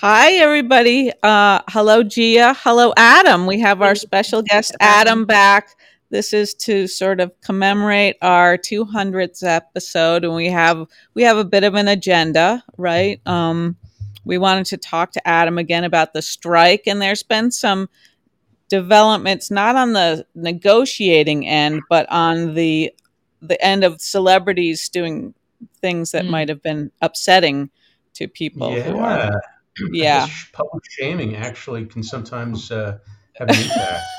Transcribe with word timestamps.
Hi, 0.00 0.32
everybody. 0.34 1.12
Uh, 1.22 1.60
hello, 1.68 2.02
Gia. 2.02 2.54
Hello, 2.54 2.94
Adam. 2.96 3.46
We 3.46 3.60
have 3.60 3.82
our 3.82 3.94
special 3.94 4.40
guest, 4.40 4.74
Adam, 4.80 5.26
back. 5.26 5.76
This 6.08 6.32
is 6.32 6.54
to 6.54 6.86
sort 6.86 7.20
of 7.20 7.38
commemorate 7.42 8.16
our 8.22 8.56
200th 8.56 9.42
episode, 9.42 10.24
and 10.24 10.34
we 10.34 10.46
have 10.46 10.86
we 11.12 11.22
have 11.22 11.36
a 11.36 11.44
bit 11.44 11.64
of 11.64 11.74
an 11.74 11.86
agenda, 11.86 12.64
right? 12.78 13.20
Um, 13.26 13.76
we 14.24 14.38
wanted 14.38 14.64
to 14.66 14.78
talk 14.78 15.12
to 15.12 15.28
Adam 15.28 15.58
again 15.58 15.84
about 15.84 16.14
the 16.14 16.22
strike, 16.22 16.84
and 16.86 17.02
there's 17.02 17.22
been 17.22 17.50
some 17.50 17.88
developments 18.70 19.50
not 19.50 19.76
on 19.76 19.92
the 19.92 20.24
negotiating 20.34 21.46
end, 21.46 21.82
but 21.90 22.10
on 22.10 22.54
the 22.54 22.90
the 23.42 23.62
end 23.62 23.84
of 23.84 24.00
celebrities 24.00 24.88
doing 24.88 25.34
things 25.82 26.12
that 26.12 26.24
Mm. 26.24 26.30
might 26.30 26.48
have 26.48 26.62
been 26.62 26.90
upsetting 27.02 27.68
to 28.14 28.26
people 28.28 28.72
who 28.80 28.98
are 28.98 29.42
Yeah. 29.92 30.26
I 30.28 30.32
public 30.52 30.82
shaming 30.90 31.36
actually 31.36 31.86
can 31.86 32.02
sometimes 32.02 32.70
uh, 32.70 32.98
have 33.34 33.48
an 33.48 33.56
impact. 33.56 34.02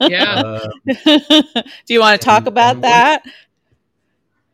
Yeah. 0.00 0.34
Uh, 0.34 0.68
Do 1.04 1.94
you 1.94 2.00
want 2.00 2.20
to 2.20 2.24
talk 2.24 2.40
and 2.40 2.48
about 2.48 2.72
and 2.76 2.82
what 2.82 2.88
that? 2.88 3.22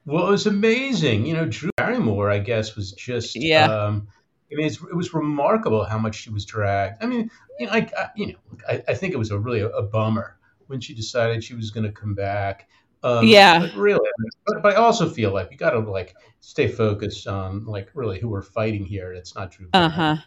well, 0.06 0.26
it 0.28 0.30
was 0.30 0.46
amazing. 0.46 1.26
You 1.26 1.34
know, 1.34 1.46
Drew 1.46 1.70
Barrymore, 1.76 2.30
I 2.30 2.38
guess, 2.38 2.76
was 2.76 2.92
just. 2.92 3.34
Yeah. 3.36 3.64
Um, 3.66 4.08
I 4.52 4.56
mean, 4.56 4.66
it's, 4.66 4.76
it 4.76 4.94
was 4.94 5.12
remarkable 5.14 5.84
how 5.84 5.98
much 5.98 6.16
she 6.16 6.30
was 6.30 6.44
dragged. 6.44 7.02
I 7.02 7.06
mean, 7.06 7.30
you 7.58 7.66
know, 7.66 7.72
I, 7.72 7.78
I 7.96 8.08
you 8.14 8.26
know, 8.28 8.34
I, 8.68 8.82
I 8.88 8.94
think 8.94 9.12
it 9.14 9.16
was 9.16 9.30
a 9.30 9.38
really 9.38 9.60
a, 9.60 9.68
a 9.68 9.82
bummer 9.82 10.36
when 10.66 10.80
she 10.80 10.94
decided 10.94 11.42
she 11.42 11.54
was 11.54 11.70
going 11.70 11.84
to 11.86 11.92
come 11.92 12.14
back. 12.14 12.68
Um, 13.02 13.26
Yeah. 13.26 13.58
but 13.60 13.74
really, 13.74 14.08
but, 14.46 14.62
but 14.62 14.72
I 14.74 14.76
also 14.76 15.08
feel 15.08 15.32
like 15.32 15.50
you 15.50 15.56
got 15.56 15.70
to 15.70 15.80
like 15.80 16.14
stay 16.40 16.68
focused 16.68 17.26
on 17.26 17.64
like 17.66 17.90
really 17.94 18.18
who 18.20 18.28
we're 18.28 18.42
fighting 18.42 18.84
here. 18.84 19.12
It's 19.12 19.34
not 19.34 19.50
Drew 19.50 19.68
Uh 19.72 19.88
Barrymore. 19.88 20.22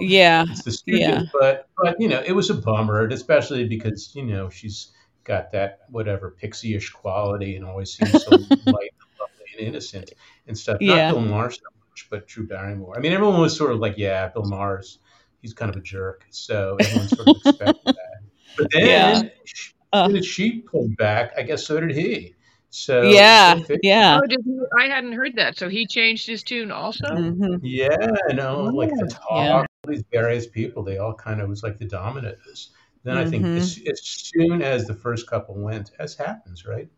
Yeah. 0.00 0.44
it's 0.48 0.62
the 0.64 0.72
studio, 0.72 1.08
Yeah. 1.08 1.22
but 1.38 1.68
but 1.82 1.96
you 2.00 2.08
know, 2.08 2.22
it 2.26 2.32
was 2.32 2.50
a 2.50 2.54
bummer, 2.54 3.06
especially 3.08 3.66
because 3.66 4.12
you 4.14 4.24
know 4.24 4.48
she's 4.50 4.92
got 5.24 5.50
that 5.52 5.80
whatever 5.90 6.30
pixie-ish 6.38 6.90
quality 6.90 7.56
and 7.56 7.64
always 7.64 7.92
seems 7.94 8.24
so 8.24 8.30
light 8.30 8.46
and 8.46 8.66
lovely 8.66 9.46
and 9.58 9.66
innocent 9.68 10.12
and 10.46 10.56
stuff. 10.58 10.78
Not 10.80 10.96
Yeah. 10.96 11.10
Bill 11.12 11.20
Maher 11.22 11.50
so 11.50 11.60
much, 11.90 12.06
but 12.10 12.26
Drew 12.26 12.46
Barrymore. 12.46 12.94
I 12.96 13.00
mean, 13.00 13.12
everyone 13.12 13.40
was 13.40 13.56
sort 13.56 13.72
of 13.72 13.78
like, 13.78 13.94
yeah, 13.96 14.28
Bill 14.28 14.44
Maher's 14.44 14.98
he's 15.40 15.54
kind 15.54 15.70
of 15.70 15.76
a 15.76 15.80
jerk, 15.82 16.24
so 16.30 16.76
everyone 16.80 17.08
sort 17.08 17.28
of 17.28 17.36
expected 17.36 17.76
that. 17.86 18.20
But 18.58 18.66
Yeah. 18.74 19.12
then 19.14 19.30
she, 19.44 19.72
Uh, 19.92 20.20
she 20.22 20.60
pulled 20.60 20.96
back. 20.96 21.32
I 21.38 21.42
guess 21.42 21.64
so 21.66 21.78
did 21.80 21.92
he. 21.96 22.33
So 22.74 23.02
yeah. 23.02 23.60
Yeah. 23.82 24.18
Oh, 24.18 24.26
he, 24.28 24.36
I 24.76 24.88
hadn't 24.88 25.12
heard 25.12 25.36
that. 25.36 25.56
So 25.56 25.68
he 25.68 25.86
changed 25.86 26.26
his 26.26 26.42
tune 26.42 26.72
also. 26.72 27.06
hmm 27.08 27.54
Yeah, 27.62 27.96
no, 28.32 28.64
like 28.64 28.90
the 28.90 29.16
Oh, 29.30 29.42
Yeah. 29.42 29.52
talk, 29.52 29.66
these 29.86 30.02
various 30.12 30.48
people, 30.48 30.82
they 30.82 30.98
all 30.98 31.14
kind 31.14 31.40
of 31.40 31.48
was 31.48 31.62
like 31.62 31.78
the 31.78 31.84
dominators. 31.84 32.70
Then 33.04 33.16
I 33.16 33.24
think 33.24 33.46
hmm 33.46 33.58
as, 33.58 33.78
as 33.88 34.00
soon 34.02 34.60
as 34.62 34.86
the 34.88 34.94
first 34.94 35.28
couple 35.28 35.54
went, 35.54 35.92
as 36.00 36.16
happens, 36.16 36.66
right? 36.66 36.88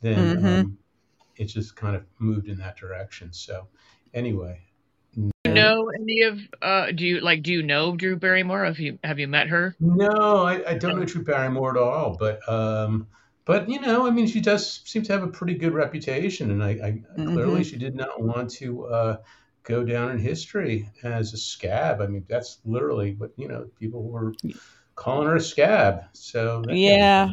Then 0.00 0.36
hmm 0.36 0.46
um, 0.46 0.78
it 1.36 1.44
just 1.44 1.76
kind 1.76 1.94
of 1.94 2.04
moved 2.18 2.48
in 2.48 2.58
that 2.58 2.76
direction. 2.76 3.32
So 3.32 3.68
anyway, 4.12 4.60
Do 5.14 5.30
you 5.44 5.52
know 5.54 5.90
any 6.00 6.22
of? 6.22 6.38
Uh, 6.60 6.90
do 6.92 7.06
you 7.06 7.20
like? 7.20 7.42
Do 7.42 7.52
you 7.52 7.62
know 7.62 7.94
Drew 7.94 8.16
Barrymore? 8.16 8.64
Have 8.64 8.80
you 8.80 8.98
have 9.04 9.20
you 9.20 9.28
met 9.28 9.48
her? 9.48 9.76
no, 9.78 10.44
I, 10.44 10.70
I 10.70 10.74
don't 10.74 10.98
know 10.98 11.04
Drew 11.04 11.22
Barrymore 11.22 11.70
at 11.76 11.82
all, 11.82 12.16
but 12.18 12.40
um, 12.48 13.06
but 13.50 13.68
you 13.68 13.80
know, 13.80 14.06
I 14.06 14.10
mean, 14.10 14.26
she 14.28 14.40
does 14.40 14.80
seem 14.84 15.02
to 15.04 15.12
have 15.12 15.24
a 15.24 15.28
pretty 15.28 15.54
good 15.54 15.72
reputation, 15.74 16.50
and 16.52 16.62
I, 16.62 16.70
I 16.70 17.02
hmm 17.16 17.24
clearly 17.24 17.64
she 17.64 17.76
did 17.76 17.94
not 17.96 18.22
want 18.22 18.50
to 18.52 18.86
uh, 18.86 19.16
go 19.64 19.84
down 19.84 20.10
in 20.12 20.18
history 20.18 20.88
as 21.02 21.32
a 21.32 21.36
scab. 21.36 22.00
I 22.00 22.06
mean, 22.06 22.24
that's 22.28 22.60
literally 22.64 23.14
what 23.16 23.32
you 23.36 23.48
know 23.48 23.68
people 23.80 24.04
were 24.04 24.36
calling 24.94 25.28
her 25.28 25.36
a 25.36 25.40
scab. 25.40 26.04
So 26.12 26.64
that 26.66 26.82
can't 26.82 26.98
Yeah. 26.98 27.28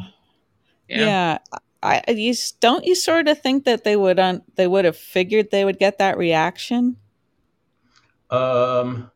Yeah. 0.90 0.96
Yeah. 0.96 1.38
I 1.84 2.02
I- 2.08 2.12
you 2.12 2.34
don't 2.60 2.86
you 2.86 2.96
sort 2.96 3.28
of 3.28 3.42
think 3.42 3.66
that 3.66 3.84
they 3.84 3.96
would 3.96 4.20
un, 4.20 4.44
they 4.56 4.68
would 4.68 4.86
have 4.86 4.98
figured 4.98 5.52
they 5.52 5.64
would 5.66 5.80
get 5.80 5.98
that 6.00 6.18
reaction? 6.18 6.98
Um, 8.30 9.12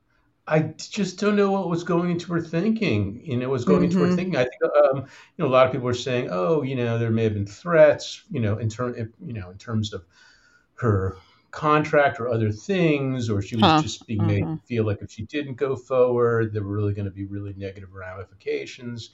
I 0.51 0.73
just 0.77 1.19
don't 1.19 1.35
know 1.37 1.51
what 1.51 1.69
was 1.69 1.83
going 1.83 2.11
into 2.11 2.33
her 2.33 2.41
thinking. 2.41 3.21
You 3.25 3.37
know, 3.37 3.49
was 3.49 3.65
going 3.65 3.83
into 3.83 4.01
her 4.03 4.09
hmm 4.09 4.17
thinking. 4.17 4.35
I 4.35 4.43
think 4.43 4.61
um, 4.91 4.97
you 4.99 5.05
know 5.43 5.47
a 5.47 5.53
lot 5.53 5.65
of 5.65 5.71
people 5.71 5.85
were 5.85 5.93
saying, 5.93 6.27
oh, 6.31 6.61
you 6.63 6.75
know, 6.75 6.99
there 6.99 7.11
may 7.11 7.23
have 7.23 7.33
been 7.33 7.47
threats. 7.47 8.23
You 8.29 8.41
know, 8.41 8.57
in 8.57 8.69
term, 8.69 8.95
you 9.25 9.33
know, 9.33 9.49
in 9.51 9.57
terms 9.57 9.93
of 9.93 10.05
her 10.75 11.17
contract 11.51 12.19
or 12.19 12.29
other 12.29 12.51
things, 12.51 13.29
or 13.29 13.41
she 13.41 13.55
was 13.55 13.71
Huh. 13.71 13.73
just 13.73 14.07
being 14.07 14.25
made 14.25 14.43
hmm 14.43 14.55
to 14.55 14.59
feel 14.65 14.85
like 14.85 15.01
if 15.01 15.11
she 15.11 15.25
didn't 15.25 15.55
go 15.55 15.75
forward, 15.75 16.53
there 16.53 16.63
were 16.63 16.73
really 16.75 16.93
going 16.93 17.05
to 17.05 17.11
be 17.11 17.25
really 17.25 17.53
negative 17.57 17.93
ramifications 17.93 19.11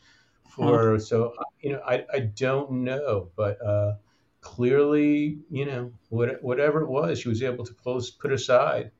for 0.48 0.78
Huh. 0.78 0.80
her. 0.80 1.00
So, 1.00 1.34
uh, 1.40 1.44
you 1.62 1.74
know, 1.74 1.82
I, 1.88 2.06
I 2.14 2.20
don't 2.22 2.72
know, 2.84 3.32
but 3.36 3.62
uh, 3.66 3.96
clearly, 4.42 5.40
you 5.50 5.66
know, 5.66 5.94
what, 6.10 6.42
whatever 6.44 6.82
it 6.82 6.90
was, 6.90 7.20
she 7.20 7.30
was 7.30 7.44
able 7.44 7.66
to 7.66 7.74
pull, 7.74 8.02
put 8.20 8.32
aside. 8.32 8.92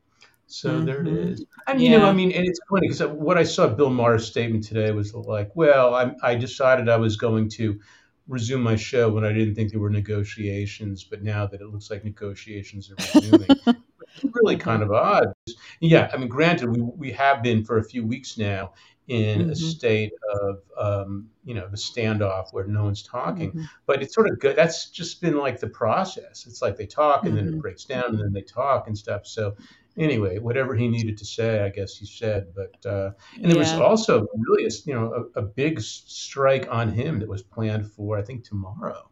So 0.48 0.80
there 0.80 1.02
it 1.02 1.08
is. 1.08 1.44
And, 1.66 1.80
you 1.80 1.90
know, 1.90 2.06
I 2.08 2.12
mean, 2.12 2.32
and 2.32 2.46
it's 2.46 2.58
funny 2.70 2.88
because 2.88 3.02
what 3.02 3.36
I 3.36 3.42
saw 3.42 3.68
Bill 3.68 3.90
Maher's 3.90 4.26
statement 4.26 4.64
today 4.64 4.90
was 4.92 5.14
like, 5.14 5.50
well, 5.54 5.94
I, 5.94 6.12
I 6.22 6.34
decided 6.34 6.88
I 6.88 6.96
was 6.96 7.16
going 7.16 7.50
to 7.50 7.78
resume 8.26 8.62
my 8.62 8.76
show 8.76 9.10
when 9.10 9.24
I 9.24 9.32
didn't 9.32 9.54
think 9.54 9.70
there 9.70 9.80
were 9.80 9.90
negotiations, 9.90 11.04
but 11.04 11.22
now 11.22 11.46
that 11.46 11.60
it 11.60 11.66
looks 11.68 11.90
like 11.90 12.04
negotiations 12.04 12.90
are 12.90 12.96
resuming, 12.96 13.54
really 14.34 14.56
kind 14.56 14.82
of 14.82 14.92
odd. 14.92 15.28
Yeah, 15.80 16.10
I 16.12 16.16
mean, 16.18 16.28
granted, 16.28 16.70
we, 16.70 16.80
we 16.82 17.12
have 17.12 17.42
been 17.42 17.64
for 17.64 17.78
a 17.78 17.84
few 17.84 18.06
weeks 18.06 18.38
now 18.38 18.72
in 19.08 19.42
a 19.42 19.54
hmm 19.54 19.54
state 19.54 20.12
of, 20.34 20.58
um, 20.78 21.28
you 21.44 21.54
know, 21.54 21.68
the 21.68 21.76
standoff 21.78 22.52
where 22.52 22.66
no 22.66 22.84
one's 22.84 23.02
talking, 23.02 23.54
hmm 23.54 23.68
but 23.86 24.02
it's 24.02 24.14
sort 24.14 24.28
of 24.30 24.38
good. 24.40 24.56
That's 24.56 24.90
just 24.90 25.22
been 25.22 25.38
like 25.38 25.60
the 25.60 25.68
process. 25.68 26.46
It's 26.46 26.62
like 26.62 26.76
they 26.76 26.86
talk 26.86 27.26
and 27.26 27.36
then 27.36 27.46
it 27.48 27.56
hmm 27.56 27.60
breaks 27.60 27.84
down 27.84 28.04
and 28.06 28.20
then 28.20 28.32
they 28.32 28.42
talk 28.42 28.86
and 28.86 28.96
stuff. 28.98 29.26
So 29.26 29.54
anyway, 29.98 30.38
whatever 30.38 30.74
he 30.74 30.88
needed 30.88 31.18
to 31.18 31.24
say, 31.24 31.62
I 31.62 31.70
guess 31.70 31.96
he 31.96 32.06
said. 32.06 32.54
But 32.54 32.86
uh, 32.90 33.10
and 33.42 33.50
there 33.50 33.58
was 33.58 33.74
also 33.78 34.26
really 34.36 34.66
a, 34.66 34.70
you 34.86 34.94
know 34.94 35.28
a, 35.36 35.40
a 35.40 35.42
big 35.42 35.80
strike 35.80 36.68
on 36.70 36.92
him 36.92 37.20
that 37.20 37.28
was 37.28 37.42
planned 37.42 37.90
for 37.92 38.18
I 38.18 38.22
think 38.22 38.44
tomorrow. 38.44 39.10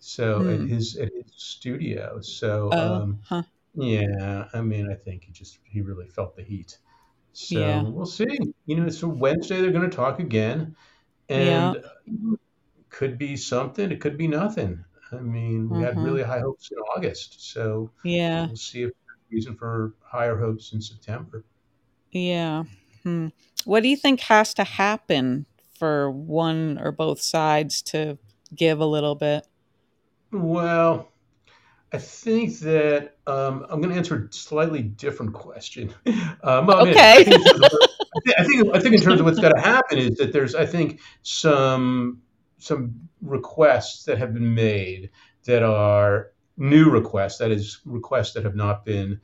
So 0.00 0.46
at 0.48 0.60
Hmm. 0.60 0.66
his 0.66 0.96
at 0.96 1.10
his 1.14 1.32
studio. 1.36 2.20
So 2.20 2.72
Oh. 2.72 3.02
um, 3.02 3.20
Huh. 3.22 3.42
yeah, 3.74 4.48
I 4.54 4.60
mean, 4.62 4.90
I 4.90 4.94
think 4.96 5.24
he 5.24 5.32
just 5.32 5.58
he 5.64 5.82
really 5.82 6.08
felt 6.08 6.36
the 6.36 6.42
heat. 6.44 6.78
So 7.32 7.80
Yeah. 7.80 7.90
we'll 7.94 8.06
see. 8.06 8.38
You 8.66 8.76
know, 8.76 8.88
so 8.90 9.08
Wednesday 9.08 9.60
they're 9.62 9.72
going 9.72 9.90
to 9.90 9.96
talk 9.96 10.20
again, 10.20 10.76
and 11.30 11.76
uh, 11.76 11.80
could 12.90 13.18
be 13.18 13.36
something. 13.36 13.90
It 13.90 14.00
could 14.00 14.16
be 14.18 14.28
nothing. 14.28 14.84
I 15.12 15.16
mean, 15.16 15.70
we 15.70 15.80
had 15.82 16.00
hmm 16.00 16.02
really 16.02 16.22
high 16.22 16.40
hopes 16.40 16.70
in 16.70 16.78
August, 16.96 17.50
so 17.52 17.90
Yeah. 18.02 18.48
we'll 18.48 18.56
see 18.56 18.82
if 18.82 18.92
reason 19.30 19.56
for 19.56 19.94
higher 20.02 20.38
hopes 20.38 20.72
in 20.72 20.80
September. 20.80 21.44
Yeah. 22.12 22.64
Hmm. 23.02 23.28
What 23.64 23.82
do 23.82 23.88
you 23.88 23.96
think 23.96 24.20
has 24.20 24.54
to 24.54 24.64
happen 24.64 25.46
for 25.78 26.10
one 26.10 26.78
or 26.82 26.92
both 26.92 27.20
sides 27.20 27.82
to 27.82 28.18
give 28.54 28.80
a 28.80 28.86
little 28.86 29.14
bit? 29.14 29.46
Well, 30.32 31.08
I 31.92 31.98
think 31.98 32.58
that 32.60 33.16
um, 33.26 33.66
I'm 33.68 33.80
going 33.80 33.90
to 33.90 33.96
answer 33.96 34.28
a 34.30 34.32
slightly 34.32 34.82
different 34.82 35.32
question. 35.32 35.94
Um, 36.42 36.66
well, 36.66 36.80
I 36.80 36.84
mean, 36.84 36.94
Okay. 36.94 37.24
think 37.24 37.34
in 37.36 37.42
terms 37.42 37.60
of 37.60 37.70
what, 37.70 37.82
I 38.26 38.32
I 38.38 38.44
think 38.44 38.74
I 38.74 38.80
think 38.80 38.94
in 38.94 39.00
terms 39.02 39.20
of 39.20 39.26
what's 39.26 39.38
got 39.38 39.50
to 39.50 39.60
happen 39.60 39.98
is 39.98 40.16
that 40.16 40.32
there's 40.32 40.54
I 40.54 40.64
think 40.64 41.00
some 41.22 42.22
some 42.56 42.94
requests 43.20 44.04
that 44.04 44.16
have 44.16 44.32
been 44.32 44.54
made 44.54 45.10
that 45.44 45.62
are 45.62 46.32
new 46.60 46.90
requests, 46.90 47.38
that 47.38 47.50
is 47.50 47.80
requests 47.86 48.34
that 48.34 48.44
have 48.44 48.56
not 48.56 48.84
been 48.84 49.20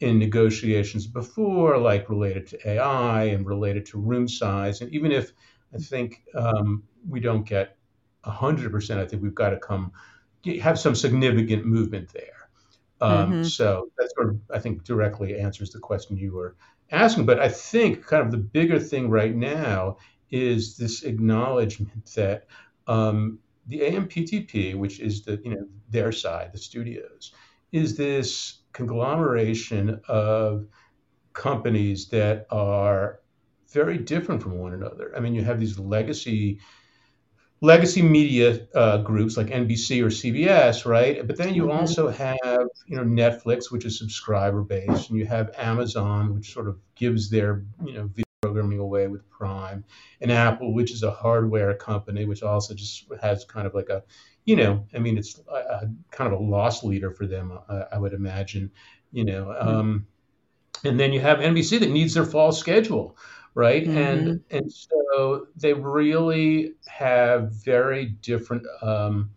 in 0.00 0.18
negotiations 0.18 1.06
before, 1.06 1.78
like 1.78 2.10
related 2.10 2.46
to 2.48 2.68
AI 2.70 3.24
and 3.24 3.46
related 3.46 3.86
to 3.86 3.98
room 3.98 4.28
size. 4.28 4.80
And 4.82 4.92
even 4.92 5.12
if 5.12 5.32
I 5.74 5.78
think 5.78 6.24
um, 6.34 6.84
we 7.08 7.20
don't 7.20 7.46
get 7.46 7.76
100%, 8.24 8.98
I 8.98 9.06
think 9.06 9.22
we've 9.22 9.34
got 9.34 9.50
to 9.50 9.58
come 9.58 9.92
have 10.62 10.78
some 10.78 10.94
significant 10.94 11.66
movement 11.66 12.12
there. 12.12 12.48
Um, 13.00 13.38
hmm 13.38 13.42
so 13.42 13.88
that 13.98 14.10
sort 14.16 14.30
of, 14.30 14.40
I 14.54 14.58
think, 14.58 14.84
directly 14.84 15.38
answers 15.38 15.70
the 15.70 15.78
question 15.80 16.16
you 16.16 16.32
were 16.32 16.56
asking. 16.90 17.26
But 17.26 17.40
I 17.40 17.48
think 17.48 18.06
kind 18.06 18.24
of 18.24 18.30
the 18.30 18.38
bigger 18.38 18.78
thing 18.78 19.10
right 19.10 19.34
now 19.34 19.98
is 20.30 20.76
this 20.76 21.02
acknowledgement 21.02 22.06
that 22.14 22.46
um, 22.86 23.38
the 23.66 23.80
AMPTP, 23.80 24.74
which 24.76 25.00
is 25.00 25.24
the 25.24 25.40
you 25.44 25.50
know 25.54 25.66
their 25.90 26.12
side, 26.12 26.52
the 26.52 26.58
studios, 26.58 27.32
is 27.72 27.96
this 27.96 28.60
conglomeration 28.72 30.00
of 30.08 30.66
companies 31.32 32.08
that 32.08 32.46
are 32.50 33.20
very 33.72 33.98
different 33.98 34.42
from 34.42 34.58
one 34.58 34.74
another. 34.74 35.12
I 35.16 35.20
mean, 35.20 35.34
you 35.34 35.42
have 35.44 35.60
these 35.60 35.78
legacy 35.78 36.60
legacy 37.62 38.02
media 38.02 38.66
uh, 38.74 38.98
groups 38.98 39.36
like 39.36 39.50
NBC 39.50 40.02
or 40.02 40.10
CBS, 40.10 40.84
right? 40.84 41.26
But 41.26 41.36
then 41.36 41.54
you 41.54 41.64
Mhm. 41.66 41.78
also 41.78 42.08
have, 42.08 42.68
you 42.86 42.96
know, 42.96 43.04
Netflix, 43.04 43.70
which 43.70 43.84
is 43.84 43.98
subscriber 43.98 44.62
based, 44.62 45.10
and 45.10 45.18
you 45.18 45.26
have 45.26 45.50
Amazon, 45.56 46.34
which 46.34 46.52
sort 46.52 46.68
of 46.68 46.78
gives 46.94 47.30
their, 47.30 47.64
you 47.84 47.94
know, 47.94 48.06
video 48.08 48.25
programming 48.46 48.78
away 48.78 49.08
with 49.08 49.28
Prime, 49.30 49.84
and 50.20 50.30
Apple, 50.32 50.74
which 50.74 50.92
is 50.92 51.02
a 51.02 51.10
hardware 51.10 51.74
company, 51.74 52.24
which 52.24 52.42
also 52.42 52.74
just 52.74 53.06
has 53.20 53.44
kind 53.44 53.66
of 53.66 53.74
like 53.74 53.88
a, 53.88 54.02
you 54.44 54.56
know, 54.56 54.86
I 54.94 54.98
mean, 54.98 55.18
it's 55.18 55.40
a, 55.48 55.54
a 55.54 55.90
kind 56.10 56.32
of 56.32 56.40
a 56.40 56.42
loss 56.42 56.82
leader 56.84 57.10
for 57.10 57.26
them, 57.26 57.58
I, 57.68 57.84
I 57.92 57.98
would 57.98 58.12
imagine, 58.12 58.70
you 59.12 59.24
know. 59.24 59.54
Um, 59.58 60.06
and 60.84 60.98
then 61.00 61.12
you 61.12 61.20
have 61.20 61.40
NBC 61.40 61.78
that 61.78 61.90
needs 61.90 62.14
their 62.14 62.24
fall 62.24 62.52
schedule, 62.52 63.16
right? 63.54 63.84
Mhm. 63.84 63.96
And 63.96 64.44
and 64.50 64.72
so 64.72 65.46
they 65.56 65.72
really 65.72 66.74
have 66.86 67.52
very 67.64 68.06
different 68.06 68.66
um, 68.82 69.30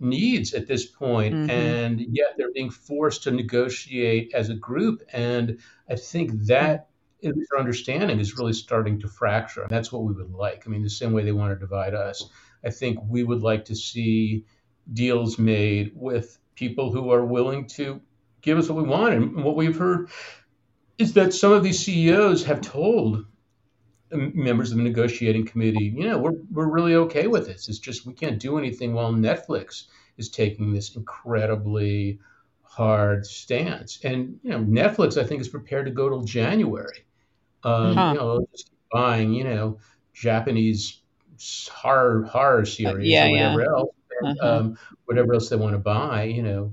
needs 0.00 0.54
at 0.54 0.66
this 0.66 0.86
point, 0.86 1.34
Mhm. 1.34 1.50
and 1.50 2.00
yet 2.00 2.34
they're 2.36 2.52
being 2.52 2.70
forced 2.70 3.24
to 3.24 3.30
negotiate 3.30 4.32
as 4.34 4.50
a 4.50 4.54
group. 4.54 5.02
And 5.12 5.58
I 5.88 5.96
think 5.96 6.32
that 6.46 6.88
their 7.34 7.58
understanding 7.58 8.20
is 8.20 8.38
really 8.38 8.52
starting 8.52 9.00
to 9.00 9.08
fracture. 9.08 9.66
That's 9.68 9.90
what 9.90 10.04
we 10.04 10.12
would 10.12 10.32
like. 10.32 10.64
I 10.66 10.70
mean, 10.70 10.82
the 10.82 10.90
same 10.90 11.12
way 11.12 11.24
they 11.24 11.32
want 11.32 11.52
to 11.52 11.58
divide 11.58 11.94
us, 11.94 12.28
I 12.64 12.70
think 12.70 12.98
we 13.08 13.22
would 13.22 13.42
like 13.42 13.66
to 13.66 13.74
see 13.74 14.44
deals 14.92 15.38
made 15.38 15.92
with 15.94 16.38
people 16.54 16.92
who 16.92 17.10
are 17.10 17.24
willing 17.24 17.66
to 17.66 18.00
give 18.42 18.58
us 18.58 18.68
what 18.68 18.82
we 18.82 18.88
want. 18.88 19.14
And 19.14 19.44
what 19.44 19.56
we've 19.56 19.76
heard 19.76 20.10
is 20.98 21.12
that 21.14 21.34
some 21.34 21.52
of 21.52 21.62
these 21.62 21.84
CEOs 21.84 22.44
have 22.44 22.60
told 22.60 23.26
members 24.10 24.70
of 24.70 24.78
the 24.78 24.84
negotiating 24.84 25.46
committee, 25.46 25.92
you 25.96 26.08
know, 26.08 26.18
we're, 26.18 26.38
we're 26.50 26.70
really 26.70 26.94
okay 26.94 27.26
with 27.26 27.46
this. 27.46 27.68
It's 27.68 27.78
just 27.78 28.06
we 28.06 28.14
can't 28.14 28.38
do 28.38 28.58
anything 28.58 28.94
while 28.94 29.12
Netflix 29.12 29.84
is 30.16 30.28
taking 30.28 30.72
this 30.72 30.94
incredibly 30.96 32.20
hard 32.62 33.26
stance. 33.26 33.98
And, 34.04 34.38
you 34.42 34.50
know, 34.50 34.60
Netflix, 34.60 35.20
I 35.20 35.24
think, 35.24 35.40
is 35.40 35.48
prepared 35.48 35.86
to 35.86 35.92
go 35.92 36.08
till 36.08 36.22
January. 36.22 37.05
Um, 37.66 37.94
Huh. 37.94 38.12
You 38.12 38.18
know, 38.18 38.46
just 38.52 38.70
buying, 38.92 39.32
you 39.32 39.44
know, 39.44 39.78
Japanese 40.14 41.02
horror 41.70 42.24
horror 42.24 42.64
series 42.64 43.08
yeah, 43.08 43.26
or 43.26 43.30
yeah. 43.30 43.52
whatever 43.52 43.76
else, 43.76 43.94
and, 44.20 44.38
Uh-huh. 44.40 44.56
um, 44.58 44.78
whatever 45.06 45.34
else 45.34 45.48
they 45.50 45.56
want 45.56 45.74
to 45.74 45.78
buy, 45.78 46.24
you 46.24 46.42
know, 46.42 46.72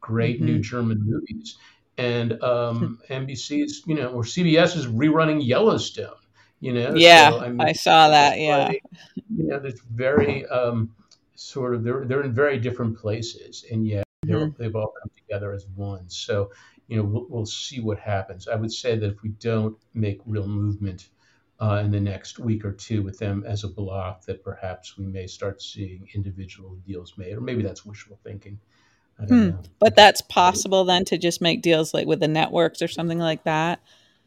great 0.00 0.40
new 0.40 0.58
Mhm. 0.58 0.62
German 0.62 0.98
movies. 1.04 1.56
And 1.98 2.42
um, 2.42 2.98
NBC 3.08 3.62
is, 3.62 3.82
you 3.86 3.94
know, 3.94 4.08
or 4.08 4.24
CBS 4.24 4.76
is 4.76 4.86
rerunning 4.86 5.46
Yellowstone, 5.46 6.16
you 6.60 6.72
know. 6.72 6.94
Yeah, 6.96 7.30
so, 7.30 7.40
I 7.40 7.48
mean, 7.50 7.68
I 7.68 7.72
saw 7.72 8.08
that. 8.08 8.32
it's 8.34 8.42
Yeah. 8.42 8.68
like, 8.68 8.82
you 9.36 9.44
know, 9.48 9.58
there's 9.60 9.80
very 9.94 10.44
um, 10.46 10.90
sort 11.36 11.74
of 11.74 11.84
they're 11.84 12.04
they're 12.06 12.22
in 12.24 12.32
very 12.34 12.58
different 12.58 12.96
places, 12.98 13.64
and 13.70 13.86
yet 13.86 14.03
Mhm. 14.28 14.54
they've 14.58 14.74
all 14.76 14.92
come 15.00 15.10
together 15.16 15.52
as 15.52 15.66
one. 15.74 16.08
So, 16.08 16.50
you 16.88 16.96
know, 16.96 17.04
we'll, 17.04 17.26
we'll 17.28 17.46
see 17.46 17.80
what 17.80 17.98
happens. 17.98 18.48
I 18.48 18.56
would 18.56 18.72
say 18.72 18.96
that 18.98 19.10
if 19.12 19.22
we 19.22 19.30
don't 19.30 19.76
make 19.94 20.20
real 20.26 20.46
movement 20.48 21.10
uh, 21.60 21.82
in 21.84 21.90
the 21.90 22.00
next 22.00 22.38
week 22.38 22.64
or 22.64 22.72
two 22.72 23.02
with 23.02 23.18
them 23.18 23.44
as 23.46 23.64
a 23.64 23.68
block, 23.68 24.24
that 24.26 24.42
perhaps 24.42 24.98
we 24.98 25.06
may 25.06 25.26
start 25.26 25.62
seeing 25.62 26.08
individual 26.14 26.76
deals 26.86 27.14
made, 27.16 27.34
or 27.36 27.40
maybe 27.40 27.62
that's 27.62 27.84
wishful 27.86 28.18
thinking. 28.24 28.60
I 29.18 29.26
don't 29.26 29.42
Hmm. 29.42 29.46
know. 29.46 29.70
But 29.80 29.96
that's 29.96 30.20
possible 30.22 30.84
then 30.84 31.04
to 31.06 31.18
just 31.18 31.40
make 31.40 31.62
deals 31.62 31.94
like 31.94 32.06
with 32.06 32.20
the 32.20 32.28
networks 32.28 32.82
or 32.82 32.88
something 32.88 33.18
like 33.18 33.44
that. 33.44 33.80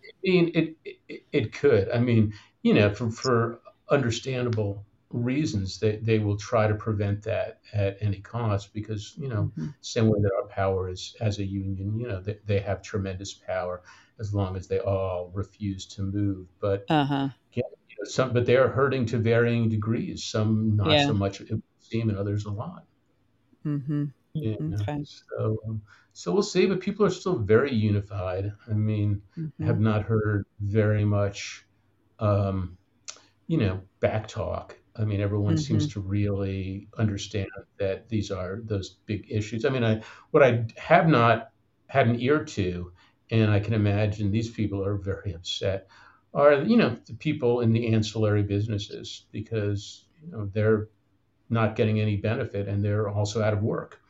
I 0.03 0.09
mean, 0.23 0.51
it, 0.55 0.77
it 1.07 1.23
it 1.31 1.53
could. 1.53 1.89
I 1.91 1.99
mean, 1.99 2.33
you 2.63 2.73
know, 2.73 2.93
for 2.93 3.11
for 3.11 3.61
understandable 3.89 4.85
reasons, 5.11 5.79
they 5.79 5.97
they 5.97 6.19
will 6.19 6.37
try 6.37 6.67
to 6.67 6.75
prevent 6.75 7.23
that 7.23 7.61
at 7.73 7.97
any 8.01 8.21
cost 8.21 8.73
because 8.73 9.15
you 9.17 9.29
know, 9.29 9.51
Mhm. 9.57 9.73
same 9.81 10.07
way 10.09 10.19
that 10.21 10.33
our 10.41 10.47
power 10.49 10.89
is 10.89 11.15
as 11.21 11.39
a 11.39 11.45
union, 11.45 11.97
you 11.99 12.07
know, 12.07 12.21
they, 12.21 12.39
they 12.45 12.59
have 12.59 12.81
tremendous 12.81 13.33
power 13.33 13.83
as 14.19 14.33
long 14.33 14.55
as 14.57 14.67
they 14.67 14.79
all 14.79 15.31
refuse 15.33 15.85
to 15.87 16.01
move. 16.03 16.47
But 16.59 16.89
Uh 16.89 17.05
huh. 17.05 17.29
you 17.53 17.63
know, 17.63 18.05
some, 18.09 18.33
but 18.33 18.45
they 18.45 18.57
are 18.57 18.69
hurting 18.69 19.05
to 19.07 19.17
varying 19.19 19.69
degrees. 19.69 20.25
Some 20.25 20.75
not 20.75 20.87
Yeah. 20.89 21.01
so 21.01 21.13
much, 21.13 21.41
it 21.41 21.51
would 21.51 21.63
seem, 21.79 22.09
and 22.09 22.17
others 22.17 22.45
a 22.45 22.51
lot. 22.51 22.87
Mm-hmm. 23.65 24.05
You 24.33 24.57
know? 24.67 24.87
Okay. 24.87 25.03
So, 25.03 25.57
um, 25.67 25.81
so 26.13 26.31
we'll 26.33 26.43
see. 26.43 26.65
But 26.67 26.79
people 26.81 27.05
are 27.05 27.09
still 27.09 27.37
very 27.39 27.73
unified. 27.73 28.53
I 28.69 28.73
mean. 28.73 29.23
Mhm. 29.35 29.51
have 29.59 29.79
not 29.79 30.03
heard 30.03 30.45
very 30.59 31.03
much, 31.03 31.65
um, 32.19 32.77
you 33.47 33.57
know, 33.57 33.81
back 34.01 34.27
talk. 34.27 34.77
I 34.97 35.05
mean, 35.05 35.21
everyone 35.21 35.57
seems 35.57 35.87
to 35.89 35.99
really 36.01 36.89
understand 36.97 37.47
that 37.79 38.09
these 38.09 38.31
are 38.31 38.61
those 38.63 38.89
big 39.05 39.27
issues. 39.29 39.65
I 39.65 39.69
mean, 39.69 39.83
I 39.83 40.01
what 40.31 40.43
I 40.43 40.65
have 40.77 41.07
not 41.07 41.51
had 41.87 42.07
an 42.07 42.19
ear 42.19 42.43
to, 42.43 42.91
and 43.31 43.51
I 43.51 43.59
can 43.59 43.73
imagine 43.73 44.31
these 44.31 44.49
people 44.51 44.83
are 44.85 44.97
very 44.97 45.33
upset, 45.33 45.87
are 46.33 46.53
you 46.63 46.77
know 46.77 46.95
the 47.05 47.13
people 47.15 47.61
in 47.61 47.73
the 47.73 47.93
ancillary 47.93 48.43
businesses 48.43 49.25
because 49.31 50.05
you 50.21 50.29
know 50.31 50.49
they're 50.53 50.89
not 51.49 51.75
getting 51.75 51.99
any 51.99 52.17
benefit 52.17 52.67
and 52.67 52.83
they're 52.83 53.09
also 53.09 53.41
out 53.41 53.53
of 53.53 53.63
work. 53.63 54.01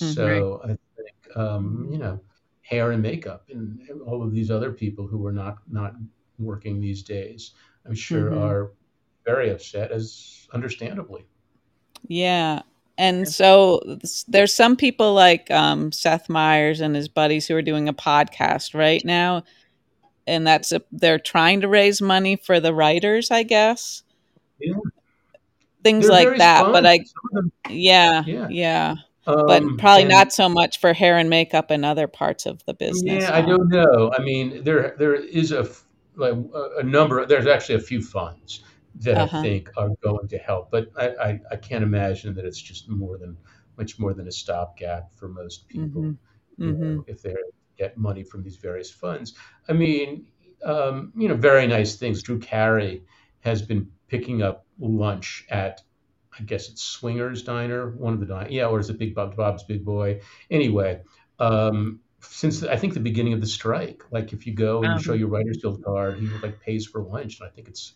Mhm. 0.00 0.40
So 0.42 0.60
I 0.64 0.68
think 0.68 1.36
um, 1.36 1.88
you 1.90 1.98
know 1.98 2.20
hair 2.62 2.92
and 2.92 3.02
makeup 3.02 3.46
and 3.50 3.80
all 4.06 4.22
of 4.22 4.32
these 4.32 4.50
other 4.50 4.72
people 4.72 5.06
who 5.06 5.24
are 5.26 5.32
not 5.32 5.58
not 5.70 5.94
working 6.38 6.80
these 6.80 7.02
days 7.02 7.52
i'm 7.86 7.94
sure 7.94 8.32
Mhm. 8.32 8.36
are 8.36 8.72
very 9.34 9.50
upset 9.50 9.90
as 9.92 10.46
understandably 10.52 11.24
Yeah. 12.08 12.62
And 12.98 13.26
so 13.26 13.80
there's 14.28 14.52
some 14.54 14.76
people 14.76 15.14
like 15.14 15.50
um, 15.50 15.90
Seth 15.92 16.28
Meyers 16.28 16.80
and 16.80 16.94
his 16.94 17.08
buddies 17.08 17.46
who 17.46 17.54
are 17.56 17.62
doing 17.62 17.88
a 17.88 17.94
podcast 17.94 18.74
right 18.74 19.02
now. 19.04 19.44
And 20.26 20.46
that's 20.46 20.70
a, 20.72 20.82
they're 20.92 21.18
trying 21.18 21.62
to 21.62 21.68
raise 21.68 22.02
money 22.02 22.36
for 22.36 22.60
the 22.60 22.74
writers, 22.74 23.30
I 23.30 23.42
guess. 23.44 24.02
yeah 24.60 24.74
Things 25.82 26.06
They're 26.08 26.28
like 26.30 26.38
that. 26.38 26.64
fun. 26.64 26.72
But 26.72 26.84
I, 26.86 26.96
Some 26.98 27.30
them- 27.32 27.52
yeah, 27.70 28.22
Yeah. 28.26 28.48
yeah. 28.50 28.94
But 29.24 29.62
um, 29.62 29.76
probably 29.78 30.02
and- 30.02 30.10
not 30.10 30.32
so 30.32 30.48
much 30.48 30.78
for 30.80 30.92
hair 30.92 31.16
and 31.16 31.30
makeup 31.30 31.70
and 31.70 31.84
other 31.86 32.06
parts 32.06 32.44
of 32.46 32.62
the 32.66 32.74
business. 32.74 33.22
yeah 33.22 33.36
i 33.36 33.40
don't 33.40 33.68
know 33.68 34.12
i 34.18 34.20
mean 34.22 34.64
there 34.64 34.94
there 34.98 35.14
is 35.14 35.52
a 35.52 35.60
f- 35.60 35.84
like 36.16 36.32
a, 36.34 36.68
a 36.80 36.82
number 36.82 37.24
there's 37.26 37.46
actually 37.46 37.76
a 37.76 37.86
few 37.92 38.02
funds 38.02 38.62
that 39.00 39.18
Uh-huh. 39.18 39.18
i 39.18 39.26
think 39.26 39.70
are 39.76 39.90
going 40.02 40.28
to 40.28 40.38
help 40.38 40.70
but 40.70 40.88
I, 40.98 41.08
I 41.28 41.40
i 41.52 41.56
can't 41.56 41.84
imagine 41.84 42.34
that 42.34 42.44
it's 42.44 42.60
just 42.60 42.88
more 42.88 43.18
than 43.18 43.36
much 43.78 43.98
more 43.98 44.14
than 44.14 44.28
a 44.28 44.32
stopgap 44.32 45.12
for 45.14 45.28
most 45.28 45.68
people 45.68 46.02
Mhm. 46.02 46.18
you 46.62 46.76
Mhm. 46.76 47.04
if 47.06 47.22
they 47.22 47.34
get 47.78 47.96
money 47.96 48.22
from 48.24 48.42
these 48.42 48.56
various 48.56 48.90
funds. 48.90 49.34
I 49.68 49.72
mean, 49.72 50.26
um, 50.64 51.12
you 51.16 51.28
know, 51.28 51.34
very 51.36 51.66
nice 51.66 51.96
things. 51.96 52.22
Drew 52.22 52.38
Carey 52.38 53.02
has 53.40 53.62
been 53.62 53.90
picking 54.08 54.42
up 54.42 54.66
lunch 54.78 55.46
at, 55.50 55.80
I 56.38 56.42
guess 56.42 56.68
it's 56.68 56.82
Swingers 56.82 57.42
Diner, 57.42 57.90
one 57.90 58.12
of 58.14 58.20
the 58.20 58.26
diner, 58.26 58.50
yeah, 58.50 58.66
or 58.66 58.78
is 58.80 58.90
it 58.90 58.98
Big 58.98 59.14
Bob, 59.14 59.36
Bob's 59.36 59.64
Big 59.64 59.84
Boy? 59.84 60.20
Anyway, 60.50 61.02
um, 61.38 62.00
since 62.20 62.62
I 62.62 62.76
think 62.76 62.94
the 62.94 63.00
beginning 63.00 63.32
of 63.32 63.40
the 63.40 63.46
strike, 63.46 64.02
like 64.10 64.32
if 64.32 64.46
you 64.46 64.54
go 64.54 64.84
and 64.84 64.92
you 64.92 64.98
show 64.98 65.14
Um. 65.14 65.14
your 65.14 65.28
Writers 65.28 65.58
Guild 65.62 65.82
card, 65.82 66.18
he 66.18 66.28
like 66.42 66.60
pays 66.60 66.86
for 66.86 67.02
lunch, 67.02 67.40
and 67.40 67.48
I 67.48 67.50
think 67.52 67.68
it's 67.68 67.94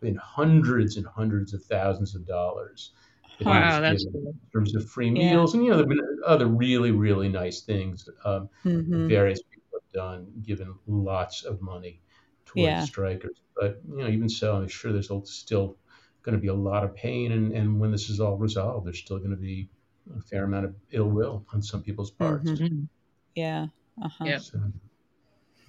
been 0.00 0.16
hundreds 0.16 0.96
and 0.96 1.06
hundreds 1.06 1.54
of 1.54 1.64
thousands 1.64 2.14
of 2.14 2.26
dollars. 2.26 2.92
that 3.38 3.46
he 3.46 3.52
Huh. 3.52 3.60
has 3.60 3.74
Wow, 3.74 3.80
that's 3.80 4.04
given 4.04 4.12
cool. 4.12 4.34
in 4.42 4.50
terms 4.52 4.74
of 4.74 4.88
free 4.90 5.10
Yeah. 5.14 5.30
meals, 5.30 5.54
and 5.54 5.64
you 5.64 5.70
know, 5.70 5.76
there've 5.76 5.88
been 5.88 6.20
other 6.26 6.46
really, 6.46 6.90
really 6.92 7.28
nice 7.28 7.62
things. 7.62 8.08
Um, 8.24 8.48
Mhm. 8.64 9.08
various 9.08 9.40
people 9.42 9.80
have 9.80 9.92
done, 9.92 10.32
given 10.42 10.74
lots 10.86 11.44
of 11.44 11.60
money 11.62 12.02
towards 12.44 12.66
Yeah. 12.66 12.84
strikers. 12.84 13.40
But 13.56 13.80
you 13.88 13.98
know, 13.98 14.08
even 14.08 14.28
so, 14.28 14.56
I'm 14.56 14.68
sure 14.68 14.92
there's 14.92 15.10
still 15.24 15.78
going 16.22 16.34
to 16.34 16.40
be 16.40 16.48
a 16.48 16.54
lot 16.54 16.84
of 16.84 16.94
pain, 16.94 17.32
and, 17.32 17.52
and 17.52 17.80
when 17.80 17.90
this 17.92 18.10
is 18.10 18.20
all 18.20 18.36
resolved, 18.36 18.86
there's 18.86 18.98
still 19.00 19.18
going 19.18 19.30
to 19.30 19.36
be 19.36 19.70
a 20.16 20.20
fair 20.20 20.44
amount 20.44 20.66
of 20.66 20.76
ill 20.90 21.08
will 21.10 21.46
on 21.52 21.62
some 21.62 21.82
people's 21.82 22.10
parts. 22.10 22.50
Mhm. 22.50 22.56
Mhm. 22.60 22.88
Yeah. 23.34 23.68
Uh-huh. 24.02 24.26
Yeah. 24.26 24.38
So, 24.38 24.58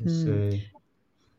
see. 0.07 0.71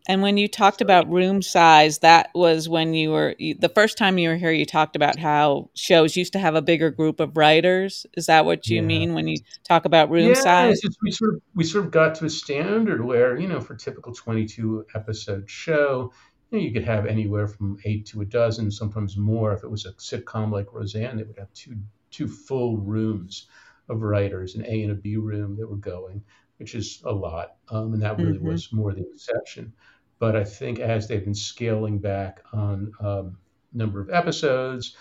And 0.09 0.21
when 0.21 0.37
you 0.37 0.49
talked 0.49 0.81
about 0.81 1.09
room 1.09 1.43
size, 1.43 2.01
that 2.01 2.31
was 2.35 2.69
when 2.69 2.93
you 2.93 3.11
were 3.13 3.37
you, 3.39 3.55
the 3.55 3.69
first 3.69 3.97
time 3.97 4.19
you 4.19 4.31
were 4.31 4.37
here. 4.37 4.51
You 4.51 4.67
talked 4.67 4.97
about 4.97 5.19
how 5.19 5.71
shows 5.75 6.17
used 6.17 6.33
to 6.33 6.41
have 6.41 6.57
a 6.57 6.63
bigger 6.63 6.91
group 6.91 7.21
of 7.21 7.37
writers. 7.37 8.05
Is 8.17 8.27
that 8.27 8.45
what 8.45 8.69
you 8.69 8.77
Yeah. 8.81 8.87
mean 8.87 9.15
when 9.15 9.29
you 9.29 9.37
talk 9.69 9.85
about 9.85 10.11
room 10.11 10.27
yeah, 10.27 10.35
size? 10.35 10.81
just, 10.81 10.99
we 11.03 11.13
sort 11.13 11.35
of 11.35 11.43
we 11.55 11.63
sort 11.65 11.85
of 11.85 11.91
got 11.93 12.17
to 12.17 12.25
a 12.25 12.31
standard 12.31 13.05
where 13.05 13.39
you 13.39 13.47
know 13.47 13.61
for 13.61 13.75
a 13.75 13.79
typical 13.79 14.13
22 14.13 14.87
episode 14.97 15.49
show, 15.49 16.13
you, 16.51 16.59
know, 16.59 16.65
you 16.65 16.73
could 16.73 16.85
have 16.85 17.07
anywhere 17.07 17.47
from 17.47 17.79
eight 17.85 18.05
to 18.07 18.23
a 18.23 18.25
dozen, 18.25 18.71
sometimes 18.73 19.17
more. 19.17 19.53
If 19.53 19.63
it 19.63 19.71
was 19.71 19.87
a 19.87 19.93
sitcom 19.93 20.51
like 20.51 20.73
Roseanne, 20.73 21.17
they 21.17 21.23
would 21.23 21.39
have 21.39 21.53
two 21.55 21.77
two 22.11 22.27
full 22.27 22.79
rooms 22.79 23.47
of 23.89 24.03
writers, 24.03 24.57
an 24.57 24.65
A 24.67 24.83
and 24.83 24.91
a 24.93 24.95
B 24.97 25.17
room 25.17 25.57
that 25.59 25.69
were 25.69 25.77
going, 25.77 26.23
which 26.59 26.75
is 26.75 27.03
a 27.05 27.13
lot, 27.13 27.57
um, 27.69 27.95
and 27.95 28.03
that 28.03 28.19
really 28.19 28.39
Mhm. 28.39 28.43
was 28.43 28.73
more 28.73 28.93
the 28.93 29.07
exception. 29.13 29.73
But 30.23 30.37
I 30.37 30.45
think 30.45 30.79
as 30.79 31.09
they've 31.09 31.25
been 31.25 31.35
scaling 31.35 31.99
back 31.99 32.45
on 32.53 32.93
um, 33.01 33.39
number 33.73 34.01
of 34.01 34.09
episodes, 34.09 34.97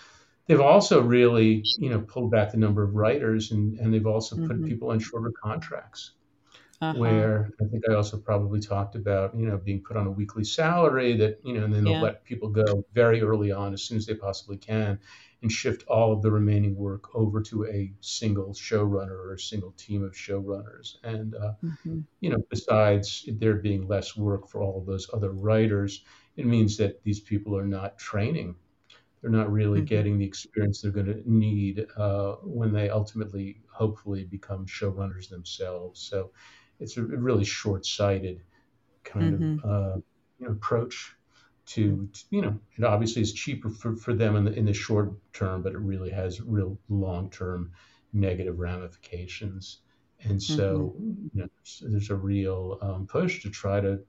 they've 0.48 0.60
also 0.60 1.00
really, 1.00 1.62
you 1.78 1.90
know, 1.90 2.00
pulled 2.00 2.32
back 2.32 2.50
the 2.50 2.56
number 2.56 2.82
of 2.82 2.96
writers, 2.96 3.52
and 3.52 3.78
and 3.78 3.94
they've 3.94 4.04
also 4.14 4.34
put 4.34 4.60
Mhm. 4.60 4.66
people 4.66 4.90
on 4.90 4.98
shorter 4.98 5.30
contracts. 5.30 6.14
Uh-huh. 6.80 6.98
Where 6.98 7.50
I 7.60 7.66
think 7.68 7.88
I 7.88 7.94
also 7.94 8.18
probably 8.18 8.58
talked 8.58 8.96
about, 8.96 9.36
you 9.36 9.46
know, 9.46 9.58
being 9.58 9.80
put 9.84 9.96
on 9.96 10.08
a 10.08 10.10
weekly 10.10 10.42
salary 10.42 11.16
that, 11.18 11.38
you 11.44 11.54
know, 11.54 11.66
and 11.66 11.72
then 11.72 11.84
they'll 11.84 12.02
let 12.02 12.24
people 12.24 12.48
go 12.48 12.84
very 12.92 13.22
early 13.22 13.52
on 13.52 13.72
as 13.72 13.82
soon 13.84 13.98
as 13.98 14.06
they 14.06 14.14
possibly 14.14 14.56
can 14.56 14.98
and 15.42 15.52
shift 15.52 15.84
all 15.88 16.12
of 16.12 16.22
the 16.22 16.30
remaining 16.32 16.76
work 16.76 17.14
over 17.14 17.42
to 17.42 17.66
a 17.66 17.92
single 18.00 18.54
showrunner 18.54 19.10
or 19.10 19.34
a 19.34 19.38
single 19.40 19.72
team 19.72 20.04
of 20.04 20.12
showrunners. 20.12 20.96
And, 21.04 21.34
uh, 21.34 21.54
Mhm. 21.62 22.06
you 22.20 22.30
know, 22.30 22.42
besides 22.50 23.28
there 23.38 23.56
being 23.56 23.86
less 23.88 24.16
work 24.16 24.48
for 24.48 24.62
all 24.62 24.78
of 24.80 24.86
those 24.86 25.08
other 25.12 25.32
writers, 25.32 26.04
it 26.36 26.46
means 26.46 26.76
that 26.78 27.02
these 27.04 27.20
people 27.20 27.56
are 27.56 27.66
not 27.66 27.98
training. 27.98 28.56
They're 29.20 29.30
not 29.30 29.52
really 29.52 29.80
Mhm. 29.80 29.82
getting 29.82 30.18
the 30.18 30.26
experience 30.26 30.82
they're 30.82 30.90
going 30.92 31.06
to 31.06 31.22
need 31.30 31.86
uh, 31.96 32.36
when 32.42 32.72
they 32.72 32.90
ultimately, 32.90 33.62
hopefully, 33.72 34.24
become 34.24 34.66
showrunners 34.66 35.28
themselves. 35.30 36.00
So 36.00 36.32
it's 36.80 36.96
a 36.96 37.04
really 37.04 37.44
short-sighted 37.44 38.44
kind 39.04 39.34
Mhm. 39.38 39.62
of 39.64 39.64
uh, 39.64 39.96
you 40.38 40.46
know, 40.46 40.52
approach 40.52 41.16
to, 41.66 42.08
to, 42.12 42.24
you 42.30 42.42
know, 42.42 42.58
it 42.76 42.84
obviously 42.84 43.22
is 43.22 43.32
cheaper 43.32 43.70
for, 43.70 43.96
for 43.96 44.14
them 44.14 44.36
in 44.36 44.44
the 44.44 44.52
in 44.52 44.64
the 44.64 44.74
short 44.74 45.12
term, 45.32 45.62
but 45.62 45.72
it 45.72 45.78
really 45.78 46.10
has 46.10 46.40
real 46.40 46.78
long-term 46.88 47.72
negative 48.12 48.58
ramifications. 48.58 49.78
And 50.24 50.40
so, 50.40 50.94
you 50.98 51.30
know, 51.34 51.48
there's, 51.56 51.82
there's 51.86 52.10
a 52.10 52.16
real 52.16 52.78
um, 52.80 53.06
push 53.06 53.42
to 53.42 53.50
try 53.50 53.80
to 53.80 54.00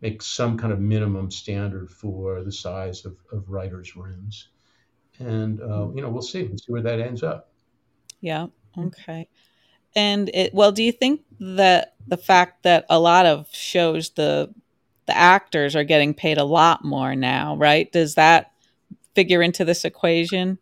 make 0.00 0.20
some 0.20 0.58
kind 0.58 0.72
of 0.72 0.80
minimum 0.80 1.30
standard 1.30 1.90
for 1.90 2.42
the 2.42 2.52
size 2.52 3.04
of, 3.04 3.16
of 3.32 3.48
writers' 3.48 3.96
rooms. 3.96 4.48
And 5.18 5.60
uh, 5.60 5.86
Mm. 5.88 5.96
you 5.96 6.02
know, 6.02 6.10
we'll 6.10 6.22
see. 6.22 6.44
We'll 6.44 6.58
see 6.58 6.72
where 6.72 6.82
that 6.82 7.00
ends 7.00 7.22
up. 7.22 7.52
Yeah. 8.20 8.46
Okay. 8.76 9.28
And 9.94 10.30
it 10.34 10.54
well, 10.54 10.72
do 10.72 10.82
you 10.82 10.92
think 10.92 11.22
that 11.40 11.94
the 12.06 12.16
fact 12.16 12.62
that 12.64 12.84
a 12.88 12.98
lot 12.98 13.26
of 13.26 13.48
shows 13.52 14.10
the 14.10 14.52
the 15.06 15.16
actors 15.16 15.76
are 15.76 15.84
getting 15.84 16.14
paid 16.14 16.38
a 16.38 16.44
lot 16.44 16.84
more 16.84 17.14
now, 17.16 17.56
right? 17.56 17.90
Does 17.92 18.14
that 18.14 18.52
figure 19.14 19.42
into 19.42 19.64
this 19.64 19.84
equation? 19.84 20.58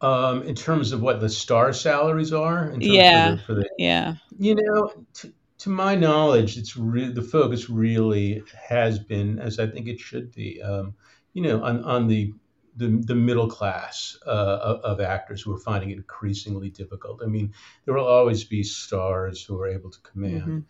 Um, 0.00 0.42
in 0.44 0.54
terms 0.54 0.92
of 0.92 1.02
what 1.02 1.20
the 1.20 1.28
star 1.28 1.72
salaries 1.74 2.32
are, 2.32 2.70
terms 2.70 2.82
for 2.82 2.88
Yeah. 2.94 3.30
the 3.32 3.38
for 3.46 3.54
the 3.54 3.68
Yeah. 3.76 4.14
You 4.38 4.54
know, 4.54 5.04
to, 5.14 5.32
to 5.58 5.70
my 5.70 5.94
knowledge, 5.94 6.56
it's 6.56 6.76
re- 6.76 7.12
the 7.12 7.22
focus 7.22 7.68
really 7.68 8.42
has 8.68 8.98
been, 8.98 9.38
as 9.38 9.58
I 9.58 9.66
think 9.66 9.88
it 9.88 10.00
should 10.00 10.32
be, 10.32 10.62
um, 10.62 10.94
you 11.34 11.42
know, 11.42 11.62
on, 11.62 11.84
on 11.84 12.08
the, 12.08 12.32
the 12.76 12.88
the 13.06 13.14
middle 13.14 13.48
class 13.48 14.16
uh, 14.26 14.30
of, 14.62 14.80
of 14.82 15.00
actors 15.00 15.42
who 15.42 15.52
are 15.54 15.58
finding 15.58 15.90
it 15.90 15.98
increasingly 15.98 16.70
difficult. 16.70 17.20
I 17.22 17.26
mean, 17.26 17.52
there 17.84 17.94
will 17.94 18.06
always 18.06 18.44
be 18.44 18.62
stars 18.62 19.42
who 19.44 19.60
are 19.60 19.68
able 19.68 19.90
to 19.90 20.00
command 20.00 20.42
Mhm. 20.42 20.64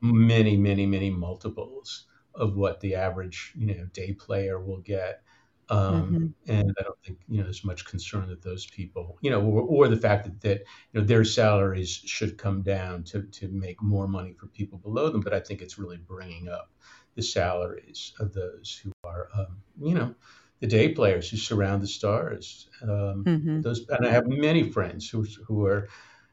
Many, 0.00 0.56
many, 0.56 0.86
many 0.86 1.10
multiples 1.10 2.06
of 2.34 2.56
what 2.56 2.80
the 2.80 2.94
average, 2.94 3.52
you 3.56 3.66
know, 3.74 3.86
day 3.92 4.12
player 4.12 4.60
will 4.60 4.80
get. 4.80 5.22
Um, 5.68 6.16
Mhm. 6.16 6.34
and 6.48 6.72
I 6.78 6.82
don't 6.84 6.98
think 7.04 7.18
you 7.26 7.38
know 7.38 7.42
there's 7.44 7.64
much 7.64 7.84
concern 7.84 8.28
that 8.28 8.42
those 8.42 8.66
people, 8.66 9.18
you 9.20 9.30
know, 9.30 9.42
or, 9.44 9.62
or 9.62 9.88
the 9.88 9.96
fact 9.96 10.24
that, 10.24 10.40
that 10.42 10.60
you 10.92 11.00
know 11.00 11.04
their 11.06 11.24
salaries 11.24 11.90
should 11.90 12.38
come 12.38 12.62
down 12.62 13.02
to 13.04 13.22
to 13.24 13.48
make 13.48 13.82
more 13.82 14.06
money 14.06 14.32
for 14.32 14.46
people 14.46 14.78
below 14.78 15.10
them. 15.10 15.22
But 15.22 15.34
I 15.34 15.40
think 15.40 15.60
it's 15.60 15.76
really 15.78 15.96
bringing 15.96 16.48
up 16.48 16.72
the 17.16 17.22
salaries 17.22 18.12
of 18.20 18.32
those 18.32 18.80
who 18.82 18.92
are, 19.02 19.28
um, 19.34 19.62
you 19.80 19.94
know, 19.94 20.14
the 20.60 20.66
day 20.66 20.92
players 20.92 21.30
who 21.30 21.36
surround 21.36 21.82
the 21.82 21.86
stars. 21.88 22.68
Um, 22.82 23.26
Mhm. 23.26 23.64
those, 23.64 23.86
and 23.88 24.06
I 24.06 24.10
have 24.10 24.26
many 24.28 24.70
friends 24.70 25.08
who 25.10 25.24
who 25.46 25.66
are, 25.66 25.88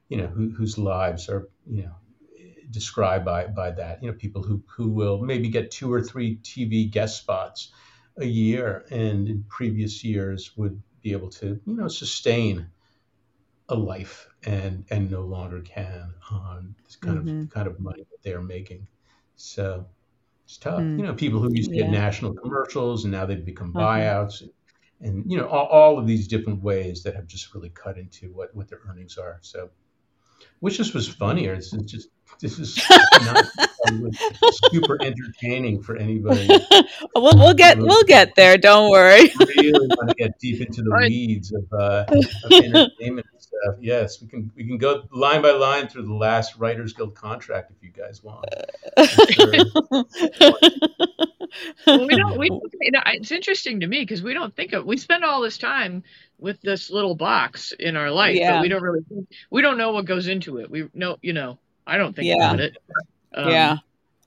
you 0.10 0.17
know, 0.17 0.27
who, 0.27 0.50
whose 0.51 0.77
lives 0.77 1.29
are, 1.29 1.50
you 1.67 1.84
know, 1.84 1.96
described 2.74 3.25
by 3.25 3.48
by 3.48 3.72
that. 3.72 4.03
You 4.03 4.12
know, 4.12 4.18
people 4.18 4.44
who 4.44 4.63
who 4.77 4.89
will 4.92 5.22
maybe 5.24 5.50
get 5.50 5.72
two 5.72 5.94
or 5.94 6.01
three 6.03 6.38
TV 6.38 6.88
guest 6.92 7.22
spots 7.22 7.74
a 8.18 8.25
year, 8.25 8.86
and 8.92 9.30
in 9.30 9.46
previous 9.50 10.03
years 10.03 10.58
would 10.58 10.84
be 11.01 11.13
able 11.13 11.30
to, 11.32 11.62
you 11.65 11.75
know, 11.75 11.89
sustain 11.89 12.72
a 13.70 13.75
life 13.75 14.27
and 14.44 14.86
and 14.92 15.10
no 15.10 15.22
longer 15.22 15.62
can 15.62 16.13
on 16.32 16.75
this 16.84 16.96
kind 16.98 17.18
of 17.18 17.30
Mhm. 17.30 17.50
kind 17.50 17.68
of 17.68 17.80
money 17.80 18.03
that 18.12 18.18
they're 18.24 18.42
making. 18.42 18.88
So 19.36 19.89
it's 20.46 20.58
tough. 20.58 20.86
You 20.98 21.03
Mm. 21.03 21.06
know, 21.06 21.15
people 21.15 21.39
who 21.42 21.50
used 21.53 21.72
to 21.74 21.80
get 21.84 21.89
Yeah. 21.89 21.92
national 21.92 22.36
commercials 22.36 23.06
and 23.06 23.12
now 23.13 23.25
they've 23.25 23.46
become 23.46 23.75
Uh-huh. 23.75 24.03
buyouts, 24.03 24.44
and 25.01 25.30
you 25.32 25.38
know, 25.38 25.48
all, 25.50 25.68
all 25.68 26.00
of 26.00 26.08
these 26.08 26.27
different 26.27 26.63
ways 26.63 27.03
that 27.03 27.15
have 27.15 27.27
just 27.27 27.53
really 27.56 27.70
cut 27.72 27.98
into 27.98 28.34
what 28.34 28.56
what 28.56 28.70
their 28.70 28.82
earnings 28.89 29.18
are. 29.18 29.39
So 29.44 29.72
which 30.59 30.77
just 30.77 30.93
was 30.93 31.07
funnier. 31.07 31.53
It's, 31.53 31.73
it's 31.73 31.91
just 31.91 32.09
this 32.39 32.59
is 32.59 32.81
not 33.21 33.45
super 34.71 35.01
entertaining 35.01 35.81
for 35.81 35.95
anybody 35.95 36.47
we'll 37.15 37.38
we'll 37.38 37.53
get 37.53 37.77
we'll 37.77 38.03
get 38.03 38.35
there. 38.35 38.57
Don't 38.57 38.89
worry. 38.89 39.31
really 39.57 39.88
want 39.88 40.09
to 40.09 40.15
get 40.15 40.38
deep 40.39 40.62
into 40.62 40.81
the 40.81 40.89
Right. 40.89 41.09
weeds 41.09 41.53
of, 41.53 41.65
uh, 41.71 42.05
of 42.09 42.51
entertainment 42.51 43.27
and 43.31 43.41
stuff. 43.41 43.75
Yes, 43.79 44.21
we 44.21 44.27
can 44.27 44.51
we 44.55 44.65
can 44.65 44.77
go 44.77 45.03
line 45.12 45.41
by 45.41 45.51
line 45.51 45.88
through 45.88 46.05
the 46.05 46.13
last 46.13 46.57
Writers 46.57 46.93
Guild 46.93 47.15
contract 47.15 47.71
if 47.71 47.83
you 47.83 47.91
guys 47.91 48.23
want. 48.23 48.45
Sure. 49.31 50.53
well, 51.85 52.07
we 52.07 52.15
don't. 52.15 52.38
We 52.38 52.47
you 52.81 52.91
know, 52.91 53.01
it's 53.05 53.31
interesting 53.31 53.81
to 53.81 53.88
me 53.88 54.00
because 54.01 54.21
we 54.21 54.33
don't 54.33 54.55
think 54.55 54.73
of. 54.73 54.85
We 54.85 54.97
spend 54.97 55.23
all 55.23 55.41
this 55.41 55.57
time 55.57 56.03
with 56.43 56.62
this 56.62 56.91
little 56.91 57.15
box 57.15 57.71
in 57.79 57.95
our 57.95 58.12
life, 58.12 58.35
Yeah. 58.35 58.51
but 58.57 58.62
we 58.62 58.67
don't 58.69 58.83
really. 58.83 59.00
Think, 59.07 59.27
we 59.50 59.62
don't 59.62 59.77
know 59.77 59.93
what 59.93 60.05
goes 60.05 60.27
into 60.27 60.57
it. 60.57 60.69
We 60.69 60.89
know, 60.93 61.17
you 61.21 61.31
know. 61.33 61.57
I 61.88 61.97
don't 61.97 62.13
think 62.15 62.27
Yeah. 62.27 62.35
about 62.35 62.59
it. 62.59 62.77
Um, 63.33 63.50
yeah. 63.50 63.77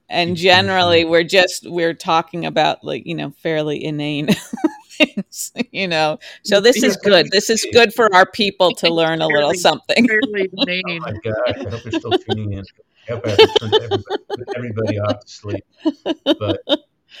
And 0.09 0.35
generally 0.35 1.05
we're 1.05 1.23
just 1.23 1.69
we're 1.69 1.93
talking 1.93 2.45
about 2.45 2.83
like, 2.83 3.05
you 3.05 3.13
know, 3.13 3.31
fairly 3.43 3.83
inane 3.83 4.29
things, 4.89 5.51
you 5.71 5.87
know. 5.87 6.17
So 6.43 6.59
this 6.59 6.81
is 6.83 6.97
good. 7.03 7.29
This 7.31 7.49
is 7.49 7.65
good 7.71 7.93
for 7.93 8.13
our 8.15 8.25
people 8.25 8.71
to 8.75 8.89
learn 8.93 9.21
a 9.21 9.27
little 9.27 9.53
something. 9.53 10.07
Fairly 10.07 10.49
Oh 10.57 10.99
my 10.99 11.11
gosh! 11.23 11.35
I 11.47 11.69
hope 11.69 11.83
they're 11.83 11.99
still 11.99 12.11
tuning 12.11 12.53
in. 12.53 12.63
I 13.09 13.11
hope 13.13 13.25
I 13.27 13.29
haven't 13.29 13.55
turned 13.59 13.73
everybody, 13.75 14.03
put 14.29 14.47
everybody 14.57 14.99
off 14.99 15.19
to 15.19 15.29
sleep. 15.29 15.65
But 15.83 16.61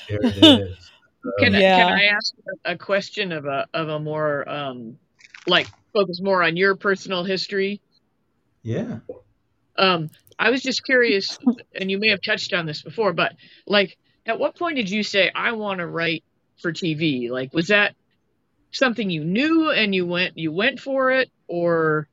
there 0.09 0.19
it 0.23 0.43
is. 0.43 0.91
Can, 1.39 1.55
I 1.55 1.59
Yeah. 1.61 1.85
can 1.85 1.89
I 1.89 2.05
ask 2.05 2.33
a 2.65 2.73
a 2.73 2.77
question 2.77 3.31
of 3.31 3.45
a 3.45 3.67
of 3.73 3.89
a 3.89 3.99
more 3.99 4.47
um 4.49 4.97
like 5.45 5.67
focus 5.93 6.19
more 6.21 6.43
on 6.43 6.57
your 6.57 6.75
personal 6.75 7.23
history? 7.23 7.81
yeah. 8.63 8.99
Um, 9.77 10.09
I 10.39 10.49
was 10.49 10.61
just 10.61 10.83
curious, 10.83 11.37
and 11.75 11.89
you 11.89 11.97
may 11.99 12.09
have 12.09 12.21
touched 12.21 12.53
on 12.53 12.65
this 12.65 12.81
before, 12.83 13.13
but 13.13 13.33
like, 13.65 13.97
at 14.25 14.39
what 14.39 14.57
point 14.57 14.75
did 14.77 14.89
you 14.89 15.03
say 15.03 15.31
I 15.33 15.53
want 15.53 15.79
to 15.79 15.87
write 15.87 16.23
for 16.61 16.71
TV? 16.71 17.29
Like, 17.31 17.53
was 17.53 17.67
that 17.67 17.95
something 18.73 19.09
you 19.09 19.23
knew 19.25 19.71
and 19.71 19.95
you 19.95 20.05
went 20.05 20.37
you 20.37 20.51
went 20.51 20.79
for 20.79 21.11
it, 21.11 21.31
or 21.47 22.07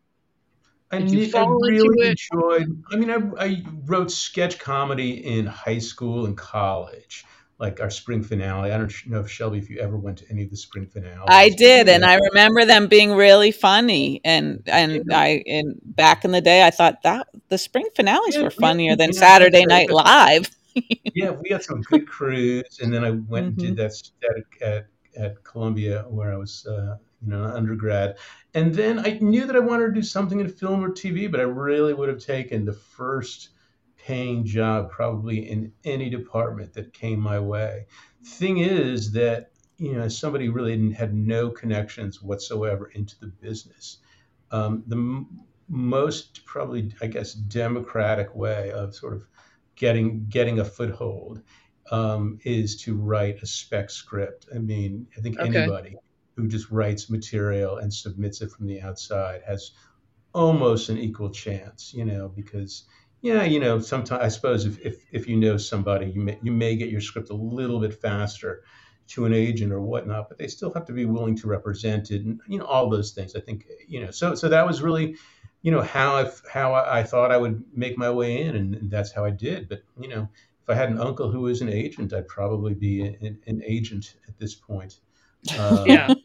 I, 0.91 0.99
Did 0.99 1.13
you 1.13 1.21
I 1.35 1.41
fall 1.41 1.65
into 1.67 1.89
really 1.89 1.97
it? 1.99 2.19
enjoyed. 2.33 2.83
I 2.93 2.97
mean, 2.97 3.11
I, 3.11 3.45
I 3.45 3.63
wrote 3.87 4.11
sketch 4.11 4.59
comedy 4.59 5.25
in 5.25 5.47
high 5.47 5.79
school 5.79 6.27
and 6.27 6.37
college, 6.37 7.25
like 7.59 7.81
our 7.81 7.91
spring 7.91 8.23
finale. 8.23 8.73
I 8.73 8.79
don't 8.79 8.93
know 9.07 9.21
if 9.21 9.31
Shelby, 9.31 9.59
if 9.59 9.71
you 9.71 9.79
ever 9.79 9.97
went 9.97 10.19
to 10.19 10.25
any 10.31 10.43
of 10.43 10.51
the 10.51 10.57
spring 10.57 10.87
finales. 10.87 11.27
I 11.29 11.51
did, 11.51 11.89
and 11.89 12.05
I 12.05 12.17
remember 12.17 12.65
them 12.65 12.89
being 12.89 13.13
really 13.13 13.53
funny. 13.53 14.21
And 14.25 14.63
and 14.67 15.05
Yeah. 15.09 15.19
I 15.19 15.43
and 15.47 15.79
back 15.85 16.25
in 16.25 16.33
the 16.33 16.41
day, 16.41 16.67
I 16.67 16.71
thought 16.71 17.03
that 17.05 17.29
the 17.49 17.59
spring 17.59 17.87
finales 17.95 18.35
Yeah, 18.35 18.43
were 18.43 18.49
we- 18.49 18.55
funnier 18.61 18.97
than 18.97 19.11
yeah, 19.13 19.21
Saturday 19.21 19.65
that's 19.69 19.89
Night. 19.89 19.91
Live. 19.91 20.51
yeah, 21.15 21.31
we 21.31 21.51
had 21.51 21.63
some 21.63 21.81
good 21.91 22.09
crews, 22.09 22.81
and 22.83 22.93
then 22.93 23.05
I 23.05 23.11
went 23.11 23.47
and 23.47 23.57
Mhm. 23.57 23.61
did 23.61 23.77
that 23.77 23.93
st- 23.93 24.13
at, 24.63 24.69
at 24.69 24.87
at 25.17 25.45
Columbia 25.45 26.05
where 26.09 26.33
I 26.33 26.37
was, 26.37 26.67
uh, 26.67 26.97
you 27.23 27.29
know, 27.31 27.45
undergrad, 27.45 28.17
and 28.55 28.75
then 28.75 28.99
I 28.99 29.17
knew 29.21 29.47
that 29.47 29.55
I 29.55 29.61
wanted 29.61 29.87
to 29.87 29.93
do 29.93 30.03
something 30.03 30.41
in 30.41 30.49
film 30.49 30.85
or 30.85 30.89
TV, 30.91 31.31
but 31.31 31.39
I 31.39 31.45
really 31.45 31.95
would 31.95 32.09
have 32.09 32.19
taken 32.19 32.65
the 32.65 32.73
first 32.73 33.51
paying 34.07 34.45
job 34.45 34.91
probably 34.91 35.39
in 35.49 35.73
any 35.85 36.11
department 36.11 36.73
that 36.75 36.93
came 36.93 37.21
my 37.21 37.39
way. 37.41 37.87
Thing 38.25 38.59
is 38.59 39.13
that 39.13 39.51
you 39.79 39.93
know, 39.95 40.07
somebody 40.09 40.49
really 40.49 40.73
didn't- 40.77 40.93
had 40.93 41.13
no 41.15 41.51
connections 41.51 42.23
whatsoever 42.23 42.87
into 42.87 43.19
the 43.21 43.27
business, 43.27 43.99
um, 44.51 44.85
the 44.87 44.97
m- 44.97 45.41
most 45.69 46.45
probably, 46.47 46.93
I 47.01 47.07
guess, 47.09 47.35
democratic 47.35 48.35
way 48.35 48.71
of 48.73 48.95
sort 48.95 49.15
of 49.15 49.27
getting 49.77 50.27
getting 50.29 50.61
a 50.61 50.65
foothold 50.65 51.43
um, 51.91 52.39
is 52.45 52.77
to 52.83 52.97
write 52.97 53.43
a 53.43 53.47
spec 53.47 53.91
script. 53.91 54.47
I 54.55 54.59
mean, 54.59 55.09
I 55.17 55.21
think 55.21 55.39
Okay. 55.39 55.69
anybody 55.69 55.99
who 56.37 56.49
just 56.49 56.71
writes 56.71 57.11
material 57.11 57.79
and 57.79 57.93
submits 57.93 58.41
it 58.43 58.51
from 58.51 58.67
the 58.67 58.81
outside 58.81 59.43
has 59.47 59.73
almost 60.35 60.89
an 60.89 60.99
equal 60.99 61.31
chance, 61.31 61.93
you 61.95 62.05
know, 62.05 62.29
because 62.29 62.87
yeah, 63.25 63.45
you 63.45 63.59
know, 63.59 63.81
sometimes 63.81 64.23
I 64.23 64.29
suppose 64.29 64.67
if, 64.67 64.79
if, 64.85 65.07
if 65.11 65.27
you 65.27 65.37
know 65.37 65.57
somebody, 65.57 66.11
you 66.11 66.21
may 66.21 66.39
you 66.43 66.53
may 66.53 66.77
get 66.77 66.91
your 66.91 67.01
script 67.01 67.31
a 67.31 67.35
little 67.35 67.81
bit 67.81 67.99
faster 67.99 68.65
to 69.09 69.25
an 69.25 69.33
agent 69.33 69.73
or 69.73 69.81
whatnot, 69.81 70.29
but 70.29 70.37
they 70.37 70.47
still 70.47 70.71
have 70.75 70.85
to 70.85 70.93
be 70.93 71.07
willing 71.07 71.35
to 71.39 71.47
represent 71.47 72.11
it, 72.11 72.23
and 72.23 72.39
you 72.47 72.59
know 72.59 72.67
all 72.67 72.91
those 72.91 73.13
things. 73.13 73.35
I 73.35 73.41
think 73.41 73.67
you 73.89 74.05
know. 74.05 74.11
So 74.11 74.35
so 74.35 74.51
that 74.51 74.67
was 74.67 74.83
really, 74.83 75.17
you 75.63 75.73
know, 75.73 75.81
how 75.81 76.17
I 76.17 76.31
how 76.53 76.75
I 76.75 77.03
thought 77.03 77.33
I 77.33 77.39
would 77.39 77.65
make 77.73 77.97
my 77.97 78.11
way 78.11 78.43
in, 78.43 78.57
and, 78.57 78.75
and 78.75 78.91
that's 78.91 79.11
how 79.11 79.25
I 79.25 79.31
did. 79.31 79.71
But 79.71 79.85
you 79.99 80.09
know, 80.09 80.29
if 80.63 80.69
I 80.69 80.75
had 80.75 80.91
an 80.91 81.01
uncle 81.01 81.31
who 81.31 81.41
was 81.41 81.63
an 81.63 81.71
agent, 81.71 82.13
I'd 82.13 82.29
probably 82.29 82.75
be 82.75 83.07
an, 83.07 83.39
an 83.47 83.63
agent 83.65 84.17
at 84.29 84.39
this 84.39 84.55
point. 84.55 85.01
Um, 85.59 85.87
yeah. 85.87 86.09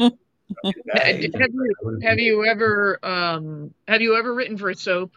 have 0.93 1.19
you, 1.19 1.99
have 2.01 2.19
you 2.19 2.45
ever 2.45 2.99
um, 3.03 3.73
have 3.87 4.01
you 4.01 4.17
ever 4.17 4.33
written 4.33 4.57
for 4.57 4.69
a 4.69 4.75
soap? 4.75 5.11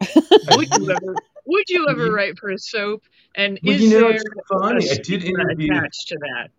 Would 0.00 0.68
you 0.76 0.90
ever 0.90 1.14
would 1.46 1.68
you 1.68 1.86
ever 1.88 2.06
mm-hmm. 2.06 2.14
write 2.14 2.38
for 2.38 2.50
a 2.50 2.58
soap? 2.58 3.04
And 3.34 3.58
well, 3.62 3.74
is 3.74 3.82
you 3.82 3.90
know, 3.90 4.08
there 4.08 4.16
it's 4.16 4.24
funny. 4.48 4.90
I 4.90 4.94
did 4.94 5.24
interview 5.24 5.72
attached 5.72 6.08
to 6.08 6.18
that 6.18 6.50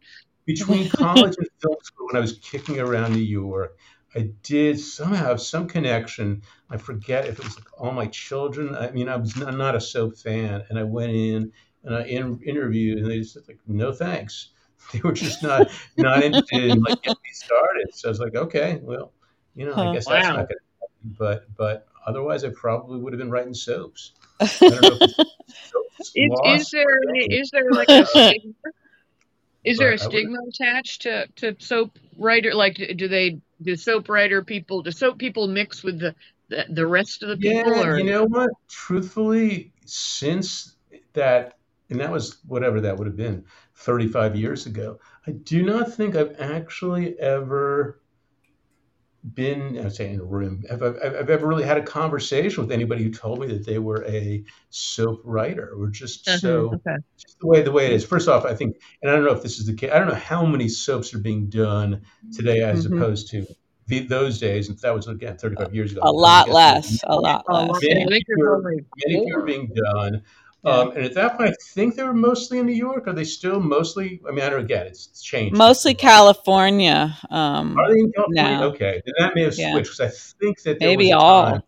between 0.46 0.90
college 0.90 1.36
and 1.38 1.48
film 1.62 1.78
school 1.82 2.08
when 2.08 2.18
I 2.18 2.20
was 2.20 2.34
kicking 2.40 2.80
around 2.80 3.14
New 3.14 3.20
York. 3.20 3.78
I 4.16 4.30
did 4.44 4.80
somehow 4.80 5.26
have 5.26 5.42
some 5.42 5.68
connection. 5.68 6.44
I 6.70 6.78
forget 6.78 7.26
if 7.26 7.40
it 7.40 7.44
was 7.44 7.58
like 7.58 7.68
All 7.78 7.92
My 7.92 8.08
Children. 8.08 8.76
I 8.76 8.92
mean, 8.92 9.10
I 9.10 9.18
was 9.18 9.36
not, 9.36 9.54
not 9.56 9.76
a 9.76 9.82
soap 9.82 10.18
fan, 10.18 10.64
and 10.70 10.80
I 10.80 10.84
went 10.84 11.12
in 11.12 11.52
and 11.84 11.96
I 11.96 12.04
in, 12.04 12.40
interviewed, 12.44 13.00
and 13.00 13.10
they 13.10 13.20
just 13.20 13.34
said 13.34 13.44
like, 13.48 13.60
"No 13.68 13.92
thanks." 13.92 14.50
They 14.94 15.00
were 15.00 15.14
just 15.14 15.42
not 15.42 15.72
not 15.98 16.22
interested 16.22 16.66
in 16.66 16.84
like 16.84 17.02
getting 17.02 17.18
me 17.24 17.32
started. 17.32 17.88
So 17.96 18.08
I 18.08 18.10
was 18.10 18.20
like, 18.20 18.36
"Okay, 18.36 18.80
well, 18.84 19.14
you 19.56 19.66
know, 19.66 19.74
huh. 19.74 19.90
I 19.90 19.94
guess 19.96 20.06
that's 20.06 20.28
not 20.28 20.36
going 20.36 20.48
to 20.48 20.54
happen." 20.54 21.16
But 21.18 21.46
but 21.58 21.88
otherwise, 22.06 22.44
I 22.44 22.50
probably 22.50 23.00
would 23.00 23.14
have 23.14 23.20
been 23.20 23.32
writing 23.32 23.54
soaps. 23.54 24.14
I 24.40 24.46
don't 24.60 24.82
know 24.82 24.98
if 25.02 25.28
it's 26.00 26.12
is, 26.16 26.32
is 26.46 26.72
there 26.72 27.00
is 27.16 27.52
there 27.52 27.72
like 27.72 27.90
a 27.90 28.06
stigma? 28.06 28.54
Is 29.64 29.78
there 29.78 29.94
a 29.94 29.98
stigma 29.98 30.38
attached 30.48 31.04
to, 31.04 31.28
to 31.38 31.56
soap 31.60 31.98
writer? 32.18 32.54
Like, 32.54 32.76
do 32.76 33.08
they 33.08 33.40
do 33.62 33.76
soap 33.76 34.10
writer 34.10 34.44
people? 34.44 34.84
Do 34.84 34.92
soap 34.92 35.18
people 35.18 35.48
mix 35.48 35.84
with 35.84 36.00
the 36.00 36.16
the, 36.50 36.66
the 36.70 36.86
rest 36.86 37.24
of 37.24 37.30
the 37.30 37.38
people? 37.38 37.76
Yeah, 37.76 37.88
or? 37.88 37.98
you 37.98 38.04
know 38.04 38.26
what? 38.26 38.52
Truthfully, 38.70 39.72
since 39.86 40.76
that, 41.14 41.58
and 41.90 42.00
that 42.00 42.12
was 42.12 42.38
whatever 42.48 42.82
that 42.82 42.98
would 42.98 43.08
have 43.08 43.18
been, 43.18 43.46
thirty 43.74 44.08
five 44.08 44.36
years 44.36 44.66
ago. 44.68 45.00
I 45.26 45.32
do 45.32 45.64
not 45.64 45.94
think 45.94 46.16
I've 46.16 46.40
actually 46.40 47.20
ever 47.20 48.00
been, 49.34 49.80
I 49.84 49.90
say 49.90 50.12
in 50.12 50.20
a 50.20 50.24
room, 50.24 50.64
have 50.70 50.84
I, 50.84 51.18
have 51.18 51.30
ever 51.30 51.48
really 51.48 51.64
had 51.64 51.78
a 51.78 51.82
conversation 51.82 52.62
with 52.62 52.72
anybody 52.72 53.04
who 53.04 53.12
told 53.12 53.40
me 53.40 53.48
that 53.48 53.66
they 53.66 53.80
were 53.80 54.06
a 54.06 54.44
soap 54.70 55.22
writer. 55.24 55.74
We're 55.76 55.90
just 55.90 56.28
uh-huh, 56.28 56.38
so 56.38 56.74
okay. 56.76 56.98
just 57.18 57.40
the 57.40 57.48
way 57.48 57.62
the 57.62 57.72
way 57.72 57.88
it 57.88 57.94
is. 57.94 58.06
First 58.06 58.28
off, 58.28 58.46
I 58.46 58.54
think, 58.54 58.78
and 59.02 59.12
I 59.12 59.16
don't 59.16 59.26
know 59.26 59.32
if 59.32 59.42
this 59.42 59.58
is 59.58 59.66
the 59.66 59.74
case. 59.74 59.92
I 59.92 60.00
don't 60.00 60.08
know 60.08 60.16
how 60.16 60.46
many 60.46 60.68
soaps 60.68 61.14
are 61.14 61.20
being 61.20 61.50
done 61.50 62.02
today 62.34 62.62
as 62.62 62.86
mm-hmm. 62.86 63.02
opposed 63.02 63.30
to 63.32 63.46
the, 63.88 64.00
those 64.02 64.40
days. 64.40 64.70
And 64.70 64.78
that 64.80 64.94
was 64.94 65.08
again 65.08 65.38
35 65.38 65.74
years 65.74 65.92
ago. 65.92 66.02
A 66.04 66.12
lot 66.12 66.50
less. 66.50 67.02
A 67.06 67.16
lot 67.16 67.44
less. 67.50 67.80
Many, 67.82 68.06
many, 68.06 68.24
many 69.08 69.32
are 69.32 69.42
being 69.42 69.74
done. 69.74 70.24
Um, 70.66 70.92
and 70.92 71.06
at 71.06 71.14
that 71.14 71.38
point, 71.38 71.52
I 71.52 71.56
think 71.74 71.96
they 71.96 72.04
were 72.04 72.14
mostly 72.14 72.58
in 72.58 72.66
New 72.66 72.74
York. 72.74 73.08
Are 73.08 73.14
they 73.14 73.24
still 73.24 73.60
mostly? 73.60 74.20
I 74.28 74.32
mean, 74.32 74.44
I 74.44 74.50
don't 74.50 74.66
get 74.66 74.88
it. 74.88 74.90
It's 74.90 75.22
changed. 75.22 75.56
Mostly 75.56 75.94
California. 75.94 77.16
Um, 77.30 77.78
are 77.78 77.94
they 77.94 78.00
in 78.00 78.12
California? 78.12 78.44
Now. 78.44 78.64
Okay, 78.66 79.02
then 79.06 79.14
that 79.20 79.36
may 79.36 79.44
have 79.44 79.58
yeah. 79.58 79.74
switched 79.74 79.98
because 79.98 80.14
I 80.14 80.44
think 80.44 80.62
that 80.64 80.80
maybe 80.80 81.14
all. 81.14 81.62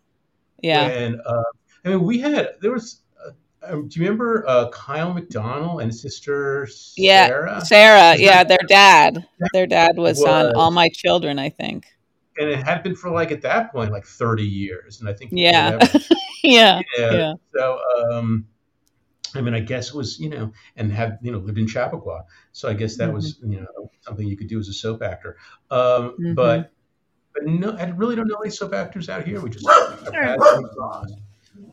Yeah. 0.62 0.82
And 0.86 1.20
uh, 1.24 1.42
I 1.84 1.88
mean, 1.90 2.02
we 2.02 2.18
had 2.18 2.54
there 2.60 2.72
was. 2.72 3.02
Uh, 3.24 3.30
um, 3.72 3.88
do 3.88 4.00
you 4.00 4.06
remember 4.06 4.44
uh, 4.48 4.68
Kyle 4.70 5.12
McDonald 5.12 5.80
and 5.80 5.90
his 5.90 6.00
sister 6.00 6.66
Sarah? 6.66 7.52
Yeah, 7.52 7.58
Sarah. 7.60 8.16
yeah, 8.16 8.42
their 8.42 8.58
dad. 8.66 9.24
Their 9.52 9.66
dad 9.66 9.96
was, 9.96 10.18
was 10.18 10.26
on 10.26 10.54
All 10.56 10.70
My 10.70 10.88
Children, 10.88 11.38
I 11.38 11.50
think 11.50 11.86
and 12.38 12.48
it 12.48 12.64
had 12.64 12.82
been 12.82 12.94
for 12.94 13.10
like 13.10 13.32
at 13.32 13.42
that 13.42 13.72
point 13.72 13.90
like 13.90 14.06
30 14.06 14.44
years 14.44 15.00
and 15.00 15.08
i 15.08 15.12
think 15.12 15.32
yeah 15.34 15.76
yeah, 16.44 16.80
yeah 16.96 17.12
yeah 17.12 17.32
so 17.52 17.80
um 18.12 18.46
I 19.34 19.40
mean, 19.40 19.54
I 19.54 19.60
guess 19.60 19.88
it 19.90 19.94
was, 19.94 20.18
you 20.18 20.28
know, 20.28 20.52
and 20.76 20.92
have, 20.92 21.18
you 21.22 21.32
know, 21.32 21.38
lived 21.38 21.58
in 21.58 21.66
Chappaqua. 21.66 22.24
So 22.52 22.68
I 22.68 22.74
guess 22.74 22.96
that 22.96 23.06
mm-hmm. 23.06 23.14
was, 23.14 23.38
you 23.42 23.60
know, 23.60 23.90
something 24.02 24.26
you 24.26 24.36
could 24.36 24.48
do 24.48 24.58
as 24.58 24.68
a 24.68 24.72
soap 24.72 25.02
actor. 25.02 25.36
Um, 25.70 25.80
mm-hmm. 25.80 26.34
But, 26.34 26.72
but 27.34 27.46
no, 27.46 27.76
I 27.76 27.84
really 27.90 28.16
don't 28.16 28.28
know 28.28 28.36
any 28.36 28.50
soap 28.50 28.74
actors 28.74 29.08
out 29.08 29.26
here. 29.26 29.40
We 29.40 29.50
just 29.50 29.66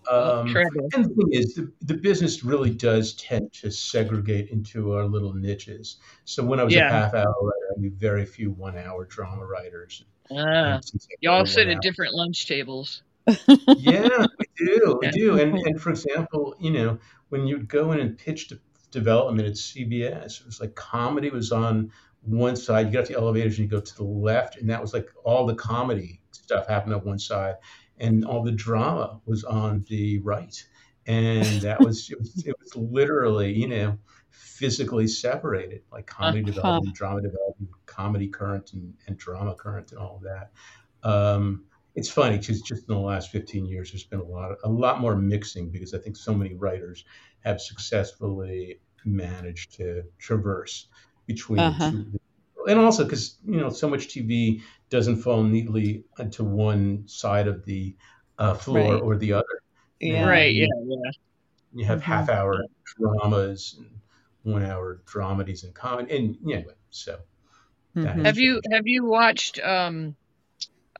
um, 0.09 0.55
and 0.55 1.05
the 1.05 1.13
thing 1.15 1.29
is, 1.31 1.55
the, 1.55 1.71
the 1.81 1.95
business 1.95 2.43
really 2.43 2.69
does 2.69 3.13
tend 3.13 3.51
to 3.53 3.71
segregate 3.71 4.49
into 4.49 4.93
our 4.93 5.05
little 5.05 5.33
niches. 5.33 5.97
So 6.25 6.43
when 6.43 6.59
I 6.59 6.63
was 6.63 6.73
yeah. 6.73 6.87
a 6.87 6.91
half 6.91 7.13
hour 7.13 7.33
writer, 7.41 7.73
I 7.75 7.79
knew 7.79 7.91
very 7.91 8.25
few 8.25 8.51
one 8.51 8.77
hour 8.77 9.05
drama 9.05 9.45
writers. 9.45 10.05
Uh, 10.29 10.79
y'all 11.21 11.45
sit 11.45 11.67
at 11.67 11.81
different 11.81 12.13
lunch 12.13 12.47
tables. 12.47 13.03
Yeah, 13.27 14.25
we 14.39 14.45
do. 14.57 14.97
We 15.01 15.09
do. 15.09 15.39
And, 15.39 15.57
and 15.57 15.81
for 15.81 15.89
example, 15.89 16.55
you 16.59 16.71
know, 16.71 16.99
when 17.29 17.47
you'd 17.47 17.67
go 17.67 17.91
in 17.91 17.99
and 17.99 18.17
pitch 18.17 18.49
de- 18.49 18.59
development 18.91 19.47
at 19.47 19.55
CBS, 19.55 20.39
it 20.39 20.45
was 20.45 20.61
like 20.61 20.75
comedy 20.75 21.29
was 21.29 21.51
on 21.51 21.91
one 22.21 22.55
side. 22.55 22.87
You 22.87 22.93
got 22.93 23.07
the 23.07 23.15
elevators 23.15 23.57
and 23.57 23.65
you 23.65 23.67
go 23.69 23.81
to 23.83 23.95
the 23.95 24.03
left, 24.03 24.57
and 24.57 24.69
that 24.69 24.81
was 24.81 24.93
like 24.93 25.09
all 25.23 25.45
the 25.45 25.55
comedy 25.55 26.21
stuff 26.31 26.67
happened 26.67 26.93
on 26.93 27.01
one 27.01 27.19
side, 27.19 27.55
and 27.97 28.25
all 28.25 28.43
the 28.43 28.51
drama 28.51 29.19
was 29.25 29.43
on 29.43 29.85
the 29.89 30.19
right. 30.19 30.63
And 31.07 31.61
that 31.61 31.79
was 31.79 32.09
it 32.09 32.19
was, 32.19 32.45
it 32.45 32.55
was 32.59 32.75
literally, 32.75 33.53
you 33.53 33.67
know, 33.67 33.97
physically 34.29 35.07
separated, 35.07 35.81
like 35.91 36.07
comedy 36.07 36.41
uh-huh. 36.41 36.51
development, 36.51 36.95
drama 36.95 37.21
development, 37.21 37.69
comedy 37.85 38.27
current, 38.27 38.73
and, 38.73 38.93
and 39.07 39.17
drama 39.17 39.55
current, 39.55 39.91
and 39.91 39.99
all 39.99 40.17
of 40.17 40.23
that. 40.23 40.51
Um, 41.07 41.65
it's 41.95 42.09
funny 42.09 42.37
because 42.37 42.61
just 42.61 42.87
in 42.89 42.93
the 42.93 42.99
last 42.99 43.31
15 43.31 43.65
years, 43.65 43.91
there's 43.91 44.03
been 44.03 44.19
a 44.19 44.23
lot, 44.23 44.51
of, 44.51 44.57
a 44.63 44.69
lot 44.69 44.99
more 44.99 45.15
mixing 45.15 45.69
because 45.69 45.93
I 45.93 45.97
think 45.97 46.17
so 46.17 46.33
many 46.33 46.53
writers 46.53 47.05
have 47.39 47.61
successfully 47.61 48.79
managed 49.05 49.75
to 49.77 50.03
traverse 50.19 50.87
between 51.25 51.59
uh-huh. 51.59 51.91
the 51.91 51.97
two. 51.97 52.19
And 52.67 52.79
also 52.79 53.03
because 53.03 53.37
you 53.45 53.59
know 53.59 53.69
so 53.69 53.87
much 53.87 54.07
TV 54.07 54.61
doesn't 54.89 55.17
fall 55.17 55.43
neatly 55.43 56.03
into 56.17 56.43
one 56.43 57.03
side 57.07 57.47
of 57.47 57.63
the 57.63 57.95
uh, 58.39 58.55
floor 58.55 58.93
right. 58.95 59.01
or 59.01 59.15
the 59.17 59.33
other. 59.33 59.61
Yeah. 59.99 60.27
Right. 60.27 60.53
Yeah. 60.53 60.65
Yeah. 60.83 61.11
You 61.73 61.85
have 61.85 61.99
mm-hmm. 61.99 62.11
half-hour 62.11 62.63
dramas 62.97 63.75
and 63.77 63.99
one-hour 64.43 65.01
dramedies 65.05 65.63
and 65.63 65.73
comedy, 65.73 66.15
and 66.15 66.37
anyway, 66.43 66.73
so. 66.89 67.19
Mm-hmm. 67.95 68.25
Have 68.25 68.37
you 68.37 68.61
have 68.71 68.87
you 68.87 69.05
watched 69.05 69.59
um, 69.59 70.15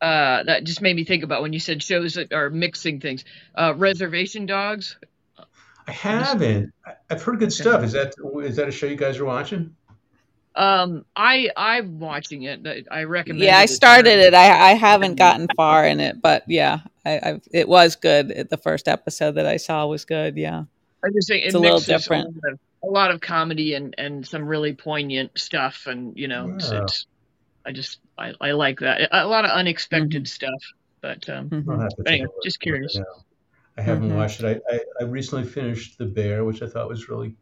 uh, 0.05 0.43
that 0.43 0.63
just 0.65 0.83
made 0.83 0.95
me 0.95 1.03
think 1.03 1.23
about 1.23 1.41
when 1.41 1.51
you 1.51 1.59
said 1.59 1.81
shows 1.81 2.13
that 2.13 2.31
are 2.31 2.51
mixing 2.51 2.99
things. 2.99 3.25
Uh, 3.55 3.73
Reservation 3.75 4.45
Dogs. 4.45 4.97
I 5.87 5.91
haven't. 5.91 6.71
I've 7.09 7.23
heard 7.23 7.39
good 7.39 7.51
stuff. 7.51 7.83
Is 7.83 7.93
that 7.93 8.13
is 8.43 8.55
that 8.55 8.67
a 8.67 8.71
show 8.71 8.85
you 8.85 8.97
guys 8.97 9.17
are 9.17 9.25
watching? 9.25 9.75
Um, 10.55 11.05
I 11.15 11.49
I'm 11.57 11.97
watching 11.97 12.43
it. 12.43 12.87
I 12.91 13.05
recommend. 13.05 13.43
Yeah, 13.43 13.57
I 13.57 13.65
started 13.65 14.19
it. 14.19 14.35
I 14.35 14.69
I 14.69 14.73
haven't 14.73 15.15
gotten 15.15 15.47
far 15.55 15.87
in 15.87 15.99
it, 15.99 16.21
but 16.21 16.43
yeah, 16.47 16.81
I, 17.03 17.11
I 17.17 17.41
it 17.51 17.67
was 17.67 17.95
good. 17.95 18.47
The 18.51 18.57
first 18.57 18.87
episode 18.87 19.31
that 19.33 19.47
I 19.47 19.57
saw 19.57 19.87
was 19.87 20.05
good. 20.05 20.37
Yeah, 20.37 20.65
I 21.03 21.09
just 21.09 21.27
think 21.27 21.45
it's 21.45 21.55
a 21.55 21.59
little 21.59 21.79
different. 21.79 22.27
A 22.27 22.29
lot, 22.29 22.53
of, 22.53 22.59
a 22.83 22.87
lot, 22.87 23.11
of, 23.11 23.21
comedy 23.21 23.73
and 23.73 23.95
and 23.97 24.25
some 24.25 24.45
really 24.45 24.73
poignant 24.73 25.31
stuff, 25.35 25.87
and 25.87 26.15
you 26.15 26.27
know, 26.27 26.53
it's, 26.55 26.69
it's 26.69 27.07
I 27.65 27.71
just 27.71 27.99
I, 28.17 28.33
I 28.39 28.51
like 28.51 28.79
that. 28.79 29.09
A 29.11 29.27
lot 29.27 29.45
of 29.45 29.51
unexpected 29.51 30.23
mm-hmm. 30.23 30.25
stuff, 30.25 30.63
but 31.01 31.27
um, 31.29 31.49
mm-hmm. 31.49 32.07
anyway, 32.07 32.27
just 32.43 32.59
curious. 32.59 32.97
I 33.77 33.81
haven't 33.81 34.09
mm-hmm. 34.09 34.17
watched 34.17 34.41
it. 34.41 34.63
I, 34.69 34.75
I, 34.75 34.79
I, 35.01 35.03
recently 35.03 35.43
finished 35.43 35.97
The 35.97 36.05
Bear, 36.05 36.45
which 36.45 36.61
I 36.61 36.67
thought 36.67 36.87
was 36.87 37.09
really 37.09 37.35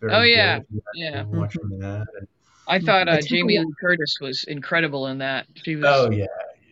very. 0.00 0.12
Oh 0.12 0.22
yeah, 0.22 0.60
good. 0.60 0.82
yeah. 0.94 1.24
Watching 1.24 1.62
mm-hmm. 1.62 1.80
that. 1.80 2.06
And, 2.18 2.28
I 2.66 2.78
thought 2.78 3.08
uh, 3.08 3.20
Jamie 3.20 3.58
Lee 3.58 3.72
Curtis 3.78 4.16
was 4.20 4.44
incredible 4.44 5.08
in 5.08 5.18
that. 5.18 5.46
She 5.54 5.76
was. 5.76 5.84
Oh 5.86 6.10
yeah, 6.10 6.26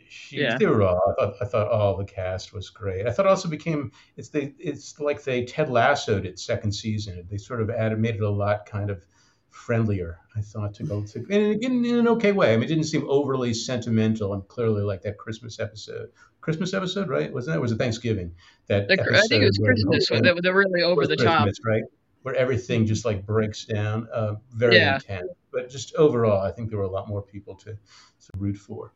she, 0.09 0.41
yeah. 0.41 0.57
they 0.57 0.67
were 0.67 0.83
all. 0.83 1.15
I 1.19 1.25
thought, 1.25 1.35
I 1.43 1.45
thought 1.45 1.69
all 1.69 1.97
the 1.97 2.05
cast 2.05 2.55
was 2.55 2.71
great. 2.71 3.07
I 3.07 3.11
thought 3.11 3.27
it 3.27 3.29
also 3.29 3.49
became 3.49 3.93
it's 4.17 4.29
they 4.29 4.55
it's 4.59 4.99
like 4.99 5.23
they 5.23 5.45
Ted 5.45 5.69
Lassoed 5.69 6.25
it 6.25 6.39
second 6.39 6.73
season. 6.73 7.27
They 7.31 7.37
sort 7.37 7.61
of 7.61 7.69
added 7.69 7.99
made 7.99 8.15
it 8.15 8.23
a 8.23 8.31
lot 8.31 8.65
kind 8.65 8.89
of 8.89 9.05
friendlier. 9.51 10.19
I 10.35 10.41
thought 10.41 10.75
to 10.75 10.85
go 10.85 11.03
to, 11.03 11.19
and 11.19 11.63
in, 11.63 11.85
in 11.85 11.95
an 11.97 12.09
okay 12.09 12.33
way. 12.33 12.53
I 12.53 12.57
mean, 12.57 12.65
it 12.65 12.69
didn't 12.69 12.85
seem 12.85 13.09
overly 13.09 13.53
sentimental 13.53 14.33
and 14.33 14.47
clearly 14.49 14.83
like 14.83 15.03
that 15.03 15.19
Christmas 15.19 15.61
episode. 15.61 16.09
Christmas 16.41 16.75
episode, 16.75 17.09
right? 17.09 17.33
Wasn't 17.33 17.55
that? 17.55 17.61
Was 17.61 17.73
it 17.73 17.79
Thanksgiving? 17.79 18.35
That 18.67 18.89
the, 18.89 18.95
I 18.95 19.21
think 19.29 19.43
it 19.43 19.47
was 19.47 19.59
Christmas. 19.59 20.11
Where, 20.11 20.21
they're 20.21 20.55
really 20.55 20.83
over 20.83 21.07
the 21.07 21.17
top, 21.17 21.49
right? 21.65 21.83
Where 22.23 22.35
everything 22.35 22.87
just 22.87 23.05
like 23.05 23.27
breaks 23.27 23.65
down. 23.65 24.09
Uh, 24.13 24.35
very 24.53 24.77
yeah. 24.77 24.97
intense, 24.97 25.31
but 25.53 25.69
just 25.69 25.95
overall, 25.97 26.41
I 26.41 26.51
think 26.51 26.71
there 26.71 26.79
were 26.79 26.85
a 26.85 26.91
lot 26.91 27.09
more 27.09 27.23
people 27.23 27.55
to, 27.57 27.73
to 27.73 28.31
root 28.39 28.57
for. 28.57 28.93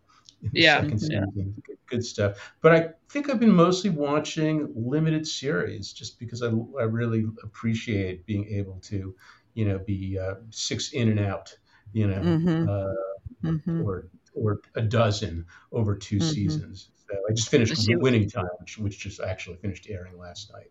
yeah. 0.53 0.83
Yeah. 0.83 1.25
Good, 1.35 1.79
good, 1.87 2.05
stuff. 2.05 2.55
But 2.61 2.75
I 2.75 2.89
think 3.11 3.31
I've 3.31 3.41
been 3.41 3.55
mostly 3.55 3.91
watching 3.91 4.73
limited 4.75 5.27
series 5.27 5.93
just 5.93 6.19
because 6.19 6.43
I, 6.43 6.49
I 6.49 6.85
really 6.85 7.27
appreciate 7.43 8.27
being 8.27 8.47
able 8.49 8.79
to 8.85 9.15
you 9.57 9.65
know, 9.67 9.79
be 9.79 10.19
uh, 10.19 10.35
six 10.51 10.93
in 10.93 11.09
and 11.09 11.19
out 11.19 11.57
you 11.93 12.07
know, 12.07 12.21
Mhm. 12.23 12.69
uh, 12.69 12.95
Mhm. 13.43 13.85
or 13.85 14.09
or 14.35 14.61
a 14.75 14.83
dozen 14.83 15.47
over 15.73 15.97
2 15.97 16.17
Mhm. 16.17 16.23
seasons. 16.23 16.91
So 17.09 17.17
I 17.29 17.33
just 17.33 17.49
finished 17.49 17.73
I 17.73 17.75
see. 17.77 17.97
Winning 17.97 18.29
Time, 18.29 18.45
which, 18.61 18.77
which 18.77 18.99
just 18.99 19.21
actually 19.21 19.57
finished 19.57 19.87
airing 19.89 20.19
last 20.19 20.53
night, 20.53 20.71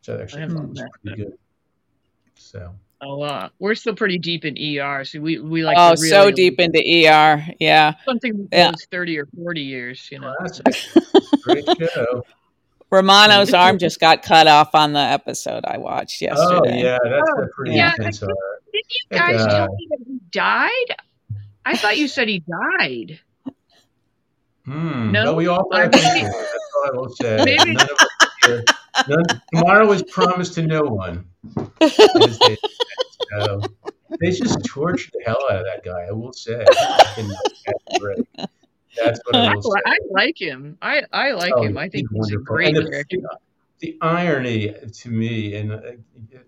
which 0.00 0.08
I 0.08 0.20
actually 0.20 0.40
haven't 0.40 0.56
thought 0.56 0.68
was 0.68 0.78
seen 0.78 0.88
pretty 1.02 1.22
good. 1.22 1.32
So 2.34 2.74
Oh, 3.00 3.22
uh, 3.22 3.50
we're 3.58 3.74
still 3.74 3.94
pretty 3.94 4.18
deep 4.18 4.44
in 4.44 4.56
ER, 4.56 5.04
so 5.04 5.20
we 5.20 5.38
we 5.38 5.62
like 5.62 5.76
Oh, 5.78 5.90
really 5.90 6.08
so 6.08 6.30
deep 6.30 6.58
into 6.58 6.80
ER. 6.80 7.44
Yeah. 7.60 7.94
something 8.04 8.48
that 8.50 8.50
Yeah. 8.50 8.72
thirty 8.90 9.16
or 9.18 9.26
forty 9.36 9.60
years, 9.60 10.08
you 10.10 10.18
know. 10.18 10.34
classic, 10.38 10.74
great 11.42 11.64
show. 11.78 12.22
Romano's 12.94 13.52
arm 13.54 13.78
just 13.78 14.00
got 14.00 14.22
cut 14.22 14.46
off 14.46 14.74
on 14.74 14.92
the 14.92 15.00
episode 15.00 15.64
I 15.66 15.78
watched 15.78 16.20
yesterday. 16.22 16.44
Oh 16.50 16.64
yesterday. 16.64 16.82
yeah, 16.82 16.98
that's 17.02 17.30
Oh, 17.36 17.42
a 17.42 17.48
pretty 17.48 17.74
yeah. 17.74 17.92
intense 17.98 18.22
art. 18.22 18.32
Didn't 18.72 18.86
you 18.90 19.18
guys 19.18 19.44
guy. 19.46 19.50
tell 19.52 19.74
me 19.74 19.86
that 19.90 19.98
he 20.06 20.20
died? 20.30 20.96
I 21.66 21.76
thought 21.76 21.96
you 21.98 22.08
said 22.08 22.28
he 22.28 22.40
died. 22.78 23.20
Hmm. 24.64 25.12
No? 25.12 25.24
No, 25.24 25.34
we 25.34 25.46
all 25.46 25.68
I 25.72 25.82
thought 25.88 25.92
maybe- 25.92 26.20
people. 26.26 26.38
That's 26.40 26.70
all 26.76 26.86
I 26.86 26.90
will 26.96 27.08
say. 27.10 27.36
Maybe- 27.44 27.72
None 27.74 27.88
of 27.90 27.96
us 27.98 28.08
here. 28.46 28.64
None, 29.08 29.24
tomorrow 29.52 29.90
is 29.92 30.02
promised 30.04 30.54
to 30.54 30.62
no 30.66 30.82
one. 30.82 31.26
as 31.80 32.38
they. 32.38 32.56
So, 33.32 33.60
they 34.20 34.30
just 34.30 34.64
tortured 34.64 35.10
the 35.14 35.22
hell 35.26 35.38
out 35.50 35.58
of 35.58 35.64
that 35.66 35.84
guy. 35.84 36.06
I 36.08 36.12
will 36.12 36.32
say. 36.32 36.64
In 38.98 39.04
the 39.06 39.12
break. 39.12 39.14
That's 39.14 39.20
what 39.26 39.36
I 39.36 39.52
I, 39.52 39.54
li- 39.54 39.82
I 39.86 39.98
like 40.24 40.40
him. 40.40 40.78
I 40.82 41.02
I 41.12 41.32
like 41.32 41.52
Oh, 41.56 41.62
him. 41.62 41.76
I 41.78 41.88
think 41.88 42.08
he's 42.12 42.26
he's 42.28 42.36
a 42.36 42.38
great 42.38 42.76
And 42.76 42.86
the- 42.86 42.90
character. 42.90 43.16
the 43.80 43.98
irony 44.00 44.74
to 44.92 45.08
me, 45.10 45.56
and 45.56 45.72
uh, 45.72 45.80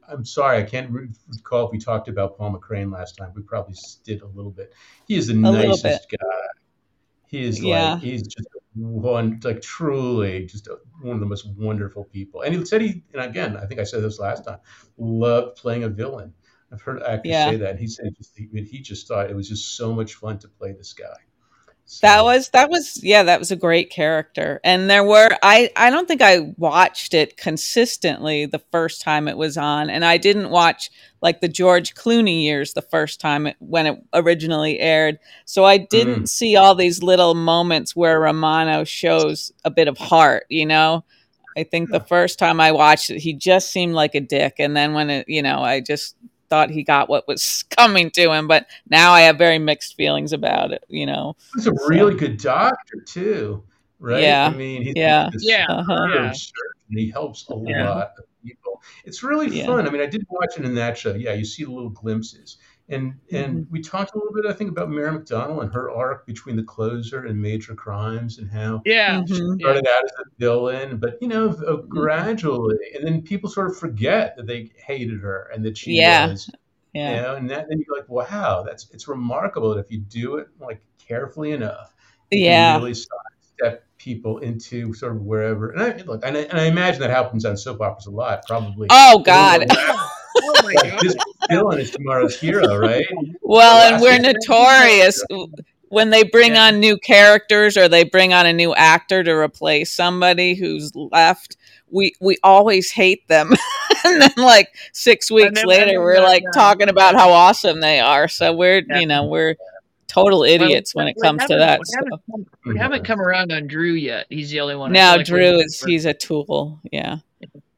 I'm 0.09 0.25
sorry, 0.25 0.59
I 0.59 0.63
can't 0.63 0.91
recall 0.91 1.67
if 1.67 1.73
we 1.73 1.79
talked 1.79 2.09
about 2.09 2.39
Paul 2.39 2.57
McCrane 2.59 2.93
last 2.93 3.17
time. 3.17 3.33
We 3.35 3.43
probably 3.43 3.75
did 4.05 4.23
a 4.23 4.27
little 4.27 4.53
bit. 4.53 4.73
He 5.09 5.17
is 5.17 5.27
the 5.27 5.35
little 5.35 5.69
nicest 5.71 6.09
guy. 6.11 6.27
He 7.29 7.45
is 7.45 7.63
Yeah. 7.63 7.95
like 7.95 8.03
he's 8.03 8.23
just 8.23 8.49
one, 8.75 9.41
like 9.43 9.61
truly, 9.61 10.47
just 10.47 10.69
a, 10.69 10.79
one 11.03 11.15
of 11.15 11.21
the 11.21 11.27
most 11.27 11.49
wonderful 11.57 12.05
people. 12.05 12.43
And 12.43 12.55
he 12.55 12.65
said 12.65 12.81
he, 12.83 13.03
and 13.13 13.23
again, 13.23 13.57
I 13.57 13.67
think 13.67 13.81
I 13.81 13.85
said 13.85 14.03
this 14.03 14.19
last 14.21 14.45
time, 14.45 14.59
loved 14.97 15.57
playing 15.57 15.83
a 15.85 15.89
villain. 15.89 16.33
I've 16.73 16.83
heard 16.83 17.03
actors 17.03 17.31
Yeah. 17.33 17.51
say 17.51 17.57
that. 17.57 17.71
And 17.71 17.79
he 17.81 17.87
said 17.89 18.15
just, 18.17 18.37
he, 18.37 18.49
he 18.63 18.81
just 18.81 19.09
thought 19.09 19.31
it 19.31 19.35
was 19.37 19.49
just 19.49 19.77
so 19.77 19.93
much 19.93 20.15
fun 20.15 20.39
to 20.41 20.49
play 20.49 20.73
this 20.73 20.93
guy. 20.93 21.17
That 22.03 22.25
was 22.25 22.49
that 22.51 22.69
was 22.69 23.01
yeah, 23.03 23.23
that 23.23 23.39
was 23.39 23.53
a 23.53 23.57
great 23.57 23.91
character. 23.91 24.61
And 24.65 24.91
there 24.91 25.05
were 25.05 25.31
I 25.43 25.71
I 25.77 25.91
don't 25.91 26.09
think 26.09 26.21
I 26.21 26.53
watched 26.57 27.15
it 27.15 27.37
consistently 27.37 28.45
the 28.45 28.59
first 28.73 29.03
time 29.03 29.29
it 29.29 29.37
was 29.37 29.57
on 29.57 29.89
and 29.89 30.05
I 30.05 30.17
didn't 30.17 30.51
watch 30.51 30.91
like 31.23 31.41
the 31.41 31.49
George 31.49 31.95
Clooney 31.95 32.43
years 32.43 32.73
the 32.73 32.83
first 32.83 33.21
time 33.21 33.47
it, 33.47 33.57
when 33.61 33.87
it 33.87 34.03
originally 34.13 34.81
aired. 34.81 35.21
So 35.45 35.65
I 35.65 35.79
didn't 35.79 36.25
mm. 36.25 36.29
see 36.29 36.57
all 36.57 36.75
these 36.75 37.05
little 37.05 37.35
moments 37.35 37.95
where 37.95 38.21
Romano 38.21 38.83
shows 38.83 39.53
a 39.65 39.71
bit 39.71 39.87
of 39.87 39.97
heart, 39.97 40.47
you 40.49 40.67
know. 40.67 41.05
I 41.57 41.63
think 41.63 41.91
the 41.91 42.01
first 42.01 42.39
time 42.39 42.61
I 42.61 42.73
watched 42.73 43.11
it 43.11 43.21
he 43.21 43.33
just 43.33 43.71
seemed 43.71 43.95
like 43.95 44.15
a 44.17 44.21
dick 44.21 44.57
and 44.59 44.77
then 44.77 44.93
when 44.93 45.09
it, 45.09 45.29
you 45.29 45.41
know, 45.41 45.61
I 45.61 45.81
just 45.81 46.17
thought 46.49 46.71
he 46.71 46.83
got 46.83 47.09
what 47.09 47.27
was 47.29 47.65
coming 47.71 48.11
to 48.13 48.33
him, 48.33 48.47
but 48.49 48.67
now 48.89 49.13
I 49.13 49.23
have 49.23 49.39
very 49.39 49.59
mixed 49.59 49.97
feelings 49.97 50.33
about 50.33 50.73
it, 50.73 50.85
you 50.89 51.07
know. 51.07 51.37
He's 51.55 51.67
a 51.67 51.73
really 51.89 52.15
good 52.15 52.39
doctor 52.39 53.01
too, 53.05 53.63
right? 53.99 54.23
Yeah. 54.23 54.47
I 54.53 54.57
mean, 54.57 54.83
he's 54.83 54.95
Yeah. 54.97 55.31
Yeah. 55.39 55.67
Uh-huh. 55.69 56.07
Yeah. 56.15 56.33
He 56.91 57.11
helps 57.11 57.49
a 57.51 57.55
Yeah. 57.67 57.89
lot 57.91 58.13
of 58.19 58.25
people. 58.45 58.83
It's 59.05 59.23
really 59.23 59.49
Yeah. 59.49 59.67
fun. 59.67 59.87
I 59.87 59.91
mean, 59.91 60.01
I 60.01 60.07
did 60.07 60.25
watch 60.31 60.59
it 60.59 60.65
in 60.65 60.75
that 60.77 60.97
show. 60.97 61.15
Yeah, 61.15 61.33
you 61.35 61.45
see 61.45 61.65
the 61.65 61.71
little 61.71 61.91
glimpses, 61.91 62.59
and 62.89 63.15
and 63.33 63.55
Mm-hmm. 63.65 63.73
we 63.73 63.81
talked 63.81 64.15
a 64.15 64.19
little 64.19 64.33
bit, 64.35 64.47
I 64.47 64.53
think, 64.53 64.71
about 64.71 64.91
Mary 64.91 65.11
McDonnell 65.19 65.63
and 65.63 65.73
her 65.75 65.91
arc 65.91 66.27
between 66.27 66.57
the 66.57 66.63
closer 66.63 67.25
and 67.25 67.41
major 67.41 67.75
crimes, 67.75 68.39
and 68.39 68.51
how 68.51 68.83
Yeah. 68.85 69.21
Mhm. 69.23 69.29
she 69.29 69.35
Yeah. 69.35 69.55
started 69.59 69.87
out 69.89 70.05
as 70.05 70.11
a 70.21 70.25
villain, 70.39 70.99
but 70.99 71.19
you 71.21 71.29
know, 71.29 71.49
uh, 71.49 71.53
Mm-hmm. 71.53 71.89
gradually, 71.89 72.79
and 72.95 73.05
then 73.05 73.23
people 73.23 73.51
sort 73.51 73.69
of 73.71 73.77
forget 73.77 74.37
that 74.37 74.47
they 74.47 74.71
hated 74.77 75.21
her 75.21 75.51
and 75.53 75.65
that 75.65 75.77
she 75.77 75.93
Yeah. 75.93 76.29
was 76.29 76.51
Yeah. 76.95 77.17
you 77.17 77.23
know, 77.23 77.35
and 77.37 77.51
that, 77.51 77.67
then 77.69 77.83
you're 77.87 77.97
like, 77.97 78.09
wow, 78.09 78.63
that's 78.63 78.89
it's 78.93 79.07
remarkable 79.09 79.75
that 79.75 79.81
if 79.85 79.91
you 79.91 79.99
do 79.99 80.37
it 80.37 80.49
like 80.61 80.81
carefully 80.99 81.53
enough, 81.53 81.95
you 82.31 82.39
can 82.39 82.43
Yeah. 82.45 82.77
really 82.77 82.95
step 82.95 83.85
people 83.99 84.39
into 84.39 84.93
sort 84.95 85.13
of 85.17 85.23
wherever. 85.23 85.71
And 85.71 85.83
I 85.83 85.97
look, 86.05 86.25
and 86.25 86.37
I, 86.37 86.41
and 86.43 86.59
I 86.59 86.65
imagine 86.67 87.01
that 87.01 87.11
happens 87.11 87.45
on 87.45 87.57
soap 87.57 87.81
operas 87.81 88.07
a 88.07 88.11
lot, 88.11 88.47
probably. 88.47 88.89
Oh 88.91 89.19
God. 89.19 89.67
Oh 90.39 90.55
my 90.63 90.75
god. 90.91 91.01
this 91.01 91.17
villain 91.51 91.81
is 91.81 91.91
tomorrow's 91.91 92.39
hero, 92.39 92.77
right? 92.79 93.07
Well, 93.43 93.93
and 93.93 94.03
we're 94.03 94.19
notorious 94.19 95.23
when 95.89 96.11
they 96.11 96.25
bring 96.25 96.55
Yeah. 96.55 96.67
on 96.67 96.81
new 96.81 96.97
characters 96.99 97.77
or 97.77 97.89
they 97.89 98.05
bring 98.05 98.33
on 98.33 98.47
a 98.47 98.53
new 98.53 98.75
actor 98.75 99.23
to 99.23 99.33
replace 99.33 99.93
somebody 99.93 100.55
who's 100.55 100.93
left. 100.95 101.57
We 101.91 102.13
we 102.21 102.37
always 102.43 102.91
hate 102.91 103.27
them, 103.29 103.53
and 104.05 104.21
then 104.23 104.33
like 104.37 104.69
six 104.93 105.31
weeks 105.31 105.53
then- 105.55 105.67
later, 105.67 106.01
we're 106.01 106.21
like 106.21 106.43
done. 106.43 106.53
talking 106.53 106.89
about 106.89 107.15
how 107.15 107.31
awesome 107.31 107.81
they 107.81 108.01
are. 108.01 108.27
So 108.29 108.53
we're 108.53 108.83
Yeah. 108.89 108.99
you 109.01 109.07
know 109.07 109.27
we're 109.27 109.55
total 110.09 110.43
idiots 110.45 110.95
when 110.95 111.07
it 111.09 111.17
comes 111.23 111.45
to 111.45 111.57
that 111.57 111.79
We 111.81 111.85
stuff. 111.85 112.01
haven't, 112.05 112.23
come, 112.31 112.47
we 112.73 112.79
haven't 112.79 113.05
come 113.05 113.21
around 113.21 113.53
on 113.53 113.67
Drew 113.67 113.93
yet. 113.93 114.27
He's 114.31 114.51
the 114.51 114.61
only 114.61 114.75
one. 114.75 114.91
Now 114.93 115.17
like 115.17 115.27
Drew 115.27 115.61
is 115.61 115.81
he's 115.87 116.05
a 116.07 116.15
tool. 116.15 116.81
Yeah, 116.91 117.19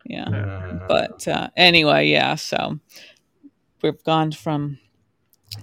yeah. 0.07 0.29
Uh, 0.29 0.87
But 0.89 1.29
uh, 1.29 1.49
anyway, 1.57 2.07
yeah. 2.09 2.37
So 2.37 2.79
we've 3.83 4.03
gone 4.05 4.33
from 4.33 4.79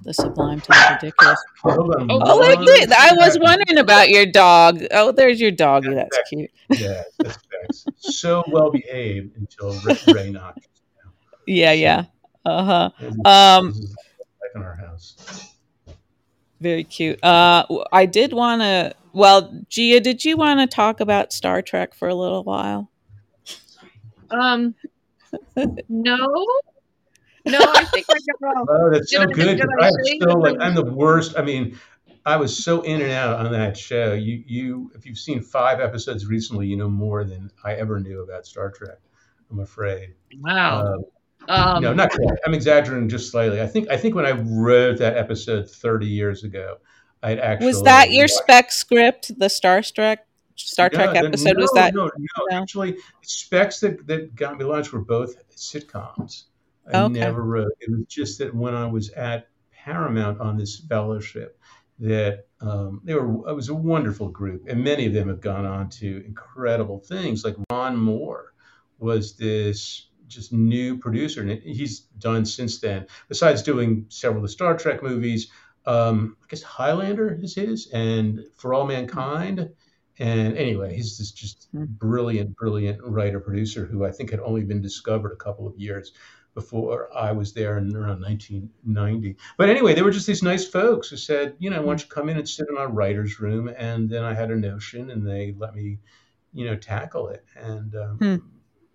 the 0.04 0.13
sublime 0.13 0.62
to 0.62 0.67
the 0.67 0.97
ridiculous. 1.01 1.39
hold 1.62 1.95
on 1.95 2.08
Oh, 2.12 2.19
Oh, 2.23 2.38
one 2.38 2.65
look 2.65 2.80
it! 2.82 2.91
I 2.91 3.13
was 3.13 3.38
wondering 3.39 3.78
about 3.78 4.10
your 4.10 4.25
dog. 4.25 4.84
Oh, 4.91 5.12
there's 5.12 5.39
your 5.39 5.51
doggy. 5.51 5.93
That's 5.93 6.17
cute. 6.28 6.49
Yeah, 6.71 7.04
that's, 7.19 7.38
that's 7.62 7.86
so 8.17 8.43
well 8.47 8.71
behaved 8.71 9.38
until 9.38 9.73
Ray, 9.82 9.97
Ray 10.13 10.32
knocked. 10.32 10.60
us 10.60 10.82
down. 11.04 11.12
Yeah, 11.45 11.71
yeah. 11.73 12.06
Uh 12.45 12.63
huh. 12.63 12.89
Um, 13.30 13.67
this 13.67 13.78
is 13.78 13.95
like 14.41 14.51
in 14.56 14.62
our 14.63 14.75
house. 14.75 15.51
Very 16.62 16.84
cute. 16.84 17.23
Uh, 17.23 17.63
w- 17.63 17.84
I 17.91 18.06
did 18.06 18.34
want 18.34 18.62
to. 18.62 18.95
Well, 19.13 19.62
Gia, 19.69 19.99
did 19.99 20.25
you 20.25 20.36
want 20.36 20.60
to 20.60 20.67
talk 20.67 20.99
about 20.99 21.32
Star 21.32 21.62
Trek 21.62 21.93
for 21.93 22.08
a 22.08 22.15
little 22.15 22.43
while? 22.43 22.89
Um, 24.32 24.73
no, 25.89 26.45
no. 27.45 27.60
I 27.60 27.84
think 27.86 28.05
I 28.10 28.15
got 28.41 28.58
off. 28.58 28.67
Oh, 28.69 28.89
that's 28.91 29.12
so 29.12 29.19
Did 29.25 29.29
I- 29.29 29.34
good. 29.34 29.58
did 29.58 29.60
'cause 29.62 29.69
I 29.81 29.86
I'm 29.88 29.93
say 30.03 30.15
still 30.19 30.41
like? 30.41 30.58
I'm 30.60 30.75
the 30.75 30.86
worst. 30.86 31.34
I 31.38 31.41
mean, 31.41 31.77
I 32.25 32.38
was 32.38 32.63
so 32.63 32.81
in 32.81 33.01
and 33.01 33.12
out 33.12 33.45
on 33.45 33.51
that 33.51 33.77
show. 33.77 34.13
You 34.13 34.43
you 34.47 34.91
if 34.95 35.05
you've 35.05 35.17
seen 35.17 35.41
five 35.41 35.79
episodes 35.79 36.25
recently, 36.25 36.67
you 36.67 36.75
know 36.77 36.89
more 36.89 37.23
than 37.23 37.51
I 37.63 37.73
ever 37.73 37.99
knew 37.99 38.21
about 38.23 38.45
Star 38.45 38.71
Trek. 38.71 38.97
I'm 39.51 39.60
afraid. 39.60 40.15
Wow. 40.41 40.93
Um, 40.95 41.03
Um, 41.47 41.84
no, 41.84 41.93
not 41.93 42.10
quite. 42.12 42.38
I'm 42.47 42.55
exaggerating 42.55 43.08
just 43.08 43.29
slightly. 43.31 43.62
I 43.62 43.67
think 43.67 43.89
I 43.89 43.97
think 43.97 44.15
when 44.15 44.25
I 44.25 44.31
wrote 44.31 44.97
that 44.97 45.15
episode 45.15 45.69
30 45.69 46.08
years 46.08 46.43
ago, 46.43 46.77
I'd 47.21 47.38
actually 47.38 47.67
Was 47.67 47.84
that 47.84 48.10
your 48.12 48.23
watched- 48.23 48.34
spec 48.34 48.71
script? 48.71 49.38
The 49.38 49.47
Star 49.49 49.81
Trek 49.84 50.25
Star 50.55 50.89
Trek 50.89 51.13
No, 51.13 51.21
no, 51.21 51.27
episode 51.27 51.58
was 51.58 51.69
that? 51.75 51.93
No, 51.93 52.05
no, 52.05 52.12
No? 52.49 52.58
Actually, 52.62 52.97
specs 53.21 53.79
that, 53.81 54.08
that 54.08 54.34
got 54.36 54.58
me 54.58 54.63
launched 54.65 54.91
were 54.93 55.01
both 55.01 55.36
sitcoms. 55.55 56.45
I 56.88 56.98
Okay. 56.98 57.12
never 57.12 57.43
wrote. 57.43 57.71
It 57.80 57.89
was 57.91 58.06
just 58.08 58.39
that 58.39 58.54
when 58.56 58.74
I 58.76 58.86
was 58.86 59.10
at 59.12 59.48
Paramount 59.71 60.39
on 60.39 60.58
this 60.58 60.80
fellowship, 60.80 61.60
that 62.00 62.45
um, 62.62 63.02
they 63.04 63.13
were. 63.13 63.50
It 63.50 63.54
was 63.54 63.69
a 63.69 63.74
wonderful 63.76 64.30
group, 64.30 64.65
and 64.67 64.84
many 64.84 65.06
of 65.06 65.13
them 65.13 65.30
have 65.30 65.41
gone 65.41 65.65
on 65.65 65.89
to 65.91 66.24
incredible 66.26 67.00
things. 67.00 67.43
Like 67.45 67.56
Ron 67.71 67.95
Moore 67.98 68.54
was 69.00 69.38
this 69.38 70.10
just 70.28 70.52
new 70.52 70.98
producer, 70.98 71.41
and 71.41 71.52
he's 71.62 72.02
done 72.02 72.45
since 72.45 72.80
then. 72.80 73.08
Besides 73.30 73.62
doing 73.63 74.06
several 74.10 74.39
of 74.39 74.43
the 74.43 74.50
Star 74.50 74.76
Trek 74.78 75.04
movies, 75.04 75.50
um, 75.86 76.36
I 76.43 76.45
guess 76.50 76.63
Outlander 76.80 77.39
is 77.41 77.56
his, 77.56 77.88
and 77.93 78.41
For 78.56 78.74
All 78.74 78.86
Mankind. 78.86 79.69
And 80.17 80.58
anyway, 80.58 80.95
he's 80.95 81.17
this 81.17 81.32
just 81.32 81.67
Hmm. 81.71 81.86
brilliant, 81.86 82.56
brilliant 82.56 83.02
writer 83.04 83.39
producer 83.39 83.86
who 83.86 84.06
I 84.06 84.12
think 84.12 84.32
had 84.32 84.39
only 84.39 84.63
been 84.63 84.82
discovered 84.82 85.34
a 85.34 85.36
couple 85.36 85.67
of 85.67 85.78
years 85.78 86.13
before 86.55 87.09
I 87.15 87.31
was 87.33 87.53
there 87.53 87.77
in 87.77 87.95
around 87.95 88.21
1990. 88.21 89.37
But 89.57 89.69
anyway, 89.69 89.93
they 89.93 90.01
were 90.01 90.11
just 90.11 90.27
these 90.27 90.43
nice 90.43 90.65
folks 90.67 91.09
who 91.09 91.17
said, 91.17 91.55
you 91.59 91.69
know, 91.69 91.81
why 91.81 91.91
don't 91.91 92.01
you 92.03 92.09
come 92.09 92.29
in 92.29 92.37
and 92.37 92.49
sit 92.49 92.67
in 92.69 92.77
our 92.77 92.89
writer's 92.89 93.39
room? 93.39 93.69
And 93.77 94.09
then 94.09 94.23
I 94.23 94.33
had 94.33 94.51
a 94.51 94.55
notion, 94.57 95.11
and 95.11 95.27
they 95.27 95.53
let 95.57 95.75
me, 95.75 95.99
you 96.53 96.65
know, 96.65 96.75
tackle 96.77 97.29
it. 97.29 97.45
And 97.55 97.95
um, 97.95 98.21
Hmm. 98.21 98.37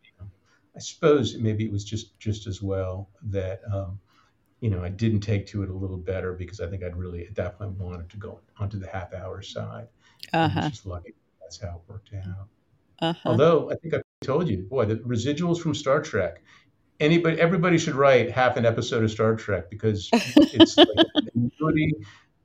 you 0.04 0.10
know, 0.20 0.30
I 0.76 0.80
suppose 0.80 1.36
maybe 1.38 1.64
it 1.64 1.72
was 1.72 1.84
just 1.84 2.18
just 2.18 2.46
as 2.46 2.62
well 2.62 3.10
that. 3.24 3.60
Um, 3.72 4.00
you 4.60 4.70
know, 4.70 4.82
I 4.84 4.90
didn't 4.90 5.20
take 5.20 5.46
to 5.48 5.62
it 5.62 5.70
a 5.70 5.74
little 5.74 5.96
better 5.98 6.34
because 6.34 6.60
I 6.60 6.68
think 6.68 6.82
I'd 6.84 6.96
really 6.96 7.26
at 7.26 7.34
that 7.36 7.58
point 7.58 7.72
wanted 7.78 8.10
to 8.10 8.16
go 8.18 8.40
onto 8.58 8.78
the 8.78 8.88
half 8.88 9.14
hour 9.14 9.42
side. 9.42 9.88
Uh 10.32 10.48
And 10.48 10.54
huh. 10.54 10.60
it's 10.60 10.70
just 10.70 10.86
lucky 10.86 11.14
that's 11.40 11.60
how 11.60 11.76
it 11.76 11.92
worked 11.92 12.12
out. 12.14 12.48
Uh 13.00 13.12
huh. 13.14 13.40
Although 13.40 13.70
I 13.70 13.76
think 13.76 13.94
I 13.94 14.02
told 14.22 14.48
you, 14.48 14.58
boy, 14.68 14.86
the 14.86 14.96
residuals 14.96 15.60
from 15.60 15.74
Star 15.74 16.02
Trek, 16.02 16.42
anybody, 17.00 17.40
everybody 17.40 17.78
should 17.78 17.94
write 17.94 18.30
half 18.30 18.56
an 18.56 18.66
episode 18.66 19.02
of 19.02 19.10
Star 19.10 19.34
Trek 19.34 19.70
because 19.70 20.08
it's 20.12 20.76
like 20.76 21.06
annuity 21.34 21.94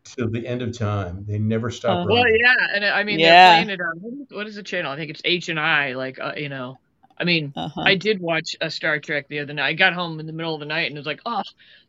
till 0.03 0.29
the 0.29 0.45
end 0.45 0.61
of 0.61 0.77
time. 0.77 1.25
They 1.27 1.37
never 1.39 1.69
stop. 1.69 2.05
Uh, 2.05 2.09
Well, 2.09 2.27
yeah, 2.29 2.53
and 2.73 2.85
I 2.85 3.03
mean 3.03 3.19
Yeah. 3.19 3.49
they're 3.49 3.65
playing 3.65 3.69
it 3.69 3.81
on 3.81 4.27
what 4.31 4.47
is 4.47 4.55
the 4.55 4.63
channel? 4.63 4.91
I 4.91 4.95
think 4.95 5.11
it's 5.11 5.21
H 5.25 5.49
and 5.49 5.59
I. 5.59 5.93
Like 5.93 6.19
uh, 6.19 6.33
you 6.37 6.49
know, 6.49 6.77
I 7.17 7.23
mean, 7.23 7.53
Uh-huh. 7.55 7.81
I 7.81 7.95
did 7.95 8.19
watch 8.19 8.55
a 8.61 8.69
Star 8.71 8.99
Trek 8.99 9.27
the 9.27 9.39
other 9.39 9.53
night. 9.53 9.67
I 9.67 9.73
got 9.73 9.93
home 9.93 10.19
in 10.19 10.25
the 10.27 10.33
middle 10.33 10.53
of 10.53 10.59
the 10.59 10.65
night 10.65 10.87
and 10.87 10.97
was 10.97 11.05
like, 11.05 11.21
oh, 11.25 11.41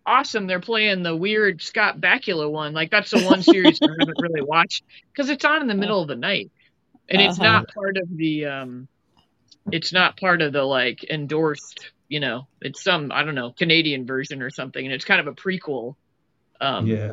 awesome! 0.04 0.46
They're 0.46 0.60
playing 0.60 1.02
the 1.02 1.16
weird 1.16 1.62
Scott 1.62 2.00
Bakula 2.00 2.50
one. 2.50 2.72
Like 2.74 2.90
that's 2.90 3.10
the 3.10 3.24
one 3.24 3.42
series 3.42 3.80
I 3.82 3.88
haven't 3.98 4.18
really 4.18 4.42
watched 4.46 4.84
because 5.12 5.30
it's 5.30 5.44
on 5.44 5.62
in 5.62 5.68
the 5.68 5.74
middle 5.74 6.00
of 6.02 6.08
the 6.08 6.16
night, 6.16 6.50
and 7.08 7.20
it's 7.22 7.38
Uh-huh. 7.38 7.48
not 7.52 7.68
part 7.74 7.96
of 7.98 8.08
the 8.16 8.46
um, 8.46 8.88
it's 9.72 9.92
not 9.92 10.16
part 10.18 10.42
of 10.42 10.52
the 10.52 10.62
like 10.62 11.04
endorsed. 11.10 11.92
You 12.08 12.20
know, 12.20 12.46
it's 12.60 12.82
some 12.82 13.10
I 13.12 13.24
don't 13.24 13.34
know 13.34 13.52
Canadian 13.52 14.06
version 14.06 14.42
or 14.42 14.50
something, 14.50 14.84
and 14.84 14.94
it's 14.94 15.04
kind 15.04 15.20
of 15.20 15.26
a 15.26 15.32
prequel. 15.32 15.96
Um, 16.60 16.86
yeah. 16.86 17.12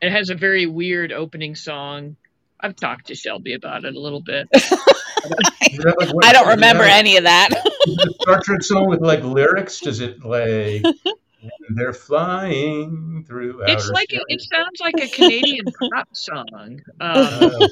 it 0.00 0.10
has 0.10 0.30
a 0.30 0.34
very 0.34 0.66
weird 0.66 1.12
opening 1.12 1.54
song. 1.54 2.16
I've 2.58 2.76
talked 2.76 3.06
to 3.08 3.14
Shelby 3.14 3.54
about 3.54 3.84
it 3.84 3.94
a 3.94 4.00
little 4.00 4.20
bit. 4.22 4.48
Like 5.22 6.24
I 6.24 6.32
don't 6.32 6.48
remember 6.48 6.84
that 6.84 6.98
any 6.98 7.16
of 7.18 7.24
that. 7.24 7.50
a 7.52 8.12
Star 8.22 8.40
Trek 8.42 8.62
song 8.62 8.88
with 8.88 9.00
like 9.00 9.22
lyrics? 9.22 9.80
Does 9.80 10.00
it 10.00 10.24
like 10.24 10.82
they're 11.70 11.92
flying 11.92 13.24
through? 13.26 13.62
It's 13.66 13.84
outer 13.84 13.92
like 13.92 14.10
space? 14.10 14.20
it, 14.28 14.34
it 14.34 14.42
sounds 14.42 14.80
like 14.80 14.94
a 15.02 15.08
Canadian 15.08 15.66
pop 15.92 16.08
song. 16.12 16.80
Um, 17.00 17.10
Uh, 17.10 17.68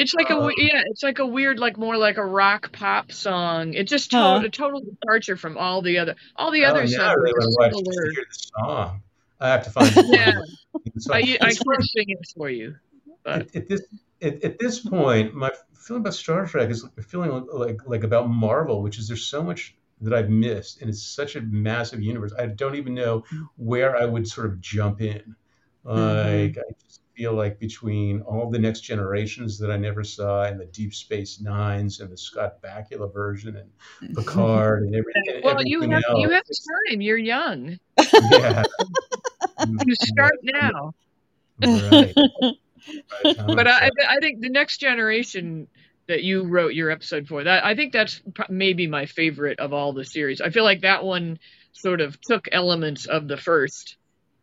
it's 0.00 0.14
like 0.14 0.30
a 0.30 0.36
uh, 0.36 0.46
we- 0.46 0.54
yeah, 0.58 0.82
it's 0.86 1.02
like 1.02 1.18
a 1.18 1.26
weird, 1.26 1.58
like 1.58 1.76
more 1.76 1.96
like 1.96 2.16
a 2.16 2.24
rock 2.24 2.72
pop 2.72 3.12
song. 3.12 3.74
It's 3.74 3.90
just 3.90 4.10
to- 4.12 4.16
Huh. 4.16 4.42
a 4.44 4.48
total 4.48 4.80
departure 4.80 5.36
from 5.36 5.56
all 5.56 5.82
the 5.82 5.98
other 5.98 6.16
all 6.36 6.50
the 6.50 6.64
oh, 6.64 6.68
other 6.68 6.80
now 6.80 6.84
I 6.84 6.86
stuff. 6.86 7.16
really 7.18 7.32
want 7.32 7.42
to 7.42 7.56
watch 7.58 7.72
just 7.72 7.84
to 7.84 7.92
similar. 7.92 8.12
hear 8.12 8.24
the 8.28 8.38
song. 8.66 9.02
I 9.40 9.48
have 9.48 9.64
to 9.64 9.70
find 9.70 9.96
Yeah. 10.08 10.40
I, 11.10 11.18
I 11.40 11.54
can 11.54 11.64
funny, 11.64 11.84
sing 11.84 12.04
it 12.08 12.18
for 12.36 12.48
you. 12.50 12.76
But 13.22 13.40
at, 13.40 13.56
at 13.56 13.68
this 13.68 13.82
at, 14.22 14.44
at 14.44 14.58
this 14.58 14.80
point, 14.80 15.34
my 15.34 15.50
feeling 15.74 16.02
about 16.02 16.14
Star 16.14 16.46
Trek 16.46 16.70
is 16.70 16.84
a 16.96 17.02
feeling 17.02 17.46
like 17.52 17.78
like 17.86 18.04
about 18.04 18.28
Marvel, 18.28 18.82
which 18.82 18.98
is 18.98 19.08
there's 19.08 19.24
so 19.24 19.42
much 19.42 19.74
that 20.02 20.14
I've 20.14 20.30
missed, 20.30 20.80
and 20.80 20.88
it's 20.88 21.02
such 21.02 21.36
a 21.36 21.40
massive 21.42 22.02
universe. 22.02 22.32
I 22.38 22.46
don't 22.46 22.74
even 22.74 22.94
know 22.94 23.24
mm. 23.32 23.48
where 23.56 23.96
I 23.96 24.04
would 24.04 24.26
sort 24.26 24.46
of 24.46 24.60
jump 24.60 25.00
in. 25.00 25.36
Mm-hmm. 25.84 26.46
Like 26.46 26.58
I 26.58 26.72
just 26.86 26.99
feel 27.20 27.34
like 27.34 27.58
between 27.58 28.22
all 28.22 28.48
the 28.48 28.58
next 28.58 28.80
generations 28.80 29.58
that 29.58 29.70
I 29.70 29.76
never 29.76 30.02
saw, 30.02 30.44
and 30.44 30.58
the 30.58 30.64
Deep 30.64 30.94
Space 30.94 31.38
Nines, 31.38 32.00
and 32.00 32.10
the 32.10 32.16
Scott 32.16 32.62
Bakula 32.62 33.12
version, 33.12 33.56
and 33.58 34.16
Picard, 34.16 34.84
and, 34.84 34.94
everything. 34.94 35.24
and 35.34 35.44
well, 35.44 35.62
you 35.62 35.82
have 35.82 36.02
else. 36.08 36.18
you 36.18 36.30
have 36.30 36.44
time. 36.88 37.02
You're 37.02 37.18
young. 37.18 37.78
yeah. 38.30 38.62
You 39.86 39.94
start 39.94 40.38
now. 40.42 40.94
Right. 41.62 42.14
Right, 43.22 43.36
but 43.36 43.68
I'm 43.68 43.90
I, 44.08 44.20
think 44.20 44.40
the 44.40 44.48
next 44.48 44.78
generation 44.78 45.68
that 46.08 46.22
you 46.22 46.44
wrote 46.44 46.72
your 46.72 46.90
episode 46.90 47.28
for 47.28 47.44
that 47.44 47.62
I 47.62 47.74
think 47.74 47.92
that's 47.92 48.22
maybe 48.48 48.86
my 48.86 49.04
favorite 49.04 49.60
of 49.60 49.74
all 49.74 49.92
the 49.92 50.06
series. 50.06 50.40
I 50.40 50.48
feel 50.48 50.64
like 50.64 50.80
that 50.80 51.04
one 51.04 51.38
sort 51.72 52.00
of 52.00 52.18
took 52.22 52.48
elements 52.50 53.04
of 53.04 53.28
the 53.28 53.36
first, 53.36 53.96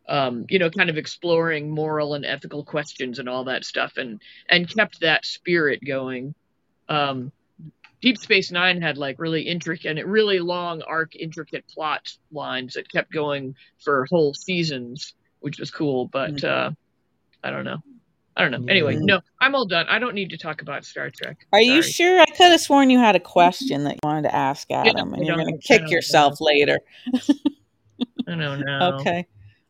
um, 0.08 0.46
you 0.48 0.58
know, 0.58 0.70
kind 0.70 0.90
of 0.90 0.96
exploring 0.96 1.70
moral 1.70 2.14
and 2.14 2.24
ethical 2.24 2.64
questions 2.64 3.18
and 3.18 3.28
all 3.28 3.44
that 3.44 3.64
stuff, 3.64 3.96
and 3.96 4.20
and 4.48 4.68
kept 4.68 5.00
that 5.00 5.24
spirit 5.24 5.80
going. 5.84 6.34
Um, 6.88 7.32
Deep 8.00 8.16
Space 8.18 8.50
Nine 8.50 8.80
had 8.80 8.96
like 8.96 9.18
really 9.18 9.42
intricate 9.42 9.98
and 9.98 10.10
really 10.10 10.38
long 10.38 10.82
arc, 10.82 11.16
intricate 11.16 11.66
plot 11.68 12.16
lines 12.32 12.74
that 12.74 12.90
kept 12.90 13.12
going 13.12 13.54
for 13.78 14.06
whole 14.08 14.34
seasons, 14.34 15.14
which 15.40 15.58
was 15.58 15.70
cool. 15.70 16.06
But 16.06 16.42
uh, 16.42 16.70
I 17.42 17.50
don't 17.50 17.64
know. 17.64 17.78
I 18.36 18.42
don't 18.42 18.52
know. 18.52 18.70
Anyway, 18.70 18.94
no, 18.94 19.20
I'm 19.40 19.56
all 19.56 19.66
done. 19.66 19.86
I 19.88 19.98
don't 19.98 20.14
need 20.14 20.30
to 20.30 20.38
talk 20.38 20.62
about 20.62 20.84
Star 20.84 21.10
Trek. 21.10 21.44
Are 21.52 21.60
you 21.60 21.82
sure? 21.82 22.20
I 22.20 22.26
could 22.26 22.52
have 22.52 22.60
sworn 22.60 22.88
you 22.88 23.00
had 23.00 23.16
a 23.16 23.20
question 23.20 23.82
that 23.84 23.94
you 23.94 24.00
wanted 24.04 24.22
to 24.22 24.34
ask 24.34 24.70
Adam, 24.70 25.12
I 25.12 25.16
and 25.16 25.26
you're 25.26 25.36
going 25.36 25.58
to 25.58 25.66
kick 25.66 25.90
yourself 25.90 26.40
later. 26.40 26.78
I 28.28 28.36
don't 28.36 28.60
know. 28.64 28.98
Okay. 29.00 29.26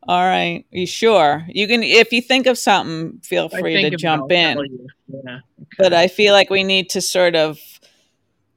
All 0.09 0.25
right. 0.25 0.64
You 0.71 0.87
sure? 0.87 1.44
You 1.49 1.68
can 1.68 1.83
if 1.83 2.12
you 2.12 2.23
think 2.23 2.47
of 2.47 2.57
something, 2.57 3.21
feel 3.23 3.49
free 3.51 3.88
to 3.90 3.97
jump 3.97 4.33
in. 4.33 4.55
tell 4.57 4.64
you. 4.64 4.87
Yeah. 5.27 5.38
But 5.77 5.92
I 5.92 6.09
feel 6.09 6.33
like 6.33 6.49
we 6.51 6.64
need 6.64 6.88
to 6.90 7.01
sort 7.03 7.37
of 7.37 7.59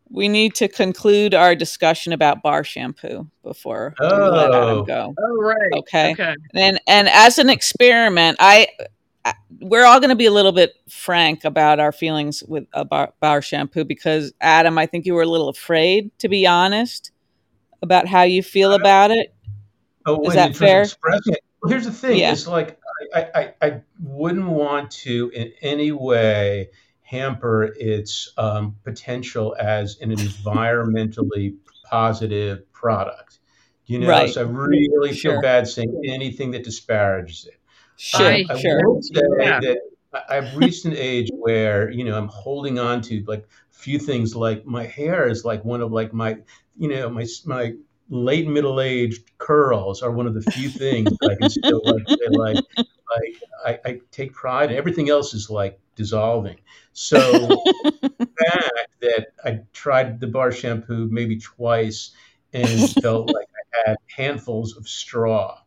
we 0.10 0.28
need 0.30 0.56
to 0.56 0.68
conclude 0.68 1.34
our 1.34 1.54
discussion 1.56 2.12
about 2.14 2.42
bar 2.42 2.64
shampoo 2.64 3.28
before 3.44 3.94
we 4.00 4.08
let 4.08 4.48
Adam 4.54 4.78
Oh. 4.80 4.84
go. 4.84 5.14
Oh 5.20 5.42
right. 5.42 5.58
Okay. 5.80 6.12
Okay. 6.14 6.36
And 6.54 6.80
and 6.88 7.10
as 7.10 7.38
an 7.38 7.50
experiment, 7.50 8.38
I 8.40 8.68
I- 9.26 9.34
we're 9.60 9.86
all 9.86 10.00
going 10.00 10.10
to 10.10 10.16
be 10.16 10.26
a 10.26 10.32
little 10.32 10.52
bit 10.54 10.74
frank 10.90 11.44
about 11.44 11.80
our 11.80 11.92
feelings 11.92 12.44
with 12.48 12.66
a 12.74 12.84
bar, 12.86 13.14
bar 13.20 13.42
shampoo 13.42 13.84
because 13.86 14.34
Adam, 14.42 14.78
I 14.78 14.86
think 14.86 15.06
you 15.06 15.14
were 15.14 15.22
a 15.22 15.28
little 15.28 15.50
afraid 15.50 16.10
to 16.20 16.28
be 16.30 16.48
honest 16.48 17.12
about 17.84 18.08
how 18.08 18.24
you 18.24 18.42
feel 18.42 18.74
about 18.74 19.12
it. 19.12 19.34
Oh, 20.06 20.22
Is 20.28 20.34
that 20.34 20.48
in 20.48 20.54
terms 20.54 20.62
of 20.62 20.68
fair? 20.68 20.82
expressing 20.82 21.34
it. 21.34 21.40
Well, 21.62 21.70
here's 21.72 21.86
the 21.86 21.92
thing: 21.92 22.18
Yeah. 22.18 22.32
it's 22.34 22.48
like 22.48 22.80
I, 23.14 23.28
I, 23.36 23.54
I 23.62 23.82
wouldn't 24.00 24.48
want 24.48 24.92
to 24.92 25.32
in 25.34 25.52
any 25.62 25.92
way 25.92 26.70
hamper 27.02 27.74
its 27.76 28.32
um, 28.38 28.76
potential 28.84 29.56
as 29.60 29.98
an 30.02 30.12
environmentally 30.16 31.56
positive 31.90 32.72
product. 32.74 33.40
You 33.86 34.00
know, 34.00 34.08
Right. 34.08 34.30
so 34.30 34.42
I 34.42 34.50
really 34.50 35.14
Sure. 35.14 35.34
feel 35.34 35.42
bad 35.42 35.68
saying 35.68 36.02
anything 36.06 36.52
that 36.52 36.64
disparages 36.64 37.46
it. 37.46 37.60
Sure, 37.98 38.26
I- 38.26 38.46
I 38.50 38.58
sure. 38.60 38.88
will 38.88 39.02
say 39.02 39.22
Yeah. 39.40 39.60
that 39.60 39.78
I- 40.14 40.38
I've 40.38 40.56
reached 40.56 40.86
an 40.86 40.96
age 40.96 41.30
where 41.34 41.92
you 41.92 42.04
know 42.06 42.18
I'm 42.18 42.28
holding 42.28 42.80
on 42.80 43.02
to 43.04 43.24
like 43.28 43.46
few 43.70 44.00
things. 44.00 44.36
Like 44.36 44.66
my 44.66 44.86
hair 44.86 45.28
is 45.28 45.44
like 45.46 45.64
one 45.66 45.82
of 45.82 45.92
like 45.92 46.14
my 46.14 46.38
you 46.78 46.88
know 46.90 47.10
my 47.10 47.26
my 47.46 47.74
late 48.12 48.48
middle 48.48 48.82
aged 48.82 49.38
curls 49.38 50.04
are 50.04 50.12
one 50.12 50.28
of 50.28 50.34
the 50.34 50.42
few 50.42 50.70
things 50.70 51.18
that 51.20 51.32
I 51.32 51.36
can 51.36 51.50
still 51.50 51.82
like 51.86 52.62
like 53.18 53.36
I, 53.66 53.80
I 53.90 54.02
take 54.12 54.34
pride. 54.34 54.72
in. 54.72 54.78
Everything 54.78 55.10
else 55.10 55.34
is 55.34 55.50
like 55.50 55.80
dissolving. 55.96 56.58
So 56.94 57.22
the 58.20 58.28
fact 58.40 58.90
that 59.02 59.28
I 59.44 59.62
tried 59.74 60.20
the 60.20 60.28
bar 60.28 60.52
shampoo 60.52 61.08
maybe 61.10 61.40
twice 61.40 62.12
and 62.54 62.88
felt 63.02 63.28
like 63.28 63.48
I 63.76 63.90
had 63.90 63.98
handfuls 64.16 64.76
of 64.78 64.88
straw 64.88 65.58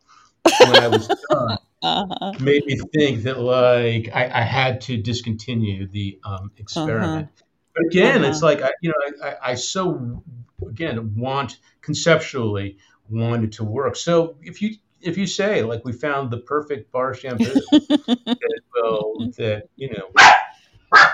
when 0.42 0.76
I 0.76 0.88
was 0.88 1.08
done 1.30 1.58
Uh-huh. 1.84 2.32
made 2.40 2.64
me 2.64 2.78
think 2.94 3.24
that 3.24 3.38
like 3.38 4.08
I, 4.14 4.24
I 4.24 4.40
had 4.40 4.80
to 4.82 4.96
discontinue 4.96 5.86
the 5.86 6.18
um, 6.24 6.50
experiment. 6.56 7.28
But 7.74 7.86
again, 7.86 8.24
it's 8.24 8.42
Uh-huh. 8.42 8.46
like 8.46 8.62
I, 8.62 8.70
you 8.80 8.90
know, 8.90 9.24
I, 9.24 9.28
I, 9.28 9.36
I 9.50 9.54
so 9.54 10.22
again 10.66 11.14
want 11.16 11.58
conceptually 11.80 12.78
wanted 13.10 13.52
to 13.52 13.64
work. 13.64 13.96
So 13.96 14.36
if 14.42 14.62
you 14.62 14.76
if 15.00 15.18
you 15.18 15.26
say 15.26 15.62
like 15.62 15.84
we 15.84 15.92
found 15.92 16.30
the 16.30 16.38
perfect 16.38 16.90
bar 16.92 17.14
shampoo 17.14 17.54
that 18.26 18.60
will 18.74 19.32
that 19.36 19.68
you 19.76 19.90
know, 19.90 20.10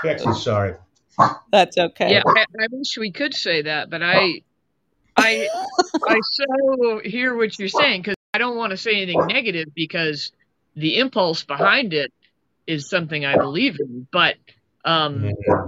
Bexy, 0.03 0.33
sorry, 0.33 0.75
That's 1.51 1.77
okay. 1.77 2.13
Yeah, 2.13 2.23
I, 2.25 2.41
I 2.41 2.67
wish 2.71 2.97
we 2.97 3.11
could 3.11 3.33
say 3.33 3.63
that, 3.63 3.89
but 3.89 4.01
I, 4.03 4.43
I, 5.17 5.47
I 6.07 6.19
so 6.31 7.01
hear 7.03 7.35
what 7.35 7.57
you're 7.57 7.67
saying 7.67 8.01
because 8.01 8.15
I 8.33 8.37
don't 8.37 8.55
want 8.55 8.71
to 8.71 8.77
say 8.77 9.01
anything 9.01 9.27
negative 9.27 9.69
because 9.75 10.31
the 10.75 10.99
impulse 10.99 11.43
behind 11.43 11.93
it 11.93 12.13
is 12.67 12.89
something 12.89 13.25
I 13.25 13.35
believe 13.35 13.79
in. 13.79 14.07
But 14.11 14.37
um, 14.85 15.25
Yeah. 15.25 15.67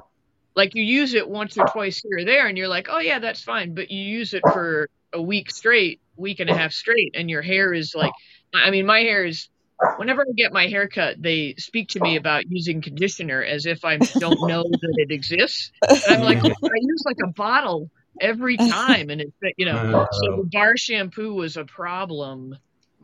Like 0.55 0.75
you 0.75 0.83
use 0.83 1.13
it 1.13 1.27
once 1.27 1.57
or 1.57 1.65
twice 1.67 2.01
here 2.01 2.19
or 2.19 2.25
there, 2.25 2.47
and 2.47 2.57
you're 2.57 2.67
like, 2.67 2.87
oh 2.89 2.99
yeah, 2.99 3.19
that's 3.19 3.41
fine. 3.41 3.73
But 3.73 3.91
you 3.91 4.03
use 4.03 4.33
it 4.33 4.43
for 4.51 4.89
a 5.13 5.21
week 5.21 5.51
straight, 5.51 6.01
week 6.15 6.39
and 6.39 6.49
a 6.49 6.55
half 6.55 6.71
straight, 6.71 7.15
and 7.15 7.29
your 7.29 7.41
hair 7.41 7.73
is 7.73 7.93
like, 7.95 8.13
I 8.53 8.71
mean, 8.71 8.85
my 8.85 8.99
hair 8.99 9.25
is. 9.25 9.49
Whenever 9.97 10.21
I 10.21 10.31
get 10.37 10.53
my 10.53 10.67
hair 10.67 10.87
cut, 10.87 11.21
they 11.21 11.55
speak 11.57 11.89
to 11.89 11.99
me 11.99 12.15
about 12.15 12.43
using 12.47 12.81
conditioner 12.81 13.43
as 13.43 13.65
if 13.65 13.83
I 13.83 13.97
don't 13.97 14.47
know 14.47 14.63
that 14.63 14.93
it 14.97 15.11
exists. 15.11 15.73
And 15.89 16.01
I'm 16.07 16.21
like, 16.21 16.37
I 16.45 16.69
use 16.79 17.03
like 17.05 17.17
a 17.21 17.27
bottle 17.27 17.89
every 18.21 18.55
time, 18.57 19.09
and 19.09 19.19
it's 19.19 19.33
you 19.57 19.65
know. 19.65 20.07
So 20.11 20.37
the 20.37 20.49
bar 20.51 20.77
shampoo 20.77 21.33
was 21.33 21.57
a 21.57 21.65
problem. 21.65 22.57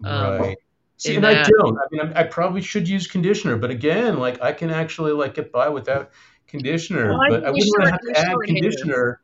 Um, 0.03 0.39
right. 0.39 0.57
See, 0.97 1.15
and 1.15 1.25
I 1.25 1.43
don't. 1.43 1.77
I 1.77 1.81
mean, 1.91 2.13
I, 2.13 2.21
I 2.21 2.23
probably 2.23 2.61
should 2.61 2.87
use 2.87 3.07
conditioner, 3.07 3.55
but 3.55 3.71
again, 3.71 4.17
like 4.17 4.41
I 4.41 4.51
can 4.51 4.69
actually 4.69 5.13
like 5.13 5.33
get 5.33 5.51
by 5.51 5.69
without 5.69 6.11
conditioner. 6.49 7.09
Well, 7.09 7.29
but 7.29 7.45
I 7.45 7.51
wouldn't 7.51 7.65
you 7.65 7.73
want 7.77 7.85
to 7.85 7.91
have 7.91 8.01
to 8.01 8.31
add 8.31 8.37
conditioner. 8.45 9.21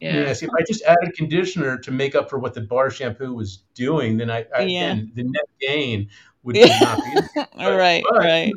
Yeah. 0.00 0.32
See, 0.34 0.46
if 0.46 0.52
I 0.58 0.62
just 0.66 0.82
added 0.84 1.14
conditioner 1.14 1.78
to 1.78 1.90
make 1.90 2.14
up 2.14 2.28
for 2.28 2.38
what 2.38 2.52
the 2.52 2.60
bar 2.60 2.90
shampoo 2.90 3.32
was 3.32 3.62
doing, 3.74 4.16
then 4.18 4.30
I, 4.30 4.44
I 4.54 4.62
Yeah. 4.62 4.92
again 4.92 5.12
the 5.14 5.22
net 5.22 5.44
gain 5.60 6.08
would 6.42 6.56
Yeah. 6.56 6.78
not 6.80 6.98
be. 7.02 7.42
All 7.58 7.76
right, 7.76 8.04
but, 8.10 8.18
right. 8.18 8.48
you 8.48 8.54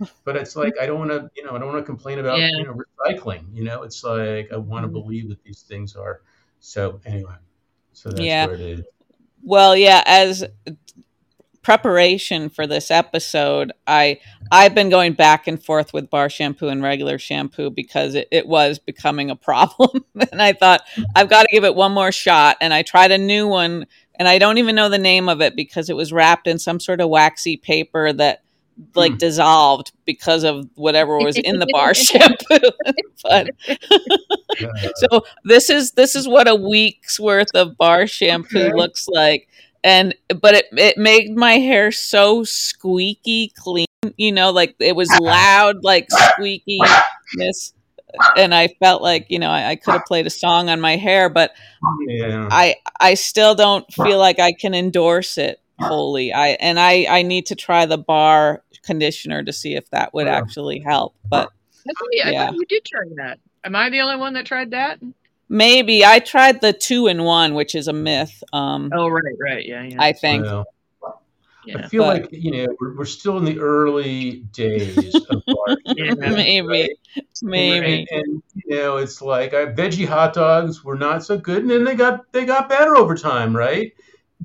know, 0.00 0.08
but 0.24 0.36
it's 0.36 0.54
like 0.54 0.74
I 0.80 0.86
don't 0.86 0.98
want 1.00 1.10
to, 1.10 1.28
you 1.34 1.44
know, 1.44 1.56
I 1.56 1.58
don't 1.58 1.68
want 1.68 1.78
to 1.80 1.84
complain 1.84 2.20
about 2.20 2.38
Yeah. 2.38 2.50
you 2.58 2.64
know 2.64 2.78
recycling. 3.04 3.44
You 3.52 3.64
know, 3.64 3.82
it's 3.82 4.04
like 4.04 4.52
I 4.52 4.56
want 4.56 4.84
to 4.84 4.88
Mhm. 4.88 4.92
believe 4.92 5.28
that 5.30 5.42
these 5.42 5.62
things 5.62 5.96
are. 5.96 6.20
So 6.60 7.00
anyway, 7.04 7.34
So 7.92 8.10
that's 8.10 8.20
Yeah. 8.22 8.46
where 8.46 8.54
it 8.54 8.60
is. 8.60 8.82
Well, 9.42 9.76
yeah, 9.76 10.02
as 10.06 10.44
preparation 11.68 12.48
for 12.48 12.66
this 12.66 12.90
episode, 12.90 13.74
I 13.86 14.20
I've 14.50 14.74
been 14.74 14.88
going 14.88 15.12
back 15.12 15.46
and 15.46 15.62
forth 15.62 15.92
with 15.92 16.08
bar 16.08 16.30
shampoo 16.30 16.68
and 16.68 16.82
regular 16.82 17.18
shampoo 17.18 17.68
because 17.68 18.14
it, 18.14 18.26
it 18.32 18.48
was 18.48 18.78
becoming 18.78 19.28
a 19.28 19.36
problem. 19.36 20.02
and 20.32 20.40
I 20.40 20.54
thought 20.54 20.80
I've 21.14 21.28
got 21.28 21.42
to 21.42 21.48
give 21.52 21.64
it 21.64 21.74
one 21.74 21.92
more 21.92 22.10
shot. 22.10 22.56
And 22.62 22.72
I 22.72 22.80
tried 22.80 23.10
a 23.10 23.18
new 23.18 23.46
one 23.46 23.84
and 24.14 24.26
I 24.26 24.38
don't 24.38 24.56
even 24.56 24.76
know 24.76 24.88
the 24.88 24.96
name 24.96 25.28
of 25.28 25.42
it 25.42 25.54
because 25.54 25.90
it 25.90 25.94
was 25.96 26.10
wrapped 26.10 26.46
in 26.46 26.58
some 26.58 26.80
sort 26.80 27.02
of 27.02 27.10
waxy 27.10 27.58
paper 27.58 28.14
that 28.14 28.40
like 28.94 29.12
Hmm. 29.12 29.18
dissolved 29.18 29.92
because 30.06 30.44
of 30.44 30.70
whatever 30.74 31.18
was 31.18 31.36
in 31.36 31.58
the 31.58 31.68
bar 31.70 31.92
shampoo. 32.08 32.70
but 33.24 33.50
so 34.94 35.22
this 35.44 35.68
is 35.68 35.92
this 35.92 36.14
is 36.14 36.26
what 36.26 36.48
a 36.48 36.54
week's 36.54 37.20
worth 37.20 37.54
of 37.54 37.76
bar 37.76 38.06
shampoo 38.06 38.70
looks 38.70 39.06
like 39.06 39.48
and 39.88 40.14
but 40.40 40.54
it 40.54 40.66
it 40.72 40.98
made 40.98 41.34
my 41.34 41.54
hair 41.54 41.90
so 41.90 42.44
squeaky 42.44 43.52
clean 43.56 43.86
you 44.16 44.30
know 44.30 44.50
like 44.50 44.76
it 44.78 44.94
was 44.94 45.10
uh-huh. 45.10 45.22
loud 45.22 45.82
like 45.82 46.06
squeakiness 46.10 47.72
and 48.36 48.54
i 48.54 48.68
felt 48.80 49.02
like 49.02 49.26
you 49.28 49.38
know 49.38 49.50
i, 49.50 49.70
I 49.70 49.76
could 49.76 49.92
have 49.92 50.04
played 50.04 50.26
a 50.26 50.30
song 50.30 50.68
on 50.68 50.80
my 50.80 50.96
hair 50.96 51.28
but 51.28 51.52
yeah. 52.06 52.48
i 52.50 52.76
i 53.00 53.14
still 53.14 53.54
don't 53.54 53.90
feel 53.92 54.18
like 54.18 54.38
i 54.38 54.52
can 54.52 54.74
endorse 54.74 55.38
it 55.38 55.60
wholly 55.80 56.32
i 56.32 56.48
and 56.60 56.78
i 56.78 57.06
i 57.08 57.22
need 57.22 57.46
to 57.46 57.54
try 57.54 57.86
the 57.86 57.98
bar 57.98 58.62
conditioner 58.82 59.42
to 59.42 59.52
see 59.52 59.74
if 59.74 59.88
that 59.90 60.12
would 60.12 60.26
Yeah. 60.26 60.36
actually 60.36 60.80
help 60.80 61.14
but 61.28 61.50
I 61.88 61.92
thought, 61.98 62.08
you- 62.12 62.22
I 62.24 62.30
Yeah. 62.30 62.46
thought 62.46 62.54
you 62.56 62.66
did 62.66 62.84
try 62.84 63.00
that. 63.16 63.38
Am 63.64 63.74
I 63.74 63.88
the 63.88 64.00
only 64.00 64.16
one 64.16 64.34
that 64.34 64.44
tried 64.44 64.72
that? 64.72 64.98
Maybe 65.48 66.04
i 66.04 66.18
tried 66.18 66.60
the 66.60 66.72
two 66.72 67.06
in 67.06 67.22
one 67.24 67.54
which 67.54 67.74
is 67.74 67.88
a 67.88 67.92
myth 67.92 68.42
um 68.52 68.90
Oh, 68.94 69.08
right, 69.08 69.22
right, 69.40 69.66
yeah, 69.66 69.82
yeah. 69.82 70.02
i 70.02 70.12
think 70.12 70.44
Well, 70.44 70.66
yeah. 71.64 71.78
I 71.84 71.88
feel 71.88 72.04
but- 72.04 72.22
like 72.22 72.28
you 72.32 72.50
know 72.50 72.76
we're, 72.80 72.96
we're 72.96 73.04
still 73.04 73.36
in 73.38 73.44
the 73.44 73.58
early 73.58 74.36
days 74.52 75.14
of 75.14 75.42
bar. 75.46 75.76
Yeah. 75.84 76.14
maybe 76.14 76.66
right? 76.66 76.90
maybe 77.42 78.06
And, 78.10 78.22
and 78.26 78.42
you 78.54 78.76
know, 78.76 78.96
it's 78.96 79.20
like 79.20 79.52
uh, 79.52 79.66
veggie 79.72 80.06
hot 80.06 80.32
dogs 80.32 80.82
were 80.82 80.96
not 80.96 81.24
so 81.24 81.36
good, 81.36 81.62
and 81.62 81.70
then 81.70 81.84
they 81.84 81.94
got 81.94 82.30
they 82.32 82.46
got 82.46 82.68
better 82.70 82.96
over 82.96 83.14
time, 83.14 83.54
right? 83.54 83.92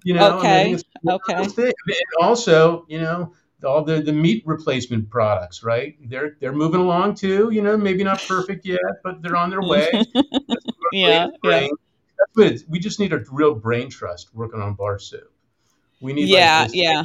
You 0.03 0.15
know, 0.15 0.37
Okay, 0.39 0.63
think 0.63 0.75
it's 0.79 0.83
one 1.01 1.15
of 1.15 1.21
okay. 1.29 1.43
those 1.43 1.53
things. 1.53 1.73
And 1.87 2.25
also, 2.25 2.85
you 2.89 2.99
know, 2.99 3.33
all 3.63 3.83
the, 3.85 4.01
the 4.01 4.11
meat 4.11 4.43
replacement 4.45 5.09
products, 5.09 5.63
right? 5.63 5.95
They're 6.09 6.35
they're 6.41 6.51
moving 6.51 6.81
along 6.81 7.15
too. 7.15 7.51
You 7.53 7.61
know, 7.61 7.77
maybe 7.77 8.03
not 8.03 8.21
perfect 8.27 8.65
yet, 8.65 8.81
but 9.03 9.21
they're 9.21 9.37
on 9.37 9.49
their 9.49 9.61
way. 9.73 9.87
Yeah 10.93 11.27
yeah 11.43 11.67
That's 12.17 12.31
what 12.35 12.69
we 12.69 12.79
just 12.79 12.99
need 12.99 13.13
a 13.13 13.19
real 13.31 13.53
brain 13.55 13.89
trust 13.89 14.33
working 14.33 14.61
on 14.61 14.73
bar 14.75 14.99
soup. 14.99 15.31
We 16.01 16.13
need 16.13 16.27
Yeah, 16.29 16.61
like 16.61 16.67
this 16.71 16.75
yeah. 16.75 17.03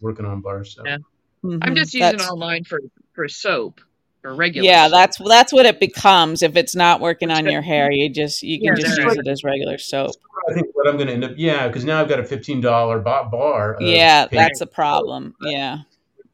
working 0.00 0.24
on 0.26 0.40
bar 0.40 0.64
soup. 0.64 0.86
Yeah. 0.86 0.98
I'm 1.44 1.60
Mhm. 1.60 1.76
just 1.76 1.92
using 1.94 2.00
That's- 2.12 2.30
online 2.30 2.64
for 2.64 2.80
for 3.14 3.28
soap 3.28 3.80
or 4.24 4.34
regular. 4.34 4.66
yeah 4.68 4.84
soap. 4.84 4.92
that's 4.92 5.18
that's 5.18 5.52
what 5.52 5.66
it 5.66 5.80
becomes 5.80 6.42
if 6.42 6.56
it's 6.56 6.74
not 6.76 7.00
working 7.00 7.30
on 7.30 7.38
It's- 7.40 7.52
your 7.52 7.62
hair 7.62 7.90
you 7.90 8.08
just 8.08 8.42
you 8.42 8.58
can 8.58 8.68
Yeah, 8.68 8.74
just 8.82 8.96
use 8.98 9.06
right. 9.06 9.16
it 9.18 9.26
as 9.28 9.42
regular 9.44 9.78
soap 9.78 10.14
I 10.48 10.54
think 10.54 10.68
what 10.74 10.88
I'm 10.88 10.96
going 10.96 11.06
to 11.08 11.12
end 11.12 11.22
up, 11.24 11.32
yeah, 11.36 11.66
because 11.68 11.84
now 11.84 12.00
I've 12.00 12.08
got 12.08 12.18
a 12.20 12.24
fifteen 12.24 12.60
dollar 12.60 12.98
bar. 13.00 13.76
yeah 13.80 14.26
that's 14.30 14.60
a 14.60 14.66
problem 14.66 15.34
yeah 15.42 15.78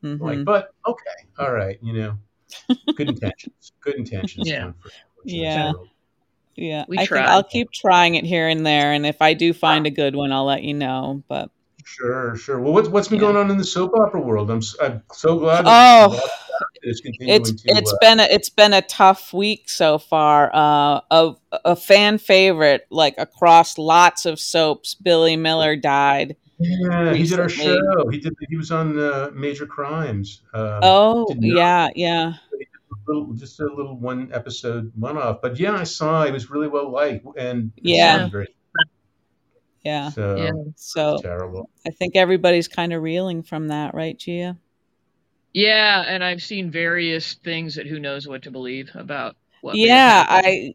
Mhm. 0.05 0.21
Like, 0.21 0.45
but 0.45 0.73
okay, 0.87 1.19
all 1.41 1.53
right, 1.53 1.77
you 1.83 1.93
know, 1.93 2.19
good 2.95 3.09
intentions, 3.09 3.73
good 3.81 3.97
intentions. 3.97 4.47
Yeah. 4.49 4.61
John, 4.61 4.75
for- 4.81 4.91
Yeah. 5.25 5.73
So, 6.59 6.63
yeah 6.65 6.85
We 6.89 6.97
i 6.97 7.01
think 7.01 7.09
tried. 7.09 7.27
i'll 7.27 7.45
keep 7.45 7.71
trying 7.73 8.15
it 8.17 8.25
here 8.25 8.49
and 8.49 8.67
there 8.67 8.93
and 8.93 9.07
if 9.07 9.21
i 9.23 9.35
do 9.35 9.53
find 9.53 9.87
a 9.87 9.91
good 9.91 10.15
one 10.17 10.33
i'll 10.33 10.45
let 10.45 10.63
you 10.63 10.75
know 10.75 11.23
but 11.29 11.51
Sure, 11.91 12.37
sure. 12.37 12.61
Well, 12.61 12.75
what's 12.75 12.89
what's 12.91 13.09
been 13.09 13.17
Yeah. 13.19 13.29
going 13.33 13.37
on 13.37 13.51
in 13.51 13.57
the 13.57 13.65
soap 13.65 13.93
opera 13.99 14.21
world? 14.21 14.51
I'm 14.51 14.59
s- 14.59 14.77
I'm 14.79 15.03
so 15.11 15.39
glad. 15.39 15.65
Oh, 15.67 16.21
it's 16.83 17.01
continuing 17.07 17.41
it's 17.41 17.51
to. 17.63 17.63
it's 17.71 17.91
uh, 17.95 17.97
been 18.03 18.21
a, 18.21 18.25
it's 18.25 18.51
been 18.51 18.75
a 18.75 18.83
tough 18.83 19.33
week 19.33 19.71
so 19.71 19.97
far. 19.97 20.51
Uh, 20.55 21.01
a 21.11 21.33
a 21.65 21.75
fan 21.75 22.19
favorite, 22.19 22.87
like 22.91 23.15
across 23.17 23.79
lots 23.79 24.27
of 24.27 24.39
soaps, 24.39 24.97
Billy 24.97 25.35
Miller 25.37 25.77
died. 25.77 26.37
yeah, 26.59 27.15
he 27.15 27.23
did 27.25 27.41
our 27.41 27.49
show. 27.49 27.79
He 28.11 28.19
did. 28.19 28.35
He 28.51 28.59
was 28.59 28.71
on 28.71 28.99
uh, 28.99 29.31
Major 29.33 29.65
Crimes. 29.67 30.43
Um, 30.53 30.81
Oh 30.83 31.27
not- 31.39 31.43
yeah, 31.43 31.89
yeah, 31.97 32.33
little, 33.09 33.33
just 33.35 33.59
a 33.61 33.65
little 33.65 33.97
one 33.97 34.31
episode 34.33 34.93
one 34.95 35.17
off. 35.17 35.41
But 35.43 35.59
yeah, 35.59 35.75
I 35.75 35.85
saw 35.85 36.23
it 36.25 36.33
was 36.33 36.51
really 36.51 36.69
well 36.69 36.91
liked 36.91 37.27
and 37.37 37.73
Yeah. 37.77 38.29
very 38.29 38.49
yeah. 39.85 40.11
so 40.11 40.37
Yeah. 40.37 40.53
So 40.77 41.19
terrible. 41.23 41.71
I 41.87 41.91
think 41.91 42.17
everybody's 42.17 42.69
kind 42.69 42.93
of 42.93 43.03
reeling 43.03 43.43
from 43.43 43.69
that, 43.69 43.95
right, 43.95 44.19
Gia? 44.19 44.57
Yeah, 45.55 46.05
and 46.07 46.23
I've 46.23 46.43
seen 46.43 46.71
various 46.71 47.35
things 47.35 47.75
that 47.77 47.87
who 47.87 47.99
knows 47.99 48.29
what 48.29 48.43
to 48.43 48.51
believe 48.51 48.91
about 48.95 49.37
what. 49.63 49.77
Yeah. 49.77 50.25
I, 50.29 50.75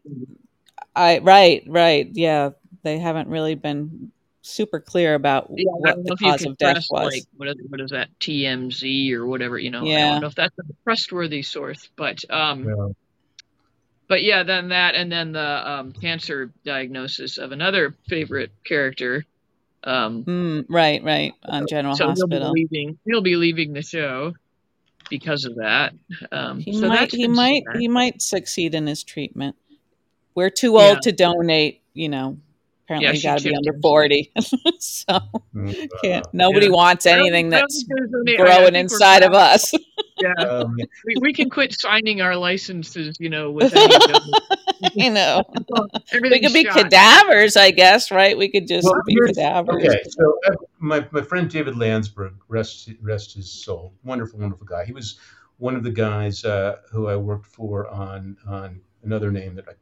I, 0.96 1.18
right, 1.18 1.62
right, 1.66 2.08
yeah. 2.12 2.50
They 2.82 2.98
haven't 2.98 3.28
really 3.28 3.54
been 3.54 4.10
super 4.44 4.78
clear 4.78 5.14
about 5.14 5.50
Yeah, 5.56 5.70
I 5.70 5.74
what 5.78 5.94
don't 5.94 6.04
the 6.04 6.10
know 6.10 6.14
if 6.14 6.20
you 6.20 6.26
cause 6.28 6.38
can 6.42 6.50
of 6.52 6.58
death 6.58 6.74
trust, 6.74 6.90
was. 6.90 7.12
like 7.14 7.22
what 7.36 7.48
is, 7.48 7.56
what 7.68 7.80
is 7.80 7.90
that 7.90 8.08
TMZ 8.20 9.12
or 9.12 9.26
whatever 9.26 9.58
you 9.58 9.70
know. 9.70 9.84
yeah. 9.84 9.96
I 9.96 10.10
don't 10.12 10.20
know 10.20 10.26
if 10.28 10.34
that's 10.34 10.58
a 10.58 10.62
trustworthy 10.84 11.42
source, 11.42 11.88
but 11.96 12.22
um, 12.30 12.64
Yeah. 12.68 12.88
but 14.08 14.22
yeah, 14.22 14.42
then 14.42 14.68
that, 14.68 14.94
and 14.94 15.10
then 15.10 15.32
the 15.32 15.70
um, 15.70 15.92
cancer 15.92 16.52
diagnosis 16.64 17.38
of 17.38 17.52
another 17.52 17.94
favorite 18.08 18.52
character. 18.64 19.24
Um, 19.82 20.24
Mm, 20.24 20.64
right, 20.68 21.02
right, 21.02 21.32
on 21.44 21.66
General 21.66 21.94
so 21.94 22.04
he'll 22.12 22.26
be 22.26 22.36
Hospital. 22.36 22.52
leaving. 22.52 22.98
He'll 23.04 23.20
be 23.22 23.36
leaving 23.36 23.72
the 23.72 23.82
show 23.82 24.34
because 25.10 25.44
of 25.44 25.56
that. 25.56 25.94
Um, 26.32 26.60
He 26.60 26.72
so 26.72 26.88
might, 26.88 27.12
he 27.12 27.28
might, 27.28 27.64
sad. 27.66 27.80
he 27.80 27.88
might 27.88 28.22
succeed 28.22 28.74
in 28.74 28.86
his 28.86 29.02
treatment. 29.02 29.56
We're 30.34 30.50
too 30.50 30.78
old 30.78 30.84
Yeah. 30.96 31.00
to 31.00 31.12
donate. 31.12 31.80
You 31.92 32.08
know, 32.08 32.38
apparently 32.84 33.06
Yeah, 33.06 33.12
you 33.12 33.18
she 33.20 33.26
got 33.28 33.38
to 33.38 33.48
be 33.48 33.56
under 33.56 33.74
forty, 33.82 34.32
so 34.78 35.18
Mm, 35.54 35.88
can't. 36.02 36.26
Nobody 36.32 36.66
Yeah. 36.66 36.72
wants 36.72 37.06
anything 37.06 37.50
that's 37.50 37.84
any- 38.26 38.36
growing 38.36 38.74
inside 38.74 39.22
of 39.22 39.32
us. 39.34 39.72
Yeah, 40.22 40.32
um, 40.44 40.76
we, 41.04 41.16
we 41.20 41.32
can 41.32 41.50
quit 41.50 41.72
signing 41.78 42.20
our 42.20 42.36
licenses. 42.36 43.16
You 43.18 43.30
know, 43.30 43.50
with 43.50 43.74
any 43.76 43.96
I 45.00 45.08
know. 45.08 45.42
we 46.22 46.38
could 46.40 46.52
be 46.52 46.62
cadavers, 46.64 47.56
I 47.56 47.72
guess, 47.72 48.12
right? 48.12 48.38
We 48.38 48.48
could 48.48 48.68
just 48.68 48.84
Well, 48.84 49.00
be 49.06 49.16
cadavers. 49.16 49.84
Okay, 49.84 50.02
so 50.08 50.38
uh, 50.46 50.54
my, 50.78 51.04
my 51.10 51.20
friend 51.20 51.50
David 51.50 51.76
Landsberg, 51.76 52.34
rest 52.46 52.90
rest 53.02 53.34
his 53.34 53.50
soul, 53.50 53.92
wonderful, 54.04 54.38
wonderful 54.38 54.66
guy. 54.66 54.84
He 54.84 54.92
was 54.92 55.18
one 55.58 55.74
of 55.74 55.82
the 55.82 55.90
guys 55.90 56.44
uh, 56.44 56.76
who 56.92 57.08
I 57.08 57.16
worked 57.16 57.46
for 57.46 57.88
on 57.88 58.36
on 58.46 58.80
another 59.02 59.32
name 59.32 59.56
that 59.56 59.68
I, 59.68 59.72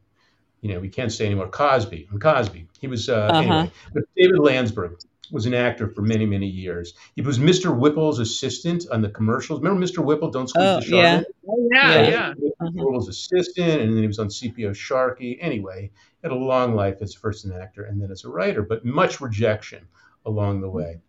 you 0.63 0.73
know, 0.73 0.79
we 0.79 0.87
can't 0.89 1.11
say 1.11 1.25
anymore. 1.25 1.49
Cosby, 1.49 2.07
on 2.11 2.19
Cosby. 2.19 2.67
He 2.79 2.87
was 2.87 3.09
uh, 3.09 3.15
Uh-huh. 3.31 3.37
anyway. 3.39 3.71
But 3.93 4.03
David 4.15 4.39
Landsberg 4.39 4.97
was 5.29 5.45
an 5.45 5.53
actor 5.53 5.89
for 5.89 6.01
many 6.01 6.25
many 6.25 6.47
years. 6.47 6.93
He 7.15 7.21
was 7.21 7.37
Mr. 7.37 7.77
Whipple's 7.77 8.19
assistant 8.19 8.85
on 8.89 9.01
the 9.01 9.09
commercials. 9.09 9.59
Remember 9.61 9.85
Mr. 9.85 10.03
Whipple? 10.03 10.31
Don't 10.31 10.47
squeeze 10.47 10.65
Oh, 10.65 10.79
the 10.79 10.87
yeah. 10.95 11.21
Oh, 11.47 11.67
yeah, 11.71 11.93
Yeah. 11.93 12.09
yeah. 12.09 12.49
Uh-huh. 12.61 12.71
Whipple's 12.73 13.09
assistant, 13.09 13.81
and 13.81 13.91
then 13.93 14.01
he 14.01 14.07
was 14.07 14.19
on 14.19 14.29
CPO 14.29 14.73
Sharkey. 14.73 15.37
Anyway, 15.41 15.91
had 16.23 16.31
a 16.31 16.35
long 16.35 16.75
life 16.75 16.97
as 17.01 17.13
first 17.13 17.43
an 17.43 17.51
actor 17.53 17.83
and 17.83 18.01
then 18.01 18.09
as 18.09 18.23
a 18.23 18.29
writer, 18.29 18.61
but 18.61 18.85
much 18.85 19.19
rejection 19.19 19.85
along 20.25 20.61
the 20.61 20.69
way. 20.69 21.01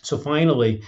So 0.00 0.16
finally, 0.16 0.82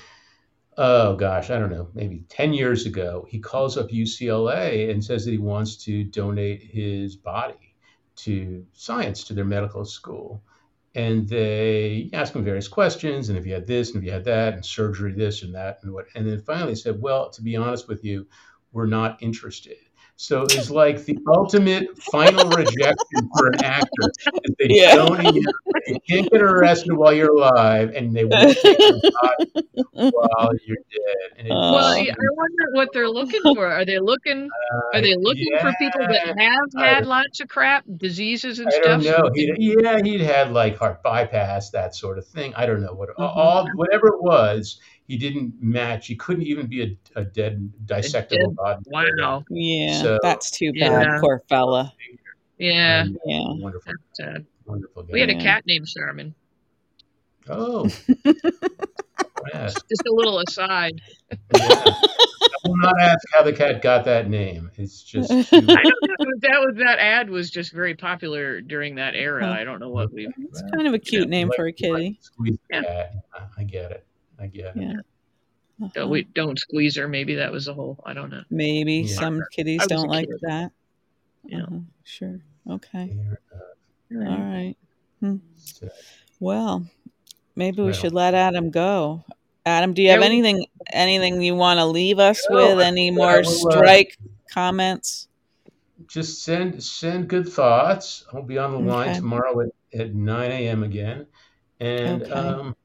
oh 0.79 1.17
gosh, 1.17 1.51
I 1.51 1.59
don't 1.59 1.71
know, 1.71 1.89
maybe 1.93 2.25
10 2.31 2.55
years 2.55 2.87
ago, 2.87 3.27
he 3.29 3.39
calls 3.39 3.77
up 3.77 3.91
UCLA 3.91 4.91
and 4.91 5.05
says 5.05 5.27
that 5.27 5.31
he 5.33 5.37
wants 5.39 5.77
to 5.85 6.05
donate 6.05 6.63
his 6.63 7.17
body 7.17 7.72
to 8.17 8.67
science, 8.73 9.25
to 9.25 9.35
their 9.35 9.45
medical 9.45 9.85
school. 9.85 10.43
And 10.95 11.27
they 11.29 12.11
asked 12.13 12.35
him 12.37 12.45
various 12.45 12.69
questions, 12.69 13.29
and 13.29 13.39
if 13.39 13.47
you 13.47 13.55
had 13.55 13.67
this, 13.67 13.89
and 13.89 13.99
if 13.99 14.05
you 14.05 14.13
had 14.13 14.25
that, 14.25 14.55
and 14.55 14.65
surgery, 14.65 15.13
this 15.13 15.43
and 15.43 15.55
that, 15.55 15.79
and 15.83 15.93
what. 15.93 16.07
And 16.15 16.27
then 16.27 16.43
finally 16.43 16.75
said, 16.75 17.01
Well, 17.01 17.31
to 17.31 17.43
be 17.43 17.57
honest 17.57 17.89
with 17.89 18.05
you, 18.05 18.27
we're 18.73 18.87
not 18.87 19.23
interested. 19.23 19.79
So 20.17 20.43
it's 20.43 20.71
like 20.71 21.05
the 21.05 21.19
ultimate 21.27 21.97
final 22.01 22.49
rejection 22.49 23.29
for 23.37 23.49
an 23.49 23.65
actor. 23.65 24.13
Is 24.45 24.55
they 24.59 24.67
Yeah. 24.69 24.95
don't 24.95 25.21
even, 25.21 25.43
you 25.89 25.99
can't 26.09 26.31
get 26.31 26.43
arrested 26.43 26.93
while 26.93 27.13
you're 27.13 27.35
alive, 27.37 27.93
and 27.95 28.15
they 28.15 28.25
won't 28.25 28.57
take 28.63 28.79
your 28.79 29.01
body 29.01 29.67
while 29.93 30.51
you're 30.65 30.77
dead. 30.77 31.39
And 31.39 31.49
Well, 31.49 31.97
yeah, 31.99 32.13
I 32.13 32.35
wonder 32.37 32.65
what 32.73 32.91
they're 32.93 33.09
looking 33.09 33.41
for. 33.55 33.67
Are 33.67 33.85
they 33.85 33.99
looking? 33.99 34.49
Are 34.95 35.01
they 35.01 35.17
looking 35.17 35.49
for 35.61 35.73
people 35.79 36.03
that 36.07 36.29
Uh, 36.29 36.35
have 36.39 36.69
had 36.79 37.07
lots 37.07 37.41
of 37.41 37.49
crap, 37.49 37.85
diseases 37.97 38.59
and 38.61 38.69
I 38.69 38.79
don't 38.79 39.03
stuff? 39.03 39.25
know. 39.25 39.31
He'd, 39.35 39.57
yeah, 39.59 39.99
he'd 40.05 40.21
had 40.21 40.53
like 40.53 40.77
heart 40.77 41.03
bypass, 41.03 41.71
that 41.71 41.97
sort 41.97 42.19
of 42.19 42.27
thing. 42.27 42.55
I 42.55 42.67
don't 42.67 42.81
know 42.83 42.95
what 42.95 43.09
Mhm. 43.11 43.15
all 43.37 43.67
whatever 43.75 44.09
it 44.09 44.23
was. 44.23 44.79
He 45.09 45.17
didn't 45.19 45.55
match. 45.61 46.07
He 46.07 46.15
couldn't 46.17 46.45
even 46.45 46.67
be 46.67 46.83
a, 46.83 47.21
a 47.21 47.25
dead 47.25 47.71
dissectable 47.87 48.57
dead- 48.57 48.85
body. 48.85 49.45
Yeah, 49.51 50.01
So, 50.01 50.19
that's 50.23 50.51
too 50.51 50.71
yeah. 50.75 50.89
bad. 51.05 51.21
Poor 51.21 51.43
fella. 51.49 51.93
Yeah, 52.59 53.03
And 53.03 53.19
Yeah. 53.27 53.43
Wonderful. 53.49 53.93
sad. 54.15 54.47
Wonderful 54.65 55.03
guy. 55.03 55.13
We 55.13 55.21
had 55.21 55.31
a 55.31 55.39
cat 55.39 55.65
named 55.67 55.89
Sherman. 55.89 56.35
Oh. 57.49 57.89
yeah. 58.25 59.67
Just 59.67 60.07
a 60.09 60.13
little 60.13 60.39
aside. 60.47 61.01
yeah. 61.57 61.85
I 62.65 62.69
will 62.69 62.77
not 62.77 62.95
ask 63.01 63.19
how 63.35 63.43
the 63.43 63.53
cat 63.53 63.83
got 63.83 64.05
that 64.05 64.31
name. 64.31 64.71
It's 64.77 65.03
just 65.03 65.31
I 65.33 65.35
don't 65.51 65.67
know. 65.67 66.27
That 66.41 66.61
was 66.65 66.77
that 66.79 67.01
ad 67.01 67.29
was 67.29 67.51
just 67.51 67.73
very 67.73 67.95
popular 67.97 68.61
during 68.61 68.95
that 68.95 69.17
era. 69.17 69.51
I 69.51 69.65
don't 69.65 69.81
know 69.81 69.89
what 69.91 70.13
we. 70.13 70.29
It's 70.39 70.63
kind 70.73 70.87
of 70.87 70.95
a 70.95 70.99
cute 71.01 71.29
name 71.29 71.49
like- 71.49 71.57
for 71.57 71.67
a 71.67 71.73
kitty. 71.73 72.19
squeeze 72.23 72.57
Yeah. 72.71 72.83
cat. 72.83 73.15
I- 73.35 73.41
I 73.59 73.65
get 73.65 73.91
it. 73.91 74.07
I 74.43 74.47
get. 74.49 74.77
Yeah. 74.77 74.93
Uh, 75.83 75.87
Uh-huh. 75.87 76.07
we 76.09 76.25
don't 76.25 76.59
squeeze 76.59 76.97
her. 76.97 77.09
Maybe 77.09 77.35
that 77.37 77.51
was 77.51 77.65
the 77.67 77.75
whole. 77.75 77.99
I 78.07 78.13
don't 78.13 78.31
know. 78.31 78.43
Maybe 78.51 78.97
Yeah. 79.07 79.15
some 79.15 79.41
kitties 79.53 79.85
don't 79.87 80.09
like 80.09 80.29
kid. 80.29 80.39
that. 80.43 80.73
Yeah. 81.45 81.63
Uh-huh. 81.63 81.79
Sure. 82.05 82.41
Okay. 82.71 83.07
Here, 83.09 83.41
uh, 83.55 84.31
All 84.31 84.39
right. 84.39 84.77
so- 85.57 85.89
Well, 86.41 86.87
maybe 87.57 87.79
we 87.79 87.85
Well. 87.87 87.93
should 87.95 88.13
let 88.13 88.35
Adam 88.35 88.71
go. 88.71 89.25
Adam, 89.65 89.95
do 89.95 90.03
you 90.03 90.11
have 90.11 90.21
we- 90.21 90.27
anything 90.27 90.67
anything 90.93 91.41
you 91.41 91.55
want 91.55 91.79
to 91.79 91.87
leave 91.87 92.19
us 92.19 92.45
No, 92.51 92.57
with? 92.57 92.79
I- 92.79 92.87
Any 92.87 93.09
I 93.09 93.15
more 93.15 93.41
will, 93.41 93.69
uh, 93.69 93.71
strike 93.73 94.19
comments? 94.53 95.29
just 96.09 96.43
send 96.43 96.83
send 96.83 97.29
good 97.29 97.49
thoughts. 97.49 98.25
I'll 98.33 98.43
be 98.43 98.59
on 98.59 98.73
the 98.73 98.79
line 98.79 99.15
tomorrow 99.15 99.61
at, 99.61 100.01
at 100.01 100.15
9 100.15 100.51
a.m. 100.53 100.83
again. 100.83 101.27
And, 101.81 102.23
Okay. 102.23 102.33
um, 102.33 102.77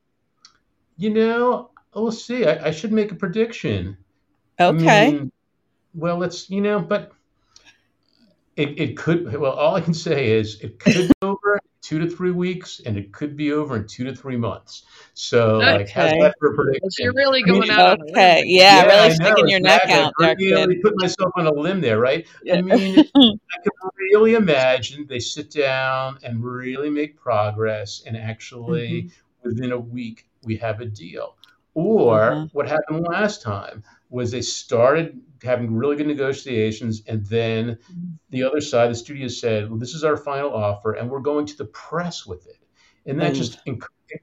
you 0.98 1.12
know, 1.12 1.72
we'll 1.96 2.12
see. 2.12 2.46
I, 2.46 2.68
I 2.68 2.72
should 2.72 2.92
make 2.92 3.12
a 3.12 3.16
prediction. 3.16 3.98
I 4.68 4.72
Okay. 4.72 4.74
mean, 4.74 5.32
well, 5.94 6.18
let's, 6.18 6.50
you 6.50 6.62
know, 6.62 6.80
but 6.80 7.14
it, 8.56 8.80
it 8.80 8.98
could, 8.98 9.36
well, 9.38 9.52
all 9.54 9.76
I 9.76 9.82
can 9.82 9.94
say 9.94 10.32
is 10.32 10.60
it 10.62 10.80
could 10.80 10.96
be 10.96 11.12
over 11.22 11.56
in 11.56 11.60
two 11.82 12.00
to 12.00 12.10
three 12.10 12.32
weeks 12.32 12.82
and 12.86 12.98
it 12.98 13.14
could 13.14 13.38
be 13.38 13.52
over 13.52 13.76
in 13.78 13.88
two 13.88 14.04
to 14.06 14.16
three 14.16 14.38
months. 14.38 14.84
So, 15.14 15.66
like, 15.70 15.90
how's 15.90 16.10
Okay. 16.12 16.20
that 16.20 16.36
for 16.40 16.52
a 16.52 16.56
prediction? 16.56 16.90
So 16.90 17.04
you're 17.04 17.14
really 17.14 17.44
I 17.44 17.48
mean, 17.48 17.62
going 17.62 17.70
out 17.72 17.86
on 17.86 18.02
a 18.02 18.06
limb. 18.06 18.12
okay. 18.12 18.44
Yeah, 18.48 18.82
I 18.82 18.86
really 18.88 19.10
sticking 19.12 19.48
your 19.48 19.60
neck 19.60 19.90
out 19.90 20.14
there, 20.18 20.30
I 20.30 20.34
really 20.40 20.76
kid. 20.76 20.82
put 20.82 20.94
myself 20.98 21.32
on 21.38 21.46
a 21.48 21.54
limb 21.54 21.82
there, 21.82 22.00
right? 22.00 22.26
Yeah. 22.44 22.56
I 22.58 22.62
mean, 22.62 23.00
I 23.52 23.58
can 23.64 23.72
really 24.12 24.34
imagine 24.36 25.06
they 25.08 25.20
sit 25.20 25.52
down 25.52 26.18
and 26.24 26.44
really 26.44 26.90
make 26.90 27.18
progress, 27.18 28.04
and 28.06 28.18
actually 28.18 29.04
Mm-hmm. 29.04 29.08
within 29.44 29.72
a 29.72 29.80
week 29.80 30.26
we 30.48 30.56
have 30.58 30.80
a 30.82 30.86
deal. 30.86 31.38
Or 31.76 32.22
Uh-huh. 32.22 32.48
what 32.54 32.68
happened 32.68 33.06
last 33.08 33.44
time 33.44 33.84
was 34.10 34.32
they 34.32 34.42
started 34.42 35.20
having 35.44 35.76
really 35.76 35.96
good 35.96 36.08
negotiations, 36.08 37.04
and 37.08 37.24
then 37.28 37.78
the 38.32 38.42
other 38.44 38.62
side, 38.62 38.90
the 38.90 38.96
studio 38.96 39.28
said, 39.28 39.70
"Well, 39.70 39.78
this 39.78 39.94
is 39.94 40.04
our 40.04 40.18
final 40.18 40.52
offer, 40.52 40.94
and 40.94 41.10
we're 41.12 41.20
going 41.20 41.46
to 41.46 41.58
the 41.58 41.66
press 41.66 42.26
with 42.26 42.48
it." 42.48 42.58
And 43.06 43.20
that 43.22 43.34
Mm. 43.34 43.36
just 43.36 43.60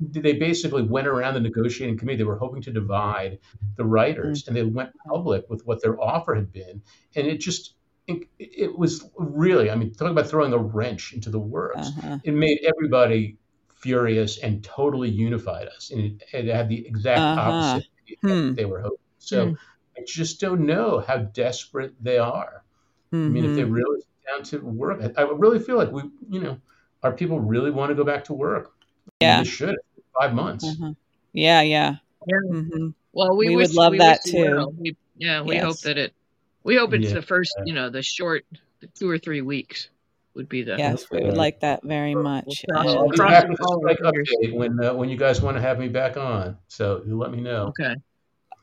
they 0.00 0.32
basically 0.32 0.82
went 0.82 1.06
around 1.06 1.34
the 1.34 1.40
negotiating 1.40 1.98
committee. 1.98 2.16
They 2.18 2.24
were 2.24 2.38
hoping 2.38 2.62
to 2.62 2.72
divide 2.72 3.38
the 3.76 3.84
writers, 3.84 4.42
Mm. 4.42 4.48
and 4.48 4.56
they 4.56 4.64
went 4.64 4.90
public 5.06 5.48
with 5.50 5.64
what 5.66 5.82
their 5.82 6.00
offer 6.00 6.34
had 6.34 6.50
been, 6.50 6.82
and 7.14 7.26
it 7.26 7.38
just 7.38 7.74
it, 8.06 8.18
it 8.38 8.78
was 8.78 9.08
really, 9.16 9.70
I 9.70 9.76
mean, 9.76 9.90
talk 9.94 10.10
about 10.10 10.26
throwing 10.26 10.52
a 10.52 10.58
wrench 10.58 11.14
into 11.14 11.30
the 11.30 11.38
works. 11.38 11.88
Uh-huh. 11.88 12.18
It 12.22 12.34
made 12.34 12.58
everybody 12.62 13.38
furious 13.84 14.38
and 14.38 14.64
totally 14.64 15.10
unified 15.10 15.68
us, 15.68 15.90
and 15.92 16.00
it, 16.00 16.14
it 16.32 16.46
had 16.54 16.68
the 16.68 16.86
exact 16.86 17.20
Uh-huh. 17.20 17.50
opposite 17.50 17.84
Hmm. 18.22 18.54
they 18.54 18.64
were 18.64 18.80
hoping. 18.80 18.98
So 19.18 19.48
Hmm. 19.48 19.54
I 19.98 20.00
just 20.06 20.40
don't 20.40 20.66
know 20.66 21.00
how 21.00 21.18
desperate 21.18 21.92
they 22.02 22.18
are. 22.18 22.64
I 23.12 23.16
mean, 23.28 23.44
if 23.44 23.54
they 23.56 23.64
Mhm. 23.64 23.74
really 23.74 24.00
sit 24.00 24.26
down 24.30 24.42
to 24.50 24.58
work, 24.66 25.00
I, 25.02 25.22
I 25.22 25.24
really 25.44 25.58
feel 25.58 25.76
like 25.76 25.92
we, 25.92 26.02
you 26.30 26.40
know, 26.40 26.56
our 27.02 27.12
people 27.12 27.38
really 27.40 27.70
want 27.70 27.90
to 27.90 27.94
go 27.94 28.04
back 28.04 28.24
to 28.24 28.34
work. 28.34 28.72
I 28.74 29.26
mean, 29.26 29.28
Yeah. 29.28 29.38
they 29.44 29.48
should. 29.48 29.76
Five 30.20 30.34
months. 30.34 30.64
Uh-huh. 30.64 30.92
Yeah, 31.32 31.60
yeah. 31.62 31.96
Yeah. 32.26 32.36
hmm 32.48 32.88
Well, 33.12 33.36
we, 33.36 33.48
We 33.48 33.56
would 33.56 33.74
love 33.74 33.92
we 33.92 33.98
that 33.98 34.24
too. 34.24 34.44
well. 34.56 34.72
We, 34.78 34.96
yeah, 35.18 35.42
we 35.42 35.58
hope 35.58 35.78
that 35.80 35.98
it. 35.98 36.14
We 36.62 36.76
hope 36.76 36.94
it's 36.94 37.08
Yeah. 37.08 37.14
the 37.20 37.22
first, 37.22 37.52
you 37.66 37.74
know, 37.74 37.90
the 37.90 38.02
short, 38.02 38.44
the 38.80 38.88
two 38.98 39.08
or 39.10 39.18
three 39.18 39.42
weeks 39.42 39.90
would 40.34 40.48
be 40.48 40.62
the. 40.62 40.76
Yes, 40.76 41.06
we 41.10 41.20
would 41.22 41.36
like 41.36 41.60
that 41.60 41.82
very 41.84 42.14
much. 42.14 42.64
cross- 42.70 42.86
I'll 42.88 43.02
And- 43.04 43.12
be 43.12 43.16
back 43.18 43.48
with 43.48 43.60
a 43.60 43.64
all 43.64 43.78
strike 43.80 43.98
our 44.04 44.12
fingers. 44.12 44.30
update 44.42 44.54
when 44.54 44.84
uh, 44.84 44.94
when 44.94 45.08
you 45.08 45.16
guys 45.16 45.40
want 45.42 45.56
to 45.56 45.60
have 45.60 45.78
me 45.78 45.88
back 45.88 46.16
on. 46.16 46.56
So 46.68 47.02
you 47.06 47.16
let 47.16 47.30
me 47.30 47.40
know. 47.40 47.72
Okay. 47.78 47.94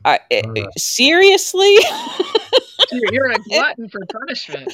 I- 0.04 0.20
I- 0.32 0.42
All 0.46 0.52
right. 0.54 0.66
seriously? 0.80 1.76
You're, 2.94 3.14
you're 3.14 3.32
a 3.32 3.38
glutton 3.40 3.88
for 3.88 4.02
punishment. 4.12 4.70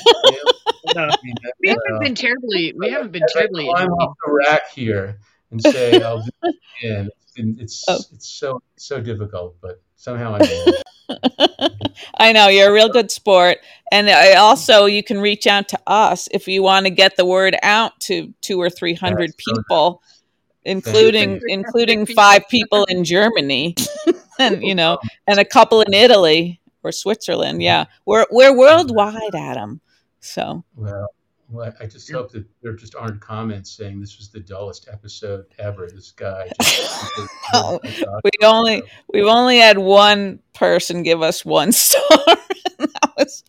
No, 0.96 1.04
I 1.04 1.16
mean, 1.24 1.36
we 1.62 1.70
haven't 1.70 2.00
been 2.02 2.16
terribly. 2.16 2.74
We 2.76 2.90
haven't 2.90 3.12
been 3.12 3.22
as 3.24 3.32
I 3.36 3.40
terribly. 3.42 3.66
climb 3.66 3.90
off 3.90 4.16
the 4.26 4.32
rack 4.32 4.72
here 4.74 5.20
and 5.52 5.62
say 5.62 6.02
I'll 6.02 6.24
do 6.24 6.32
it 6.44 6.56
again. 6.82 7.10
It's 7.36 7.60
it's, 7.62 7.86
Oh. 7.88 8.00
it's 8.14 8.28
so 8.28 8.60
so 8.78 9.00
difficult, 9.02 9.56
but 9.62 9.84
somehow 9.98 10.36
I 10.36 10.40
manage. 10.40 10.84
I 12.18 12.32
know 12.32 12.48
you're 12.48 12.70
a 12.70 12.74
real 12.74 12.90
good 12.90 13.12
sport, 13.12 13.58
and 13.92 14.10
I 14.10 14.34
also 14.34 14.86
you 14.86 15.04
can 15.04 15.20
reach 15.20 15.48
out 15.48 15.68
to 15.70 15.80
us 15.88 16.28
if 16.32 16.48
you 16.48 16.64
want 16.64 16.86
to 16.86 16.90
get 16.90 17.18
the 17.18 17.26
word 17.26 17.56
out 17.64 18.00
to 18.02 18.34
two 18.42 18.62
or 18.62 18.70
three 18.70 18.94
hundred 18.94 19.32
That's 19.32 19.44
so 19.46 19.54
people, 19.56 20.02
including 20.64 21.42
including 21.48 22.06
five 22.06 22.48
people 22.50 22.86
in 22.86 23.04
Germany, 23.04 23.76
and 24.40 24.64
you 24.64 24.76
know, 24.76 25.00
and 25.28 25.40
a 25.40 25.46
couple 25.46 25.82
in 25.82 25.94
Italy 25.94 26.62
or 26.84 26.92
Switzerland. 26.92 27.62
Yeah, 27.62 27.86
we're 28.06 28.26
we're 28.32 28.56
worldwide, 28.56 29.36
Adam. 29.36 29.82
So 30.20 30.64
Well, 30.76 31.10
well, 31.50 31.74
I 31.80 31.86
just 31.86 32.12
hope 32.12 32.32
that 32.32 32.46
there 32.62 32.74
just 32.74 32.96
aren't 32.96 33.22
comments 33.22 33.72
saying 33.72 34.00
this 34.00 34.18
was 34.18 34.30
the 34.30 34.40
dullest 34.40 34.88
episode 34.92 35.46
ever. 35.60 35.88
This 35.94 36.12
guy. 36.12 36.50
Just, 36.62 37.12
Oh, 37.54 37.80
we 38.24 38.32
only 38.46 38.84
we've 39.14 39.26
only 39.26 39.58
had 39.60 39.78
one 39.78 40.40
person 40.54 41.04
give 41.04 41.22
us 41.22 41.46
one 41.46 41.72
star. 41.74 42.02
and 42.80 42.90
that 42.90 43.14
was 43.18 43.44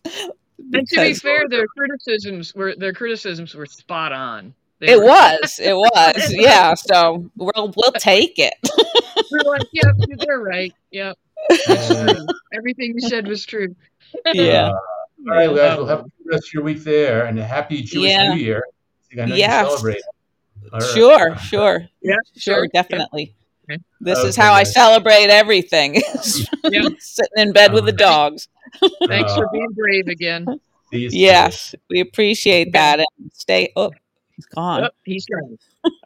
And 0.73 0.87
to 0.87 1.01
be 1.01 1.13
fair, 1.13 1.49
their 1.49 1.67
criticisms 1.67 2.55
were 2.55 2.75
their 2.75 2.93
criticisms 2.93 3.53
were 3.55 3.65
spot 3.65 4.13
on. 4.13 4.53
They 4.79 4.93
it 4.93 4.97
were- 4.99 5.05
was, 5.05 5.59
it 5.61 5.75
was, 5.75 6.33
yeah. 6.33 6.73
So 6.75 7.29
we'll 7.35 7.73
we'll 7.75 7.91
take 7.99 8.39
it. 8.39 8.53
We 9.31 9.39
were 9.43 9.51
like, 9.57 9.67
yep, 9.73 9.95
they're 10.25 10.39
right. 10.39 10.73
Yep, 10.91 11.17
that's 11.67 11.87
true. 11.87 12.25
Everything 12.55 12.93
you 12.95 13.01
said 13.09 13.27
was 13.27 13.45
true. 13.45 13.75
Yeah. 14.33 14.69
Uh, 14.69 14.71
all 14.71 15.35
right, 15.35 15.47
guys. 15.53 15.77
We'll 15.77 15.87
have 15.87 15.99
a 15.99 16.03
good 16.03 16.11
rest 16.31 16.47
of 16.49 16.53
your 16.53 16.63
week 16.63 16.83
there, 16.83 17.25
and 17.25 17.37
a 17.39 17.43
happy 17.45 17.81
Jewish 17.81 18.11
Yeah. 18.11 18.33
New 18.33 18.39
Year. 18.39 18.63
I 19.19 19.25
know 19.25 19.35
Yes. 19.35 19.63
you 19.65 19.69
celebrate. 19.71 20.01
All 20.71 20.79
right. 20.79 20.89
Sure, 20.93 21.37
sure, 21.39 21.87
Yeah, 22.01 22.15
sure, 22.37 22.55
sure. 22.55 22.67
definitely. 22.73 23.33
Okay. 23.71 23.81
This 24.01 24.19
is 24.19 24.37
Okay, 24.37 24.45
how 24.45 24.53
I 24.53 24.63
celebrate 24.63 25.29
everything. 25.29 26.01
Sitting 26.21 26.93
in 27.37 27.53
bed 27.53 27.73
with 27.73 27.85
the 27.85 27.91
dogs. 27.91 28.47
Thanks 29.07 29.31
Uh, 29.31 29.35
for 29.37 29.47
being 29.51 29.71
brave 29.75 30.07
again. 30.07 30.45
see 30.91 30.99
you. 30.99 31.09
Yes, 31.11 31.73
we 31.89 31.99
appreciate 32.01 32.71
that. 32.73 32.99
And 32.99 33.31
stay. 33.33 33.71
Oh, 33.75 33.91
he's 34.35 34.45
gone. 34.47 34.83
Oh, 34.85 34.89
he's 35.05 35.25
gone. 35.25 35.57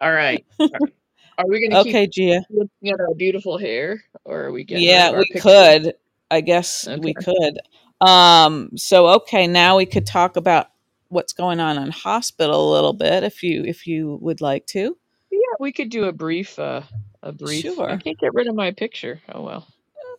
All 0.02 0.12
right. 0.12 0.46
Are 0.60 1.48
we 1.48 1.60
going 1.68 1.72
to 1.72 1.90
Okay, 1.90 2.06
Gia. 2.06 2.40
keep 2.48 2.58
looking 2.58 2.94
at 2.94 3.00
our 3.00 3.14
beautiful 3.16 3.58
hair, 3.58 4.04
or 4.24 4.44
are 4.44 4.52
we 4.52 4.64
getting? 4.64 4.88
Yeah, 4.88 5.06
rid 5.06 5.10
of 5.10 5.14
our 5.16 5.20
we 5.20 5.26
picture? 5.26 5.42
could. 5.42 5.94
I 6.30 6.42
guess 6.42 6.88
we 7.00 7.14
could. 7.16 7.60
Um, 8.06 8.70
so 8.76 9.08
okay, 9.08 9.48
now 9.48 9.78
we 9.78 9.86
could 9.86 10.06
talk 10.06 10.36
about 10.36 10.68
what's 11.10 11.34
going 11.34 11.60
on 11.60 11.78
in 11.78 11.92
hospital 11.92 12.72
a 12.72 12.74
little 12.74 12.94
bit 12.94 13.24
if 13.24 13.44
you 13.44 13.64
if 13.64 13.88
you 13.88 14.18
would 14.22 14.42
like 14.42 14.66
to. 14.68 14.98
Yeah, 15.32 15.56
we 15.60 15.72
could 15.72 15.90
do 15.90 16.06
a 16.06 16.12
brief. 16.12 16.58
Uh, 16.60 16.82
a 17.22 17.32
brief. 17.32 17.62
sure. 17.62 17.90
I 17.90 17.98
can't 17.98 18.20
get 18.20 18.34
rid 18.34 18.48
of 18.48 18.56
my 18.56 18.72
picture. 18.72 19.22
Oh 19.34 19.42
well. 19.44 19.68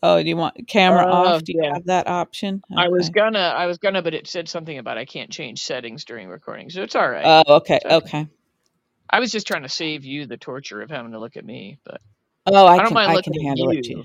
Oh, 0.02 0.22
do 0.22 0.28
you 0.28 0.36
want 0.36 0.68
camera 0.68 1.06
Uh, 1.06 1.12
off? 1.12 1.44
Do 1.44 1.52
you 1.54 1.62
yeah. 1.62 1.74
have 1.74 1.86
that 1.86 2.08
option? 2.08 2.62
I 2.76 2.88
was 2.88 3.08
gonna. 3.10 3.38
I 3.38 3.66
was 3.66 3.78
gonna, 3.78 4.02
but 4.02 4.14
it 4.14 4.26
said 4.26 4.48
something 4.48 4.76
about 4.78 4.98
I 4.98 5.04
can't 5.06 5.30
change 5.30 5.62
settings 5.62 6.04
during 6.04 6.28
recording, 6.28 6.68
so 6.70 6.82
it's 6.82 6.94
all 6.94 7.08
right. 7.08 7.44
Oh, 7.46 7.56
okay, 7.56 7.80
okay. 7.84 7.94
okay. 7.96 8.28
I 9.08 9.20
was 9.20 9.30
just 9.32 9.46
trying 9.46 9.62
to 9.62 9.68
save 9.68 10.04
you 10.04 10.26
the 10.26 10.36
torture 10.36 10.82
of 10.82 10.90
having 10.90 11.12
to 11.12 11.18
look 11.20 11.36
at 11.36 11.44
me, 11.44 11.78
but 11.84 12.00
Oh, 12.46 12.66
I, 12.66 12.74
I 12.74 12.76
don't 12.78 12.86
can 12.88 12.94
mind 12.94 13.12
I 13.12 13.14
looking 13.14 13.32
can 13.32 13.42
at 13.42 13.46
handle 13.46 13.70
it, 13.70 13.86
you. 13.86 13.96
Gia. 13.96 14.02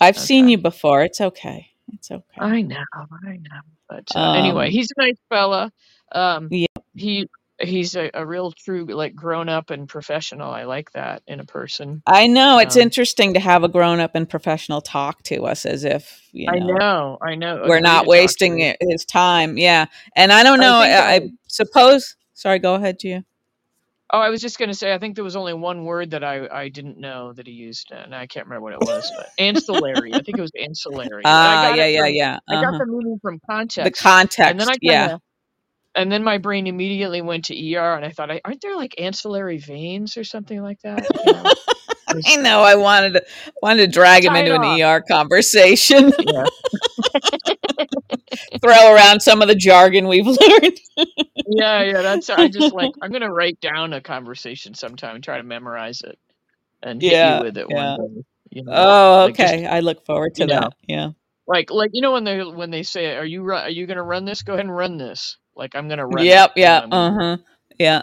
I've 0.00 0.18
seen 0.18 0.48
you 0.48 0.58
before. 0.58 1.02
It's 1.02 1.20
okay. 1.20 1.70
It's 1.92 2.10
okay. 2.10 2.24
I 2.38 2.62
know, 2.62 2.84
I 2.94 3.36
know. 3.36 3.60
But 3.88 4.04
uh, 4.14 4.32
anyway, 4.32 4.66
Um, 4.66 4.72
he's 4.72 4.88
a 4.96 5.00
nice 5.00 5.18
fella. 5.28 5.72
Um, 6.12 6.48
Yeah. 6.50 6.66
he 6.94 7.28
he's 7.58 7.96
a, 7.96 8.10
a 8.12 8.26
real 8.26 8.52
true 8.52 8.84
like 8.84 9.14
grown 9.14 9.48
up 9.48 9.70
and 9.70 9.88
professional. 9.88 10.50
I 10.50 10.64
like 10.64 10.92
that 10.92 11.22
in 11.26 11.40
a 11.40 11.44
person. 11.44 12.02
I 12.06 12.26
know 12.26 12.58
it's 12.58 12.76
Um, 12.76 12.82
interesting 12.82 13.32
to 13.34 13.40
have 13.40 13.64
a 13.64 13.68
grown 13.68 13.98
up 14.00 14.14
and 14.14 14.28
professional 14.28 14.80
talk 14.82 15.22
to 15.24 15.44
us 15.46 15.64
as 15.64 15.84
if 15.84 16.28
you 16.32 16.46
know, 16.46 16.52
I 16.52 16.58
know 16.58 17.18
I 17.22 17.34
know. 17.34 17.64
we're 17.66 17.80
not 17.80 18.06
wasting 18.06 18.58
to 18.58 18.64
you. 18.64 18.74
his 18.90 19.04
time. 19.06 19.56
Yeah, 19.56 19.86
and 20.14 20.32
I 20.32 20.42
don't 20.42 20.60
know. 20.60 20.74
I, 20.74 20.88
I 20.88 21.14
I- 21.14 21.30
suppose. 21.46 22.16
Sorry, 22.34 22.58
go 22.58 22.74
ahead, 22.74 22.98
Gia. 23.00 23.24
Oh, 24.12 24.20
I 24.20 24.30
was 24.30 24.40
just 24.40 24.58
gonna 24.58 24.72
say. 24.74 24.94
I 24.94 24.98
think 24.98 25.16
there 25.16 25.24
was 25.24 25.34
only 25.36 25.52
one 25.54 25.84
word 25.84 26.10
that 26.12 26.22
I 26.22 26.46
I 26.46 26.68
didn't 26.68 26.96
know 26.98 27.32
that 27.32 27.46
he 27.46 27.52
used, 27.52 27.90
and 27.90 28.14
I 28.14 28.26
can't 28.28 28.46
remember 28.46 28.62
what 28.62 28.72
it 28.74 28.80
was. 28.80 29.10
But 29.16 29.28
ancillary. 29.38 30.14
I 30.14 30.20
think 30.20 30.38
it 30.38 30.40
was 30.40 30.52
ancillary. 30.60 31.22
Ah, 31.24 31.74
yeah, 31.74 31.86
yeah, 31.86 32.00
from- 32.04 32.14
yeah. 32.14 32.38
I 32.48 32.54
got 32.54 32.64
Uh-huh. 32.74 32.78
the 32.78 32.86
meaning 32.86 33.18
from 33.20 33.40
context. 33.50 33.84
The 33.84 34.02
context. 34.08 34.50
and 34.50 34.60
then 34.60 34.68
I 34.68 34.72
kind 34.72 34.78
yeah. 34.82 35.16
and 35.96 36.12
then 36.12 36.22
my 36.22 36.38
brain 36.38 36.68
immediately 36.68 37.20
went 37.20 37.46
to 37.46 37.74
ER, 37.74 37.94
and 37.96 38.04
I 38.04 38.10
thought, 38.10 38.30
aren't 38.44 38.60
there 38.60 38.76
like 38.76 38.94
ancillary 39.00 39.58
veins 39.58 40.16
or 40.16 40.22
something 40.22 40.62
like 40.62 40.78
that? 40.82 41.04
You 41.26 41.32
know, 41.32 41.52
I 42.26 42.36
know. 42.36 42.62
I 42.62 42.76
wanted 42.76 43.14
to 43.14 43.24
wanted 43.60 43.86
to 43.86 43.92
drag 43.92 44.24
him 44.24 44.36
into 44.36 44.54
an 44.54 44.62
off. 44.62 44.80
ER 44.80 45.02
conversation, 45.10 46.12
yeah. 46.20 46.44
throw 48.62 48.94
around 48.94 49.20
some 49.20 49.42
of 49.42 49.48
the 49.48 49.54
jargon 49.56 50.06
we've 50.06 50.26
learned. 50.26 50.80
Yeah, 51.46 51.82
yeah. 51.82 52.02
That's 52.02 52.30
I 52.30 52.48
just 52.48 52.72
like 52.72 52.94
I'm 53.02 53.12
gonna 53.12 53.32
write 53.32 53.60
down 53.60 53.92
a 53.94 54.00
conversation 54.02 54.74
sometime 54.74 55.16
and 55.16 55.24
try 55.24 55.38
to 55.38 55.44
memorize 55.44 56.02
it 56.02 56.18
and 56.82 57.02
hit 57.02 57.18
Yeah, 57.18 57.22
you 57.22 57.38
with 57.38 57.58
it 57.58 57.68
yeah. 57.68 57.70
one 57.70 57.94
day. 57.94 58.24
You 58.50 58.64
know, 58.64 58.74
Oh, 58.74 59.24
like 59.24 59.38
just 59.38 59.56
okay. 59.56 59.66
I 59.66 59.80
look 59.80 60.04
forward 60.06 60.34
to 60.36 60.46
you 60.46 60.48
know, 60.48 60.70
that. 60.70 60.74
Yeah. 60.88 61.10
like 61.46 61.70
like 61.70 61.90
you 61.94 62.02
know 62.02 62.12
when 62.12 62.24
they 62.24 62.42
when 62.44 62.70
they 62.70 62.82
say, 62.84 63.16
"Are 63.16 63.24
you 63.26 63.44
are 63.52 63.70
you 63.70 63.86
gonna 63.86 64.02
run 64.04 64.24
this? 64.26 64.42
Go 64.42 64.54
ahead 64.54 64.66
and 64.66 64.76
run 64.76 64.98
this." 64.98 65.38
Like 65.56 65.74
I'm 65.76 65.88
gonna 65.88 66.06
run. 66.06 66.28
Yep. 66.28 66.52
Yeah. 66.56 66.86
Uh 66.90 67.12
huh. 67.12 67.36
Yeah. 67.78 68.02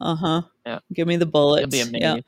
Uh 0.00 0.16
huh. 0.16 0.42
Yeah. 0.66 0.80
Give 0.92 1.08
me 1.08 1.16
the 1.16 1.26
bullets. 1.26 1.90
Yeah. 1.94 2.18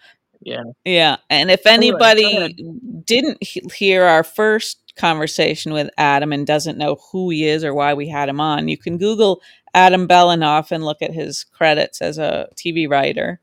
Yeah. 0.43 0.65
Yeah. 0.85 1.17
And 1.31 1.51
if 1.51 1.67
anybody 1.67 2.57
didn't 3.05 3.43
he- 3.43 3.62
hear 3.75 4.05
our 4.05 4.25
first 4.25 4.84
conversation 4.97 5.72
with 5.72 5.90
Adam 5.99 6.32
and 6.32 6.47
doesn't 6.47 6.78
know 6.78 6.97
who 7.11 7.30
he 7.30 7.47
is 7.47 7.64
or 7.64 7.74
why 7.74 7.95
we 7.95 8.09
had 8.09 8.28
him 8.28 8.40
on, 8.40 8.68
you 8.68 8.78
can 8.78 8.99
Google 8.99 9.42
Adam 9.72 10.07
Belanoff 10.07 10.70
and 10.70 10.84
look 10.84 11.03
at 11.03 11.12
his 11.12 11.45
credits 11.45 12.01
as 12.01 12.18
a 12.18 12.49
TV 12.57 12.88
writer. 12.88 13.40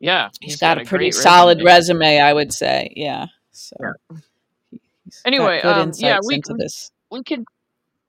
Yeah, 0.00 0.30
He's 0.40 0.56
got, 0.56 0.80
a 0.80 0.84
pretty 0.84 1.10
solid 1.10 1.62
resume. 1.62 1.98
resume, 1.98 2.20
I 2.20 2.32
would 2.32 2.52
say. 2.52 2.92
Yeah. 2.94 3.26
So 3.50 3.76
Yeah. 3.80 3.92
Anyway, 5.24 5.60
um, 5.62 5.92
yeah, 5.96 6.18
we 6.24 6.36
into 6.36 6.52
we 6.52 6.58
this. 6.64 6.90
we 7.10 7.22
can 7.22 7.44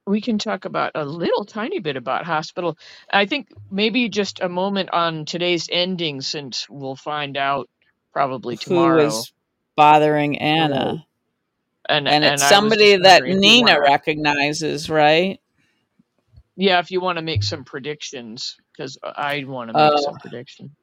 we 0.06 0.22
can 0.22 0.38
talk 0.38 0.66
about 0.66 0.92
a 0.96 1.06
little 1.06 1.46
tiny 1.46 1.80
bit 1.80 1.96
about 1.96 2.26
hospital. 2.26 2.78
I 3.12 3.26
think 3.26 3.50
maybe 3.72 4.10
just 4.10 4.40
a 4.42 4.50
moment 4.50 4.90
on 4.92 5.26
today's 5.26 5.70
ending, 5.72 6.22
since 6.22 6.68
we'll 6.70 6.96
find 6.96 7.38
out 7.38 7.70
probably 8.12 8.58
tomorrow. 8.58 9.06
is 9.06 9.32
bothering. 9.76 10.40
Anna? 10.40 11.06
And 11.90 12.08
And 12.08 12.24
and 12.24 12.26
it's 12.26 12.44
I 12.44 12.58
somebody 12.58 12.98
that 12.98 13.26
wondering 13.26 13.44
if 13.44 13.46
you 13.46 13.58
Nina 13.58 13.82
recognizes, 13.82 14.90
right? 14.90 15.40
yeah, 16.58 16.80
if 16.80 16.92
you 16.92 17.02
want 17.02 17.18
to 17.18 17.24
make 17.24 17.44
some 17.44 17.64
predictions, 17.66 18.58
because 18.74 18.98
I 19.04 19.44
want 19.46 19.70
to 19.70 19.74
make 19.76 19.98
Oh, 19.98 20.00
some 20.00 20.18
prediction. 20.20 20.76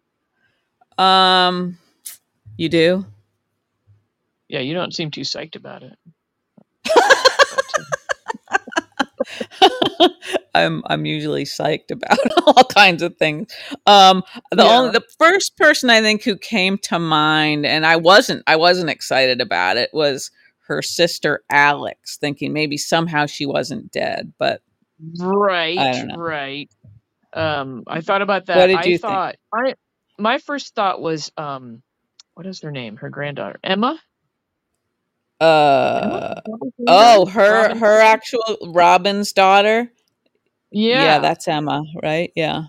um, 0.98 1.78
you 2.56 2.68
do? 2.68 3.06
Yeah, 4.48 4.60
you 4.60 4.74
don't 4.74 4.94
seem 4.94 5.10
too 5.10 5.22
psyched 5.22 5.56
about 5.56 5.82
it. 5.82 5.96
I'm 10.54 10.82
I'm 10.86 11.04
usually 11.06 11.44
psyched 11.44 11.90
about 11.90 12.18
all 12.46 12.64
kinds 12.64 13.02
of 13.02 13.16
things. 13.16 13.52
Um, 13.86 14.22
the 14.52 14.64
only 14.64 14.90
the 14.92 15.04
first 15.18 15.56
person 15.56 15.90
I 15.90 16.00
think 16.00 16.22
who 16.24 16.36
came 16.36 16.78
to 16.78 16.98
mind, 16.98 17.66
and 17.66 17.86
I 17.86 17.96
wasn't 17.96 18.42
I 18.46 18.56
wasn't 18.56 18.90
excited 18.90 19.40
about 19.40 19.76
it, 19.76 19.90
was 19.92 20.30
her 20.66 20.82
sister 20.82 21.42
Alex, 21.50 22.16
thinking 22.16 22.52
maybe 22.52 22.76
somehow 22.76 23.26
she 23.26 23.46
wasn't 23.46 23.90
dead, 23.92 24.32
but 24.38 24.62
I 25.18 25.24
right, 25.24 26.06
right. 26.16 26.70
Um, 27.32 27.84
I 27.86 28.00
thought 28.00 28.22
about 28.22 28.46
that. 28.46 28.56
What 28.56 28.66
did 28.68 28.76
I 28.76 28.84
you 28.84 28.98
think? 28.98 29.02
thought 29.02 29.36
I 29.54 29.74
my 30.18 30.38
first 30.38 30.74
thought 30.74 31.00
was 31.00 31.30
um, 31.36 31.82
what 32.34 32.46
is 32.46 32.60
her 32.62 32.70
name? 32.70 32.96
Her 32.96 33.10
granddaughter, 33.10 33.58
Emma. 33.62 34.00
Uh, 35.40 36.34
Is 36.36 36.42
that 36.46 36.58
her 36.60 36.70
name? 36.78 36.86
oh, 36.88 37.26
her 37.26 37.62
Robin's 37.62 37.80
her 37.80 38.00
actual 38.00 38.58
Robin's 38.68 39.32
daughter. 39.32 39.92
Yeah, 40.70 41.02
Yeah, 41.02 41.18
that's 41.20 41.46
Emma, 41.46 41.82
right? 42.02 42.32
Yeah. 42.34 42.64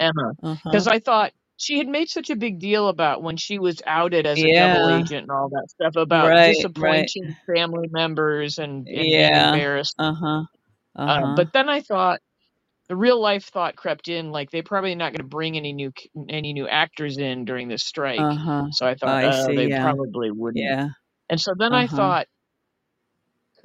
Emma. 0.00 0.34
Because 0.64 0.86
huh. 0.86 0.92
I 0.92 0.98
thought 0.98 1.32
she 1.56 1.78
had 1.78 1.88
made 1.88 2.08
such 2.08 2.30
a 2.30 2.36
big 2.36 2.58
deal 2.60 2.88
about 2.88 3.22
when 3.22 3.36
she 3.36 3.58
was 3.58 3.82
outed 3.86 4.26
as 4.26 4.44
a 4.44 4.50
double 4.50 4.88
agent 4.88 5.22
and 5.22 5.30
all 5.32 5.48
that 5.50 5.68
stuff 5.70 5.96
about 5.96 6.34
Right. 6.34 6.66
Right. 6.76 7.10
disappointing 7.14 7.36
family 7.54 7.88
members 7.90 8.58
and, 8.58 8.88
and 8.88 9.14
being 9.14 9.34
Yeah. 9.34 9.36
embarrassed. 9.36 9.96
Uh 9.98 10.14
huh. 10.14 10.44
Uh 10.96 11.08
Um, 11.08 11.32
huh. 11.34 11.34
but 11.34 11.52
then 11.52 11.68
I 11.68 11.80
thought 11.80 12.20
the 12.88 12.96
real 12.96 13.20
life 13.20 13.46
thought 13.46 13.76
crept 13.76 14.08
in, 14.08 14.32
like 14.32 14.50
they're 14.50 14.62
probably 14.62 14.94
not 14.94 15.12
going 15.12 15.18
to 15.18 15.24
bring 15.24 15.56
any 15.56 15.72
new 15.72 15.92
any 16.28 16.52
new 16.52 16.68
actors 16.68 17.18
in 17.18 17.44
during 17.44 17.68
this 17.68 17.84
strike. 17.84 18.26
Uh 18.26 18.36
huh. 18.36 18.66
So 18.70 18.86
I 18.86 18.94
thought, 18.96 19.18
I 19.18 19.30
oh, 19.30 19.32
see. 19.32 19.54
they 19.54 19.68
Yeah. 19.68 19.80
probably 19.80 20.30
wouldn't. 20.30 20.76
Yeah. 20.76 20.88
And 21.30 21.40
so 21.40 21.54
then 21.58 21.74
Uh 21.74 21.74
I 21.74 21.88
thought, 21.88 22.26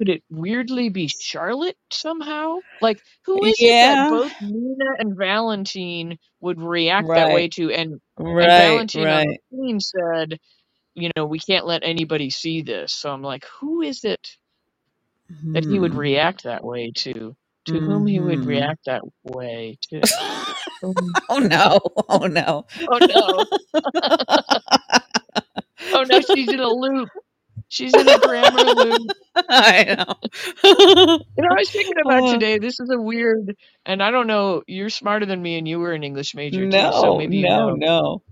could 0.00 0.10
it 0.10 0.24
weirdly 0.30 0.90
be 0.90 1.08
Charlotte 1.08 1.78
somehow? 1.92 2.60
Like, 2.80 3.02
who 3.26 3.44
is 3.46 3.62
it 3.62 3.78
that 3.82 4.06
both 4.06 4.32
Nina 4.40 4.86
and 4.98 5.16
Valentin 5.18 6.18
would 6.42 6.60
react 6.62 7.14
that 7.16 7.30
way 7.32 7.48
Right. 7.48 7.50
to? 7.50 7.72
And 7.72 8.00
and 8.40 8.56
Right. 8.56 8.56
Valentin 8.56 9.12
on 9.12 9.26
the 9.28 9.34
Right. 9.34 9.40
scene 9.52 9.80
said, 9.80 10.38
you 10.94 11.10
know, 11.16 11.26
we 11.26 11.40
can't 11.40 11.66
let 11.66 11.84
anybody 11.84 12.30
see 12.30 12.62
this. 12.62 12.94
So 12.94 13.12
I'm 13.12 13.22
like, 13.22 13.46
who 13.60 13.82
is 13.82 14.04
it 14.04 14.28
that 15.54 15.66
he 15.68 15.78
would 15.80 15.94
Hmm. 15.94 15.96
react 15.96 16.44
that 16.44 16.64
way 16.64 16.92
to? 16.98 17.36
To 17.66 17.80
whom 17.82 18.06
he 18.06 18.20
would 18.20 18.44
Hmm. 18.44 18.46
react 18.46 18.86
that 18.86 19.02
way 19.24 19.78
to? 19.90 20.08
Oh 21.28 21.38
no! 21.40 21.80
Oh 22.08 22.26
no! 22.26 22.66
oh 22.88 23.00
no! 23.00 23.46
Oh 25.92 26.04
no! 26.04 26.20
She's 26.22 26.52
in 26.52 26.60
a 26.60 26.68
loop. 26.70 27.10
She's 27.70 27.94
in 27.94 28.08
a 28.08 28.18
grammar 28.18 28.64
loop. 28.64 29.10
I 29.48 29.94
know. 29.96 30.14
You 31.36 31.44
know, 31.44 31.48
I 31.50 31.54
was 31.60 31.70
thinking 31.70 31.94
about 32.04 32.24
Uh, 32.24 32.32
today. 32.34 32.58
This 32.58 32.80
is 32.80 32.90
a 32.90 33.00
weird, 33.00 33.56
and 33.86 34.02
I 34.02 34.10
don't 34.10 34.26
know. 34.26 34.62
You're 34.66 34.90
smarter 34.90 35.24
than 35.24 35.40
me, 35.40 35.56
and 35.56 35.66
you 35.68 35.78
were 35.78 35.92
an 35.92 36.02
English 36.02 36.34
major 36.34 36.64
too, 36.64 36.70
so 36.72 37.02
no, 37.02 37.18
maybe 37.18 37.36
you 37.38 37.48
no, 37.48 37.70
know. 37.70 37.76
no. 37.76 38.22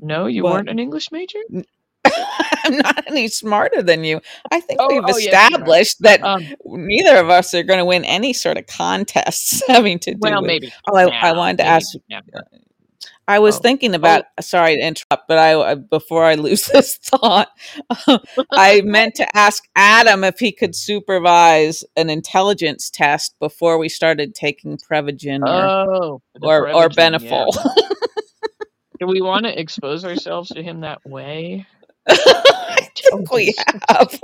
No, 0.00 0.26
you 0.26 0.42
What? 0.42 0.52
weren't 0.54 0.68
an 0.70 0.78
English 0.78 1.12
major. 1.12 1.38
I'm 2.64 2.78
not 2.78 3.06
any 3.08 3.28
smarter 3.28 3.82
than 3.82 4.04
you. 4.04 4.20
I 4.50 4.60
think 4.60 4.80
Oh, 4.80 4.88
we've 4.88 5.02
oh, 5.04 5.16
you 5.18 5.26
established 5.26 6.00
that 6.02 6.22
Um, 6.22 6.46
neither 6.64 7.16
of 7.18 7.28
us 7.30 7.52
are 7.54 7.62
going 7.62 7.78
to 7.78 7.84
win 7.84 8.04
any 8.06 8.32
sort 8.32 8.56
of 8.56 8.66
contests 8.66 9.62
having 9.68 9.98
to 10.00 10.12
do 10.12 10.18
well, 10.20 10.40
with. 10.42 10.48
maybe 10.48 10.72
Oh, 10.90 10.96
I, 10.96 11.04
I 11.28 11.32
wanted 11.32 11.58
to 11.58 11.64
maybe 11.64 11.70
ask. 11.70 11.96
I 13.28 13.38
was 13.40 13.56
Oh, 13.56 13.60
thinking 13.60 13.92
oh, 13.92 13.96
about. 13.96 14.24
Sorry 14.40 14.76
to 14.76 14.82
interrupt, 14.82 15.28
but 15.28 15.38
I 15.38 15.74
before 15.74 16.24
I 16.24 16.34
lose 16.36 16.66
this 16.66 16.96
thought, 16.98 17.48
I 18.52 18.80
meant 18.84 19.16
to 19.16 19.36
ask 19.36 19.64
Adam 19.76 20.24
if 20.24 20.38
he 20.38 20.52
could 20.52 20.74
supervise 20.74 21.84
an 21.96 22.10
intelligence 22.10 22.90
test 22.90 23.34
before 23.40 23.78
we 23.78 23.88
started 23.88 24.34
taking 24.34 24.78
Prevagen 24.78 25.42
or 25.42 25.92
oh, 25.94 26.22
or 26.42 26.70
or 26.72 26.88
Prevagen, 26.88 27.22
yeah. 27.22 27.30
Benefol. 27.30 27.74
Do 29.00 29.06
we 29.06 29.20
want 29.20 29.44
to 29.44 29.58
expose 29.60 30.04
ourselves 30.04 30.50
to 30.50 30.62
him 30.62 30.80
that 30.80 31.04
way? 31.04 31.66
I 32.08 32.88
think 33.10 33.32
we 33.32 33.54
have. 33.88 34.20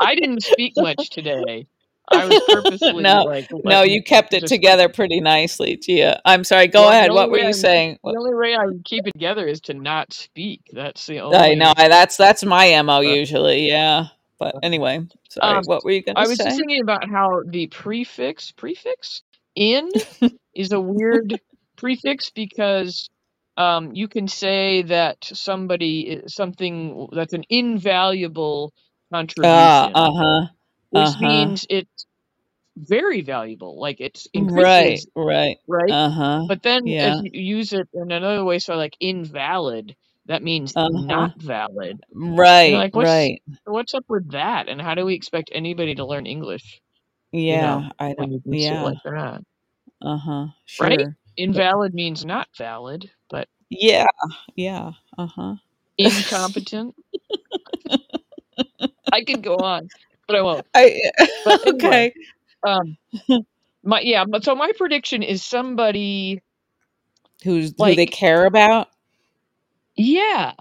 I 0.00 0.14
didn't 0.14 0.42
speak 0.42 0.74
much 0.76 1.10
today. 1.10 1.66
I 2.08 2.24
was 2.24 2.40
purposely 2.40 3.02
no, 3.02 3.24
like 3.24 3.48
no, 3.64 3.82
you 3.82 4.02
kept 4.02 4.32
it 4.32 4.46
together 4.46 4.88
pretty 4.88 5.20
nicely, 5.20 5.76
Gia. 5.76 6.20
I'm 6.24 6.44
sorry. 6.44 6.68
Go 6.68 6.80
well, 6.80 6.90
ahead. 6.90 7.10
What 7.12 7.30
were 7.30 7.38
you 7.38 7.48
I 7.48 7.52
saying? 7.52 7.98
the 8.04 8.16
only 8.16 8.34
way 8.34 8.54
I 8.54 8.66
keep 8.84 9.06
it 9.06 9.12
together 9.12 9.46
is 9.46 9.60
to 9.62 9.74
not 9.74 10.12
speak. 10.12 10.62
That's 10.72 11.06
the 11.06 11.20
only. 11.20 11.36
I 11.36 11.54
know 11.54 11.72
I, 11.76 11.88
that's 11.88 12.16
that's 12.16 12.44
my 12.44 12.80
mo 12.82 12.98
uh, 12.98 13.00
usually. 13.00 13.68
Yeah, 13.68 14.06
but 14.38 14.56
anyway, 14.62 15.06
sorry. 15.28 15.58
Um, 15.58 15.64
What 15.64 15.84
were 15.84 15.90
you 15.90 16.02
going 16.02 16.16
to 16.16 16.20
say? 16.24 16.24
I 16.24 16.28
was 16.28 16.38
just 16.38 16.56
thinking 16.56 16.82
about 16.82 17.08
how 17.08 17.42
the 17.48 17.66
prefix 17.68 18.52
prefix 18.52 19.22
in 19.54 19.90
is 20.54 20.72
a 20.72 20.80
weird 20.80 21.38
prefix 21.76 22.30
because 22.30 23.08
um, 23.56 23.92
you 23.94 24.08
can 24.08 24.28
say 24.28 24.82
that 24.82 25.24
somebody 25.24 26.00
is 26.02 26.34
something 26.34 27.08
that's 27.12 27.32
an 27.32 27.44
invaluable 27.48 28.72
Ah, 29.42 29.90
contribution, 29.90 29.94
uh 29.94 30.12
huh, 30.12 30.46
which 30.96 31.10
uh 31.10 31.12
huh. 31.12 31.52
means 31.52 31.66
it's 31.70 32.06
very 32.76 33.22
valuable, 33.22 33.80
like 33.80 34.00
it's 34.00 34.28
Right, 34.34 35.06
right. 35.16 35.58
right? 35.68 35.96
Uh 35.96 36.10
huh. 36.10 36.48
But 36.48 36.62
then 36.62 36.84
Yeah. 36.84 37.00
if 37.00 37.16
you 37.20 37.30
use 37.32 37.72
it 37.74 37.88
in 37.94 38.12
another 38.12 38.44
way, 38.44 38.60
so 38.60 38.76
like 38.76 38.96
invalid, 39.00 39.96
that 40.26 40.42
means 40.44 40.76
Uh 40.76 40.88
huh. 41.08 41.28
not 41.28 41.32
valid. 41.36 42.00
Right, 42.14 42.82
like, 42.82 42.96
what's 42.96 43.20
right. 43.20 43.42
what's 43.64 43.94
up 43.94 44.04
with 44.08 44.32
that? 44.32 44.68
And 44.68 44.80
how 44.82 44.94
do 44.94 45.04
we 45.06 45.14
expect 45.14 45.50
anybody 45.54 45.96
to 45.96 46.06
learn 46.06 46.26
English? 46.26 46.80
You 47.48 47.58
know, 47.58 47.84
Yeah, 47.84 47.90
I 47.98 48.14
when 48.16 48.30
don't. 48.30 48.32
you 48.32 48.40
do 48.40 48.58
shit 48.58 48.80
Yeah. 48.80 48.82
like 48.82 48.98
that, 49.04 49.42
Uh 50.02 50.18
huh. 50.18 50.46
right? 50.78 51.00
Sure. 51.00 51.16
But 51.52 51.66
Invalid 51.66 51.94
means 51.94 52.24
not 52.24 52.48
valid, 52.58 53.10
but 53.30 53.48
yeah, 53.70 54.06
yeah. 54.56 54.92
Uh 55.18 55.26
huh. 55.28 55.54
incompetent. 55.98 56.94
I 59.12 59.22
could 59.24 59.42
go 59.42 59.62
on, 59.62 59.90
but 60.28 60.36
I 60.36 60.42
won't. 60.42 60.66
I 60.74 61.00
But 61.44 61.58
anyway, 61.66 62.04
okay. 62.04 62.14
um, 62.66 62.96
my 63.84 64.00
yeah, 64.00 64.24
but 64.26 64.44
so 64.44 64.54
my 64.56 64.72
prediction 64.78 65.22
is 65.22 65.44
somebody 65.44 66.42
Who's 67.44 67.74
who 67.78 67.94
they 67.94 68.06
care 68.06 68.46
about? 68.46 68.88
yeah, 69.96 70.54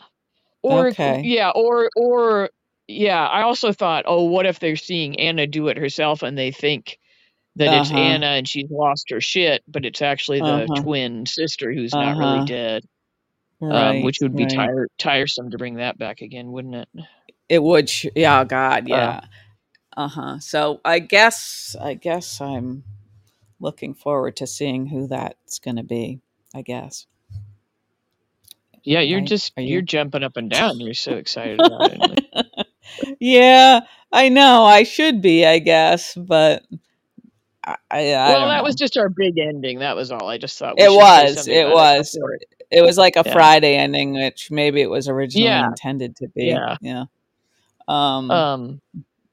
or 0.63 0.93
Okay. 0.93 1.23
yeah, 1.23 1.51
or 1.51 1.89
or 1.95 2.49
yeah. 2.87 3.27
I 3.27 3.43
also 3.43 3.73
thought, 3.73 4.05
oh, 4.07 4.25
what 4.25 4.45
if 4.47 4.59
they're 4.59 4.75
seeing 4.77 5.19
Anna 5.19 5.47
do 5.47 5.69
it 5.69 5.77
herself 5.77 6.23
and 6.23 6.37
they 6.37 6.51
think 6.51 6.99
that 7.57 7.73
it's 7.73 7.91
Uh-huh. 7.91 7.95
Anna 7.95 8.27
and 8.27 8.47
she's 8.49 8.69
lost 8.71 9.09
her 9.11 9.21
shit, 9.21 9.63
but 9.67 9.85
it's 9.85 10.01
actually 10.01 10.41
the 10.41 10.69
Uh-huh. 10.69 10.75
twin 10.75 11.25
sister 11.27 11.73
who's 11.73 11.97
not 11.97 12.17
Uh-huh. 12.17 12.17
really 12.17 12.41
dead. 12.41 12.79
Right. 13.61 13.71
um, 13.71 14.01
which 14.01 14.19
would 14.21 14.35
be 14.35 14.47
right. 14.47 14.47
tire- 14.47 14.89
tiresome 14.99 15.51
to 15.51 15.59
bring 15.59 15.75
that 15.77 15.99
back 15.99 16.21
again, 16.21 16.51
wouldn't 16.51 16.75
it? 16.75 16.89
It 17.49 17.63
would. 17.63 17.89
sh- 17.89 18.07
Yeah. 18.15 18.43
God. 18.45 18.87
Uh, 18.91 18.95
Yeah. 18.95 19.21
Uh 19.21 19.21
huh. 19.97 20.39
So 20.39 20.81
I 20.85 20.99
guess 20.99 21.75
I 21.81 21.93
guess 21.95 22.41
I'm 22.41 22.83
looking 23.59 23.93
forward 23.93 24.35
to 24.37 24.47
seeing 24.47 24.85
who 24.87 25.07
that's 25.07 25.59
going 25.59 25.77
to 25.77 25.83
be. 25.83 26.21
I 26.53 26.61
guess. 26.61 27.05
yeah, 28.83 29.01
you're 29.01 29.19
Right? 29.19 29.27
just 29.27 29.53
Are 29.57 29.61
you're 29.63 29.81
jumping 29.81 30.23
up 30.23 30.37
and 30.37 30.49
down. 30.49 30.79
You're 30.79 30.93
so 30.93 31.13
excited 31.13 31.59
about 31.59 31.91
it. 31.91 32.25
Yeah, 33.19 33.81
I 34.11 34.29
know. 34.29 34.63
I 34.63 34.83
should 34.83 35.21
be. 35.21 35.45
I 35.45 35.59
guess, 35.59 36.13
but 36.15 36.63
I 37.65 37.75
I, 37.91 38.03
well, 38.29 38.47
that 38.49 38.63
was 38.63 38.75
just 38.75 38.95
our 38.95 39.09
big 39.09 39.37
ending. 39.39 39.79
That 39.79 39.95
was 39.95 40.11
all. 40.11 40.29
I 40.29 40.37
just 40.37 40.57
thought 40.59 40.75
It 40.77 40.89
was. 40.91 41.47
It 41.47 41.67
was. 41.67 42.15
it- 42.15 42.47
It 42.71 42.81
was 42.81 42.97
like 42.97 43.15
a 43.15 43.23
Yeah, 43.25 43.33
Friday 43.33 43.75
ending, 43.75 44.13
which 44.13 44.49
maybe 44.51 44.81
it 44.81 44.89
was 44.89 45.07
originally 45.09 45.47
yeah, 45.47 45.67
intended 45.69 46.15
to 46.17 46.27
be. 46.29 46.45
yeah. 46.45 46.77
Yeah. 46.81 47.05
Um. 47.87 48.31
Um, 48.31 48.81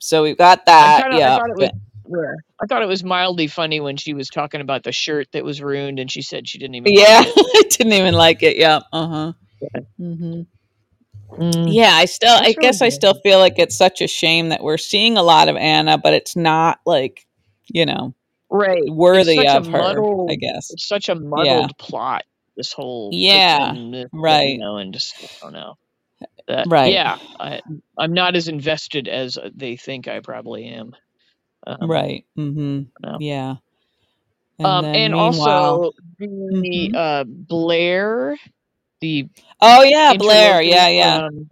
So 0.02 0.24
we've 0.24 0.38
got 0.38 0.66
I 0.80 0.90
that. 0.90 0.98
kind 1.00 1.14
of 1.14 1.22
I 1.24 1.30
Yeah. 1.30 1.32
thought 1.32 1.50
it 1.50 1.56
was. 1.58 1.70
yeah, 2.08 2.36
I 2.62 2.66
thought 2.66 2.82
it 2.82 2.88
was 2.88 3.04
mildly 3.04 3.48
funny 3.48 3.80
when 3.80 3.96
she 3.96 4.14
was 4.14 4.30
talking 4.30 4.60
about 4.60 4.84
the 4.84 4.92
shirt 4.92 5.28
that 5.32 5.44
was 5.44 5.62
ruined, 5.62 5.98
and 6.00 6.10
she 6.10 6.22
said 6.22 6.48
she 6.48 6.58
didn't 6.58 6.76
even 6.76 6.94
Yeah. 6.94 7.20
like 7.20 7.24
it. 7.26 7.36
I 7.54 7.62
didn't 7.70 7.92
even 7.94 8.14
like 8.14 8.42
it. 8.42 8.56
Yeah. 8.58 8.80
Uh 8.92 9.08
huh. 9.08 9.32
Yeah. 9.60 9.80
hmm 9.98 10.42
Mm, 11.38 11.72
Yeah. 11.74 11.94
I 11.94 12.06
still. 12.06 12.36
I 12.42 12.52
that's 12.52 12.56
really 12.56 12.62
guess 12.62 12.82
I 12.82 12.90
still 12.90 13.14
feel 13.22 13.38
like 13.40 13.54
it's 13.58 13.76
such 13.76 14.00
a 14.02 14.08
shame 14.08 14.50
that 14.50 14.62
we're 14.62 14.78
seeing 14.78 15.16
a 15.18 15.22
lot 15.22 15.48
of 15.48 15.56
Anna, 15.56 15.98
but 15.98 16.14
it's 16.14 16.36
not 16.36 16.80
like 16.86 17.26
you 17.68 17.86
know 17.86 18.14
Right. 18.50 18.82
Worthy 18.88 19.46
of 19.48 19.66
her. 19.68 20.06
I 20.28 20.36
guess. 20.36 20.70
It's 20.70 20.86
such 20.88 21.08
a 21.08 21.14
Yeah. 21.34 21.68
muddled 21.68 21.76
plot. 21.78 22.24
This 22.56 22.72
whole 22.72 23.12
Yeah. 23.12 23.32
fiction, 23.32 23.92
this, 23.92 24.10
you 24.12 24.12
Right. 24.20 24.58
know, 24.58 24.76
and 24.78 24.92
just 24.92 25.14
I 25.42 25.46
don't 25.46 25.52
know. 25.54 25.74
That 26.48 26.68
Right. 26.68 26.84
yeah, 26.84 27.16
I 27.40 27.62
I'm 27.98 28.12
not 28.14 28.36
as 28.36 28.48
invested 28.48 29.08
as 29.08 29.36
uh, 29.38 29.50
they 29.54 29.76
think 29.76 30.08
I 30.08 30.20
probably 30.20 30.66
am. 30.66 30.92
Um, 31.66 31.90
Right. 31.90 32.26
Mm-hmm. 32.38 32.82
no. 33.02 33.20
Yeah. 33.20 33.56
And 34.58 34.70
Um, 34.70 34.88
and 34.92 35.14
also 35.14 35.92
the 36.18 36.28
hmm 36.50 36.94
uh 36.94 37.24
Blair, 37.26 38.36
the 39.00 39.28
Oh 39.60 39.82
yeah, 39.82 40.14
Blair. 40.14 40.62
Yeah. 40.62 40.88
Yeah. 40.88 41.22
from 41.22 41.50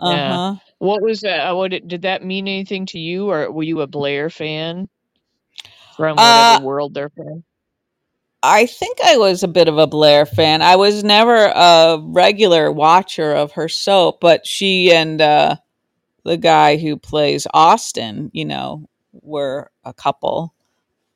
Uh 0.00 0.20
huh. 0.20 0.56
What 0.78 1.02
was 1.02 1.22
that? 1.22 1.48
uh, 1.50 1.56
What 1.56 1.72
did, 1.72 1.88
did 1.88 2.02
that 2.02 2.24
mean 2.24 2.48
anything 2.48 2.86
to 2.88 2.98
you, 3.00 3.30
or 3.30 3.50
were 3.52 3.62
you 3.64 3.80
a 3.82 3.86
Blair 3.88 4.30
fan 4.30 4.88
from 5.96 6.20
Uh, 6.20 6.22
whatever 6.22 6.56
world 6.56 6.94
they're 6.94 7.10
from? 7.10 7.44
I 8.44 8.66
think 8.66 8.98
I 9.02 9.16
was 9.16 9.42
a 9.42 9.48
bit 9.48 9.68
of 9.68 9.78
a 9.78 9.86
Blair 9.86 10.26
fan. 10.26 10.60
I 10.60 10.76
was 10.76 11.02
never 11.02 11.46
a 11.46 11.98
regular 12.02 12.70
watcher 12.70 13.32
of 13.32 13.52
her 13.52 13.70
soap, 13.70 14.20
but 14.20 14.46
she 14.46 14.92
and 14.92 15.18
uh, 15.20 15.56
the 16.24 16.36
guy 16.36 16.76
who 16.76 16.98
plays 16.98 17.46
Austin, 17.54 18.30
you 18.34 18.44
know, 18.44 18.86
were 19.12 19.70
a 19.84 19.94
couple 19.94 20.54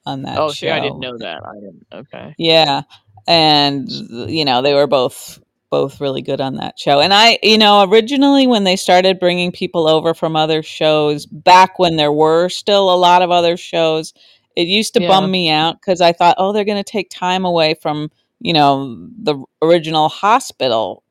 on 0.07 0.22
that 0.22 0.37
show. 0.37 0.45
Oh, 0.45 0.51
see, 0.53 0.70
I 0.70 0.81
didn't 0.81 1.01
know 1.01 1.18
that. 1.18 1.43
I 1.45 1.55
didn't. 1.55 1.87
Okay. 1.93 2.35
Yeah, 2.39 2.83
and 3.26 3.91
you 3.91 4.47
know 4.47 4.62
they 4.62 4.72
were 4.72 4.87
both 4.87 5.39
both 5.70 6.01
really 6.01 6.22
good 6.22 6.41
on 6.41 6.55
that 6.55 6.79
show. 6.79 6.99
And 6.99 7.12
I, 7.12 7.39
you 7.43 7.59
know, 7.59 7.87
originally 7.87 8.47
when 8.47 8.64
they 8.64 8.76
started 8.76 9.20
bringing 9.20 9.53
people 9.53 9.87
over 9.87 10.14
from 10.14 10.35
other 10.35 10.62
shows, 10.62 11.26
back 11.26 11.79
when 11.79 11.97
there 11.97 12.11
were 12.11 12.49
still 12.49 12.91
a 12.91 12.97
lot 12.97 13.20
of 13.20 13.31
other 13.31 13.59
shows, 13.59 14.14
it 14.59 14.66
used 14.68 14.92
to 14.94 15.00
Yeah. 15.02 15.09
bum 15.09 15.30
me 15.30 15.48
out 15.50 15.80
because 15.80 16.00
I 16.00 16.12
thought, 16.12 16.36
oh, 16.38 16.52
they're 16.52 16.64
going 16.64 16.82
to 16.82 16.92
take 16.92 17.11
time 17.11 17.44
away 17.44 17.74
from 17.74 18.11
you 18.40 18.52
know 18.52 19.09
the 19.22 19.36
original 19.62 20.09
hospital 20.09 21.02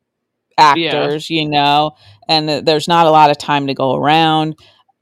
Yeah. 0.57 0.65
actors, 0.71 1.29
you 1.29 1.47
know, 1.47 1.91
and 2.27 2.47
th- 2.47 2.65
there's 2.65 2.87
not 2.87 3.05
a 3.07 3.11
lot 3.11 3.29
of 3.31 3.37
time 3.37 3.67
to 3.67 3.73
go 3.73 3.95
around. 3.95 4.55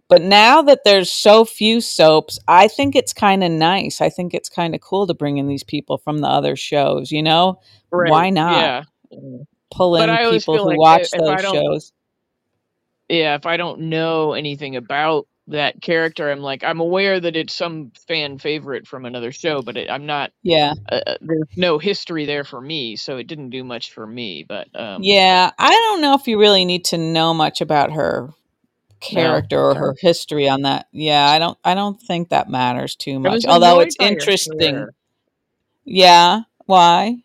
But 0.07 0.21
now 0.21 0.61
that 0.63 0.81
there's 0.85 1.11
so 1.11 1.45
few 1.45 1.81
soaps, 1.81 2.37
I 2.47 2.67
think 2.67 2.95
it's 2.95 3.11
kind 3.13 3.43
of 3.43 3.49
nice. 3.51 4.01
I 4.01 4.09
think 4.09 4.33
it's 4.35 4.49
kind 4.49 4.75
of 4.75 4.81
cool 4.81 5.07
to 5.07 5.15
bring 5.15 5.37
in 5.37 5.47
these 5.47 5.63
people 5.63 5.97
from 5.97 6.19
the 6.19 6.27
other 6.27 6.55
shows, 6.55 7.11
you 7.11 7.23
know? 7.23 7.59
Right. 7.91 8.11
Why 8.11 8.29
not 8.29 8.61
Yeah. 8.61 8.83
Yeah. 9.11 9.37
pull 9.71 9.95
in 9.95 10.29
people 10.29 10.57
who 10.59 10.69
like 10.69 10.77
watch 10.77 11.01
if, 11.01 11.13
if 11.13 11.19
those 11.21 11.41
shows? 11.41 11.93
yeah, 13.09 13.33
if 13.35 13.45
I 13.47 13.57
don't 13.57 13.81
know 13.81 14.33
anything 14.33 14.75
about 14.75 15.27
that 15.47 15.81
character, 15.81 16.29
I'm 16.31 16.39
like, 16.39 16.63
I'm 16.63 16.79
aware 16.79 17.19
that 17.19 17.35
it's 17.35 17.53
some 17.53 17.91
fan 18.07 18.37
favorite 18.39 18.87
from 18.87 19.05
another 19.05 19.31
show, 19.31 19.61
but 19.61 19.77
it, 19.77 19.89
I'm 19.91 20.05
not. 20.05 20.31
Yeah. 20.43 20.73
Uh, 20.89 21.01
uh, 21.05 21.15
there's 21.21 21.47
no 21.55 21.77
history 21.77 22.25
there 22.25 22.43
for 22.43 22.59
me, 22.59 22.95
so 22.95 23.17
it 23.17 23.27
didn't 23.27 23.51
do 23.51 23.63
much 23.63 23.91
for 23.91 24.05
me. 24.05 24.45
But 24.47 24.67
um, 24.73 25.01
Yeah, 25.03 25.51
I 25.57 25.69
don't 25.69 26.01
know 26.01 26.15
if 26.15 26.27
you 26.27 26.39
really 26.39 26.65
need 26.65 26.85
to 26.85 26.97
know 26.97 27.33
much 27.33 27.61
about 27.61 27.91
her 27.93 28.29
no. 28.29 28.33
character 29.01 29.59
or 29.59 29.75
her 29.75 29.95
history 29.99 30.49
on 30.49 30.63
that. 30.63 30.87
Yeah, 30.91 31.27
I 31.27 31.39
don't 31.39 31.57
I 31.63 31.75
don't 31.75 32.01
think 32.01 32.29
that 32.29 32.49
matters 32.49 32.95
too 32.95 33.19
much. 33.19 33.45
Although 33.45 33.81
it's 33.81 33.97
interesting. 33.99 34.87
Yeah, 35.85 36.41
why? 36.65 37.17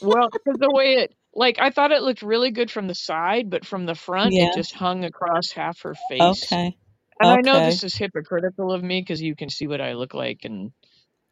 Well, 0.00 0.30
because 0.32 0.58
the 0.58 0.70
way 0.72 0.94
it, 0.94 1.14
like, 1.34 1.58
I 1.60 1.70
thought 1.70 1.92
it 1.92 2.02
looked 2.02 2.22
really 2.22 2.50
good 2.50 2.70
from 2.70 2.86
the 2.88 2.94
side, 2.94 3.50
but 3.50 3.66
from 3.66 3.86
the 3.86 3.94
front, 3.94 4.32
Yeah. 4.32 4.48
it 4.48 4.54
just 4.54 4.74
hung 4.74 5.04
across 5.04 5.50
half 5.52 5.82
her 5.82 5.94
face. 6.08 6.50
Okay. 6.52 6.76
And 7.20 7.32
I 7.32 7.42
know 7.42 7.60
this 7.60 7.84
is 7.84 7.94
hypocritical 7.96 8.72
of 8.72 8.82
me 8.84 9.00
because 9.02 9.22
you 9.22 9.36
can 9.36 9.50
see 9.50 9.66
what 9.68 9.80
I 9.80 9.94
look 9.94 10.14
like, 10.14 10.40
and 10.44 10.72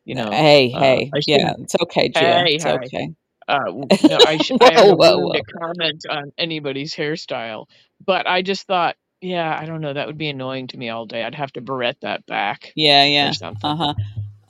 you 0.04 0.16
know, 0.16 0.42
Hey, 0.42 0.70
uh, 0.72 1.00
hey. 1.10 1.12
Yeah, 1.26 1.54
it's 1.60 1.76
okay, 1.82 2.08
Gia. 2.10 2.46
Hey, 2.46 2.56
It's 2.56 2.66
hey. 2.66 2.78
okay. 2.86 3.10
Uh, 3.48 3.72
no, 4.02 4.20
I 4.20 4.38
sh- 4.38 4.52
I 4.60 4.72
have 4.72 4.86
Whoa, 4.86 4.94
whoa, 4.94 5.32
to 5.34 5.42
comment 5.62 6.06
on 6.10 6.32
anybody's 6.38 6.94
hairstyle, 6.94 7.66
but 8.06 8.26
I 8.28 8.42
just 8.42 8.66
thought, 8.66 8.96
yeah, 9.22 9.56
I 9.60 9.66
don't 9.66 9.80
know, 9.82 9.92
that 9.94 10.06
would 10.08 10.18
be 10.18 10.28
annoying 10.30 10.68
to 10.68 10.78
me 10.78 10.90
all 10.90 11.06
day. 11.06 11.24
I'd 11.24 11.34
have 11.36 11.52
to 11.54 11.62
barrette 11.62 12.00
that 12.02 12.26
back 12.26 12.74
Yeah, 12.74 13.04
yeah. 13.04 13.34
Uh-huh. 13.62 13.94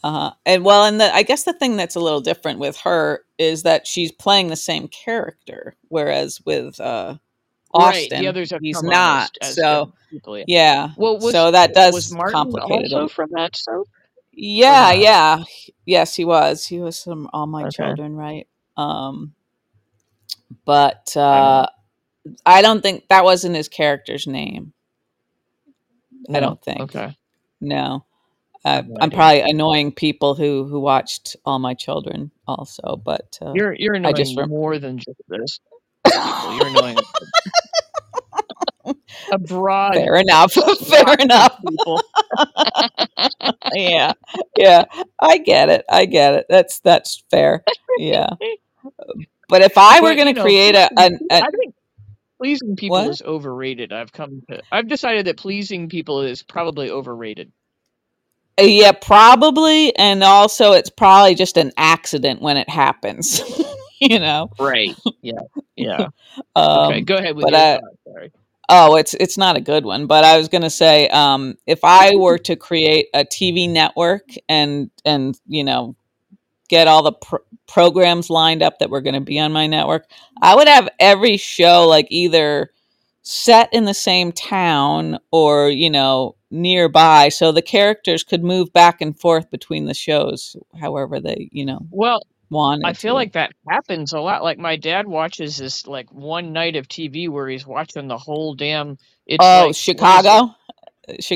Uh-huh. 0.04 0.32
And 0.46 0.64
well, 0.64 0.84
and 0.84 1.00
the 1.00 1.14
I 1.14 1.22
guess 1.22 1.44
the 1.44 1.52
thing 1.52 1.76
that's 1.76 1.96
a 1.96 2.00
little 2.00 2.20
different 2.22 2.58
with 2.58 2.76
her 2.78 3.22
is 3.38 3.64
that 3.64 3.86
she's 3.86 4.12
playing 4.12 4.48
the 4.48 4.56
same 4.56 4.88
character, 4.88 5.76
whereas 5.88 6.40
with 6.46 6.80
uh 6.80 7.16
Right, 7.76 8.12
the 8.16 8.28
others 8.28 8.50
have 8.52 8.62
he's 8.62 8.72
come 8.72 8.88
not. 8.88 8.90
as, 8.90 9.32
as 9.40 9.60
So 9.60 9.92
people. 10.10 10.38
Yeah. 10.38 10.46
yeah. 10.46 10.90
Well, 10.96 11.18
was 11.20 11.36
So 11.36 11.50
that 11.52 11.74
was 11.90 12.10
does 12.10 12.10
Martin 12.10 12.58
complicate 12.60 12.82
it 12.82 12.92
also 12.92 13.08
from 13.08 13.30
that 13.32 13.56
soap 13.56 13.88
Yeah, 14.32 14.92
yeah. 14.92 15.44
Yes, 15.86 16.14
he 16.16 16.24
was. 16.24 16.66
He 16.66 16.80
was 16.80 17.02
from 17.04 17.28
All 17.34 17.46
My 17.48 17.64
Okay, 17.64 17.66
Children, 17.66 18.16
right? 18.16 18.48
Um, 18.76 19.34
but 20.66 21.16
I 21.30 21.40
don't 21.42 21.54
uh 21.54 21.58
know. 21.58 21.68
I 22.46 22.62
don't 22.62 22.82
think 22.82 23.08
that 23.08 23.24
wasn't 23.24 23.56
his 23.56 23.68
character's 23.68 24.26
name. 24.26 24.72
I 26.34 26.40
don't 26.40 26.62
think. 26.62 26.96
okay, 26.96 27.16
No. 27.60 28.06
I 28.70 28.74
Uh, 28.74 28.82
have 28.82 28.88
no 28.88 29.00
I'm 29.00 29.10
probably 29.12 29.42
annoying 29.42 29.92
people 29.92 30.34
who 30.36 30.66
who 30.66 30.80
watched 30.80 31.36
All 31.46 31.58
My 31.60 31.74
Children 31.74 32.32
also, 32.48 32.96
but 33.04 33.38
uh, 33.42 33.58
You're 33.58 33.74
you're 33.74 33.94
I 34.04 34.12
just 34.12 34.36
annoying 34.36 34.36
rem- 34.36 34.48
more 34.48 34.78
than 34.78 34.98
just 34.98 35.20
this. 35.28 35.60
You're 36.44 36.68
annoying 36.68 36.98
a 39.32 39.38
broad 39.38 39.94
fair 39.94 40.16
enough. 40.16 40.52
fair 40.86 41.14
enough. 41.18 41.58
people. 41.68 42.02
yeah, 43.74 44.12
yeah. 44.56 44.84
I 45.18 45.38
get 45.38 45.68
it. 45.68 45.84
I 45.90 46.06
get 46.06 46.34
it. 46.34 46.46
That's 46.48 46.80
that's 46.80 47.22
fair. 47.30 47.62
Yeah. 47.98 48.30
But 49.48 49.62
if 49.62 49.78
I 49.78 50.00
were 50.00 50.14
going 50.14 50.28
to 50.28 50.32
know, 50.32 50.42
create 50.42 50.74
a, 50.74 50.88
an, 50.98 51.18
a 51.30 51.36
I 51.36 51.50
think 51.50 51.74
pleasing 52.38 52.76
people 52.76 52.96
what? 52.98 53.08
is 53.10 53.22
overrated. 53.22 53.92
I've 53.92 54.12
come 54.12 54.42
to 54.50 54.62
I've 54.72 54.88
decided 54.88 55.26
that 55.26 55.36
pleasing 55.36 55.88
people 55.88 56.20
is 56.22 56.42
probably 56.42 56.90
overrated. 56.90 57.52
Uh, 58.58 58.64
Yeah, 58.64 58.92
probably, 58.92 59.94
and 59.96 60.22
also 60.22 60.72
it's 60.72 60.90
probably 60.90 61.34
just 61.34 61.56
an 61.56 61.72
accident 61.76 62.40
when 62.42 62.56
it 62.56 62.68
happens. 62.68 63.40
you 64.00 64.18
know. 64.18 64.50
Right. 64.58 64.94
Yeah. 65.22 65.40
Yeah. 65.76 66.08
Okay, 66.56 66.98
Um, 66.98 67.04
go 67.04 67.16
ahead 67.16 67.36
with 67.36 67.44
but 67.44 67.52
your 67.52 67.60
I, 67.60 67.74
thought. 67.76 67.82
Sorry. 68.12 68.32
Oh, 68.68 68.96
it's 68.96 69.14
it's 69.14 69.38
not 69.38 69.56
a 69.56 69.60
good 69.60 69.84
one. 69.84 70.06
But 70.06 70.24
I 70.24 70.36
was 70.38 70.48
gonna 70.48 70.70
say, 70.70 71.08
um, 71.08 71.56
if 71.66 71.80
I 71.84 72.16
were 72.16 72.38
to 72.38 72.56
create 72.56 73.08
a 73.14 73.24
TV 73.24 73.68
network 73.68 74.24
and 74.48 74.90
and 75.04 75.38
you 75.46 75.64
know 75.64 75.96
get 76.68 76.88
all 76.88 77.02
the 77.02 77.12
pr- 77.12 77.36
programs 77.66 78.30
lined 78.30 78.62
up 78.62 78.78
that 78.78 78.90
were 78.90 79.00
going 79.00 79.14
to 79.14 79.20
be 79.20 79.38
on 79.38 79.52
my 79.52 79.66
network, 79.66 80.08
I 80.42 80.56
would 80.56 80.68
have 80.68 80.88
every 80.98 81.36
show 81.36 81.86
like 81.86 82.08
either 82.10 82.72
set 83.22 83.72
in 83.72 83.84
the 83.84 83.94
same 83.94 84.30
town 84.30 85.18
or 85.32 85.68
you 85.68 85.90
know 85.90 86.36
nearby 86.52 87.28
so 87.28 87.50
the 87.50 87.60
characters 87.60 88.22
could 88.22 88.44
move 88.44 88.72
back 88.72 89.00
and 89.00 89.18
forth 89.18 89.50
between 89.50 89.84
the 89.84 89.94
shows 89.94 90.54
however 90.80 91.18
they 91.18 91.48
you 91.50 91.64
know 91.66 91.80
Well, 91.90 92.22
wanted 92.50 92.84
I 92.84 92.94
feel 92.94 93.14
to 93.14 93.14
like 93.14 93.32
that 93.34 93.52
happens 93.68 94.12
a 94.14 94.20
lot. 94.20 94.42
Like 94.44 94.58
my 94.58 94.76
dad 94.76 95.06
watches 95.08 95.58
this 95.58 95.86
like 95.86 96.12
one 96.12 96.52
night 96.52 96.76
of 96.76 96.88
TV 96.88 97.28
where 97.28 97.48
he's 97.48 97.66
watching 97.66 98.08
the 98.08 98.18
whole 98.18 98.54
damn. 98.54 98.98
It's 99.26 99.52
oh 99.52 99.54
like 99.54 99.76
is 99.94 100.14
it? 100.16 100.22
chicago 100.22 100.54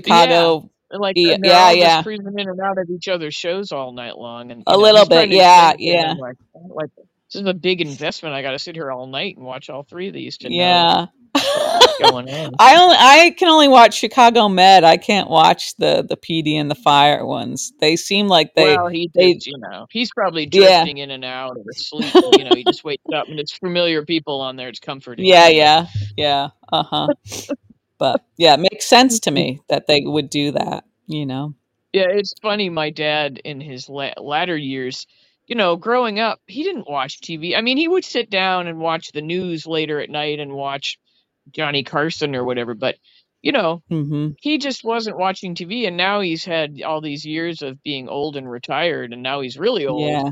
Yeah, 0.07 0.45
chicago 0.45 0.71
Like 0.93 1.19
Yeah, 1.25 1.37
yeah, 1.43 1.71
yeah. 1.73 2.03
cruising 2.03 2.39
in 2.39 2.49
and 2.49 2.61
out 2.61 2.79
of 2.79 2.91
each 2.91 3.09
other's 3.09 3.35
shows 3.35 3.73
all 3.73 3.93
night 3.93 4.17
long, 4.19 4.53
and 4.53 4.67
A 4.67 4.77
know 4.77 4.79
little 4.79 5.07
bit, 5.07 5.31
yeah, 5.31 5.75
yeah. 5.79 6.15
like 6.19 6.37
like 6.71 6.91
this 6.97 7.43
is 7.43 7.49
a 7.49 7.55
big 7.55 7.81
investment. 7.81 8.35
I 8.35 8.43
got 8.43 8.53
to 8.53 8.59
sit 8.61 8.77
here 8.77 8.91
all 8.93 9.07
night 9.07 9.37
and 9.37 9.47
watch 9.47 9.71
all 9.71 9.85
three 9.85 10.09
of 10.09 10.15
these 10.15 10.39
know 10.67 10.83
Yeah. 10.85 11.07
what's 11.07 11.20
going 12.01 12.29
on. 12.31 12.53
I 12.59 12.77
only 12.77 12.97
I 12.99 13.35
can 13.39 13.49
only 13.49 13.69
watch 13.69 13.95
Chicago 13.95 14.49
Med. 14.49 14.85
I 14.85 14.97
can't 14.97 15.29
watch 15.29 15.77
the 15.77 16.05
the 16.09 16.17
PD 16.17 16.55
and 16.55 16.71
the 16.71 16.75
Fire 16.75 17.25
ones. 17.25 17.73
They 17.81 17.97
seem 17.97 18.29
like 18.29 18.55
they 18.55 18.77
Well, 18.77 18.89
he 18.89 19.11
they 19.15 19.35
just, 19.35 19.47
you 19.47 19.59
know, 19.59 19.87
he's 19.91 20.11
probably 20.13 20.49
yeah. 20.53 20.83
drifting 20.83 20.99
in 20.99 21.11
and 21.11 21.25
out 21.25 21.57
of 21.57 21.65
sleep. 21.73 22.13
You 22.15 22.45
know, 22.45 22.55
he 22.55 22.65
just 22.65 22.85
wakes 22.85 23.05
up 23.15 23.29
and 23.29 23.39
it's 23.39 23.53
familiar 23.53 24.05
people 24.05 24.41
on 24.41 24.57
there. 24.57 24.69
It's 24.69 24.81
comforting. 24.81 25.25
Yeah, 25.25 25.49
yeah. 25.49 25.87
Yeah. 26.17 26.49
Uh-huh. 26.73 27.09
But 27.99 28.25
yeah, 28.39 28.55
it 28.55 28.61
makes 28.61 28.87
sense 28.87 29.21
to 29.21 29.31
me 29.31 29.61
that 29.69 29.87
they 29.87 30.03
would 30.05 30.31
do 30.31 30.53
that, 30.53 30.85
you 31.07 31.27
know. 31.27 31.55
Yeah, 31.93 32.07
it's 32.09 32.33
funny. 32.41 32.71
My 32.71 32.91
dad, 32.91 33.41
in 33.45 33.61
his 33.61 33.89
la- 33.89 34.15
latter 34.17 34.57
years, 34.57 35.07
you 35.47 35.57
know, 35.57 35.77
growing 35.77 36.21
up, 36.21 36.41
he 36.47 36.63
didn't 36.63 36.89
watch 36.89 37.21
TV. 37.21 37.57
I 37.57 37.61
mean, 37.61 37.77
he 37.77 37.89
would 37.89 38.05
sit 38.05 38.31
down 38.31 38.69
and 38.69 38.79
watch 38.79 39.13
the 39.13 39.21
news 39.21 39.67
later 39.67 40.01
at 40.01 40.09
night 40.09 40.39
and 40.39 40.53
watch 40.53 40.99
Johnny 41.53 41.83
Carson 41.85 42.35
or 42.37 42.45
whatever. 42.45 42.75
But 42.75 42.97
you 43.43 43.53
know, 43.53 43.83
Mhm. 43.91 44.37
he 44.41 44.59
just 44.59 44.85
wasn't 44.85 45.17
watching 45.19 45.55
TV. 45.55 45.87
And 45.87 45.97
now 45.97 46.21
he's 46.21 46.45
had 46.45 46.81
all 46.83 47.01
these 47.01 47.25
years 47.25 47.63
of 47.63 47.83
being 47.83 48.09
old 48.09 48.37
and 48.37 48.51
retired, 48.51 49.13
and 49.13 49.23
now 49.23 49.41
he's 49.41 49.59
really 49.59 49.87
old. 49.87 50.03
Yeah. 50.11 50.31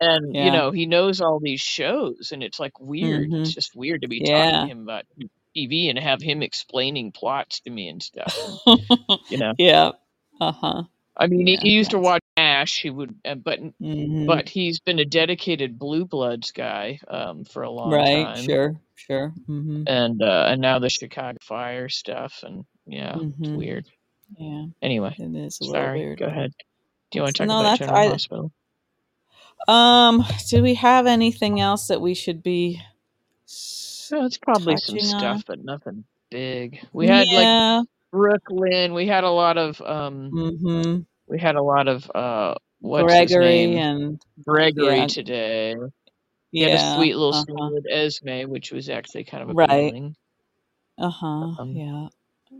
And 0.00 0.34
you 0.34 0.50
know, 0.52 0.70
he 0.70 0.86
knows 0.86 1.20
all 1.20 1.40
these 1.40 1.60
shows, 1.60 2.30
and 2.32 2.42
it's 2.42 2.60
like 2.60 2.78
weird. 2.80 3.32
It's 3.32 3.50
Mhm. 3.50 3.54
just 3.54 3.74
weird 3.76 4.02
to 4.02 4.08
be 4.08 4.20
talking 4.20 4.50
to 4.68 4.72
him 4.72 4.82
about 4.82 5.04
TV 5.56 5.88
and 5.88 5.98
have 5.98 6.20
him 6.20 6.42
explaining 6.42 7.12
plots 7.12 7.60
to 7.60 7.70
me 7.70 7.88
and 7.88 8.02
stuff. 8.02 8.34
You 9.30 9.38
know. 9.38 9.54
yeah. 9.58 9.92
Uh-huh. 10.40 10.82
I 11.16 11.26
mean, 11.28 11.46
he, 11.46 11.52
Yeah, 11.54 11.60
he 11.62 11.70
used 11.70 11.92
to 11.92 11.98
watch 11.98 12.22
MASH. 12.64 12.80
He 12.80 12.90
would, 12.90 13.14
uh, 13.24 13.34
but 13.34 13.60
mhm. 13.80 14.26
but 14.26 14.48
he's 14.48 14.80
been 14.80 14.98
a 14.98 15.04
dedicated 15.04 15.78
Blue 15.78 16.04
Bloods 16.06 16.50
guy 16.50 16.98
um, 17.08 17.44
for 17.44 17.62
a 17.62 17.70
long 17.70 17.92
Right, 17.92 18.06
time, 18.24 18.36
right? 18.36 18.44
sure. 18.44 18.80
Sure. 18.96 19.32
Mhm. 19.48 19.84
and 19.86 20.22
uh, 20.22 20.46
and 20.48 20.60
now 20.62 20.78
the 20.78 20.88
Chicago 20.88 21.36
Fire 21.42 21.88
stuff, 21.90 22.42
and 22.42 22.64
yeah, 22.86 23.16
it's 23.18 23.50
Mhm. 23.50 23.56
weird. 23.58 23.84
Yeah. 24.38 24.66
Anyway, 24.80 25.14
It 25.18 25.36
is 25.36 25.60
a 25.60 25.64
sorry. 25.66 25.98
weird. 26.00 26.18
Go 26.20 26.26
ahead. 26.26 26.52
Do 27.10 27.18
you 27.18 27.22
want 27.22 27.36
to 27.36 27.42
So 27.42 27.46
talk 27.46 27.54
no, 27.54 27.60
about 27.60 27.78
General 27.78 27.98
I 27.98 28.08
Hospital? 28.08 28.52
um 29.68 30.24
do 30.48 30.62
we 30.62 30.74
have 30.74 31.06
anything 31.06 31.60
else 31.60 31.86
that 31.88 32.00
we 32.00 32.14
should 32.14 32.42
be 32.42 32.80
s- 33.46 34.08
No, 34.12 34.24
it's 34.24 34.38
probably 34.38 34.76
some 34.76 34.96
on? 34.98 35.04
stuff, 35.04 35.44
but 35.46 35.62
nothing 35.64 36.04
big. 36.30 36.80
We 36.92 37.06
had 37.06 37.26
like 37.28 37.84
Brook 38.10 38.42
Lynn. 38.50 38.94
We 38.94 39.06
had 39.06 39.24
a 39.24 39.30
lot 39.30 39.58
of 39.58 39.80
um. 39.82 40.30
We 41.28 41.38
had 41.40 41.56
a 41.56 41.62
lot 41.62 41.88
of 41.88 42.10
uh. 42.14 42.54
What's 42.80 43.12
his 43.12 43.30
Gregory 43.30 43.66
name? 43.66 43.78
and 43.78 44.20
Gregory 44.44 44.96
yeah, 44.98 45.06
today. 45.06 45.74
He 46.52 46.60
had 46.60 46.72
a 46.72 46.76
yeah. 46.76 46.94
sweet 46.96 47.14
little 47.16 47.32
scene 47.32 47.56
Uh-huh. 47.56 47.70
with 47.72 47.86
Esme, 47.90 48.50
which 48.50 48.72
was 48.72 48.88
actually 48.90 49.24
kind 49.24 49.48
of 49.50 49.56
Right. 49.56 49.92
Uh-huh. 50.98 51.26
Um, 51.58 51.74
Yeah. 51.74 52.08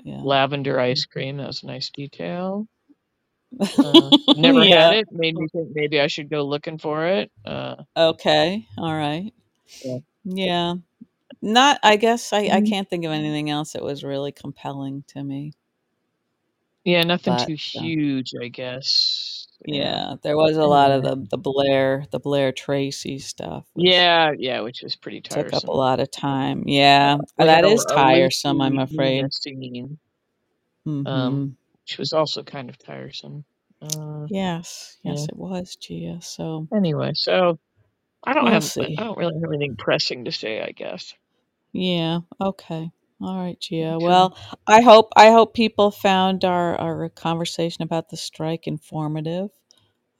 Yeah. 0.05 0.23
lavender 0.25 0.81
ice 0.81 1.05
cream. 1.05 1.37
That 1.37 1.47
was 1.49 1.63
a 1.63 1.67
nice 1.67 1.91
detail. 1.91 2.67
Uh, 3.61 4.11
never 4.35 4.65
had 4.65 4.95
it. 4.95 5.09
Made 5.13 5.37
me 5.37 5.47
think 5.53 5.69
maybe 5.75 6.01
I 6.01 6.07
should 6.09 6.31
go 6.31 6.43
looking 6.45 6.79
for 6.79 7.07
it. 7.07 7.31
Uh, 7.45 7.77
Okay. 7.97 8.67
All 8.79 8.95
right. 8.95 9.33
yeah. 9.85 9.99
Yeah. 10.25 10.75
Not 11.43 11.79
I 11.83 11.97
guess 11.97 12.33
I 12.33 12.49
I 12.49 12.61
Mhm. 12.61 12.69
can't 12.69 12.89
think 12.91 13.05
of 13.05 13.13
anything 13.13 13.51
else 13.51 13.73
that 13.75 13.83
was 13.83 14.05
really 14.05 14.33
compelling 14.33 15.05
to 15.09 15.23
me. 15.23 15.53
Yeah, 16.85 17.03
nothing 17.03 17.35
But 17.35 17.47
too 17.47 17.55
uh, 17.55 17.83
huge, 17.83 18.33
I 18.41 18.49
guess. 18.49 19.47
Yeah. 19.67 19.75
yeah, 19.77 20.15
there 20.23 20.37
was 20.37 20.57
a 20.59 20.65
lot 20.65 20.91
of 20.91 21.03
the 21.03 21.17
the 21.31 21.39
Blair 21.39 22.05
the 22.11 22.19
Blair 22.19 22.53
Tracy 22.53 23.19
stuff 23.19 23.65
Yeah, 23.77 24.33
yeah, 24.39 24.61
which 24.61 24.83
was 24.83 24.95
pretty 24.95 25.23
tiresome. 25.23 25.51
took 25.51 25.65
up 25.65 25.69
a 25.69 25.73
lot 25.73 26.01
of 26.01 26.11
time. 26.11 26.65
Yeah, 26.67 27.17
We 27.39 27.47
had 27.47 27.65
that 27.65 27.71
is 27.71 27.85
tiresome, 27.87 28.61
I'm 28.61 28.79
afraid. 28.79 29.25
Um, 29.25 29.31
Mm-hmm. 30.87 31.49
which 31.81 31.99
was 31.99 32.13
also 32.13 32.43
kind 32.43 32.69
of 32.69 32.79
tiresome. 32.79 33.45
Uh, 33.81 34.27
Yes, 34.29 34.99
yeah. 35.03 35.13
yes, 35.13 35.29
it 35.29 35.37
was, 35.37 35.77
Gia. 35.77 36.21
So 36.21 36.69
Anyway, 36.75 37.13
so 37.15 37.59
I 38.25 38.35
don't 38.35 38.45
we'll 38.45 38.53
have, 38.53 38.77
I 38.79 38.95
don't 38.97 39.17
really 39.19 39.41
have 39.41 39.51
anything 39.53 39.77
pressing 39.77 40.25
to 40.27 40.33
say, 40.33 40.61
I 40.61 40.73
guess. 40.73 41.15
Yeah. 41.73 42.21
Okay. 42.41 42.91
All 43.25 43.39
right, 43.39 43.59
Gia. 43.59 43.95
Okay. 43.95 44.05
Well, 44.05 44.37
I 44.67 44.83
hope 44.83 45.09
I 45.17 45.31
hope 45.31 45.55
people 45.55 45.91
found 45.91 46.45
our 46.45 46.79
our 46.79 47.09
conversation 47.09 47.83
about 47.83 48.11
the 48.11 48.19
strike 48.19 48.67
informative. 48.67 49.49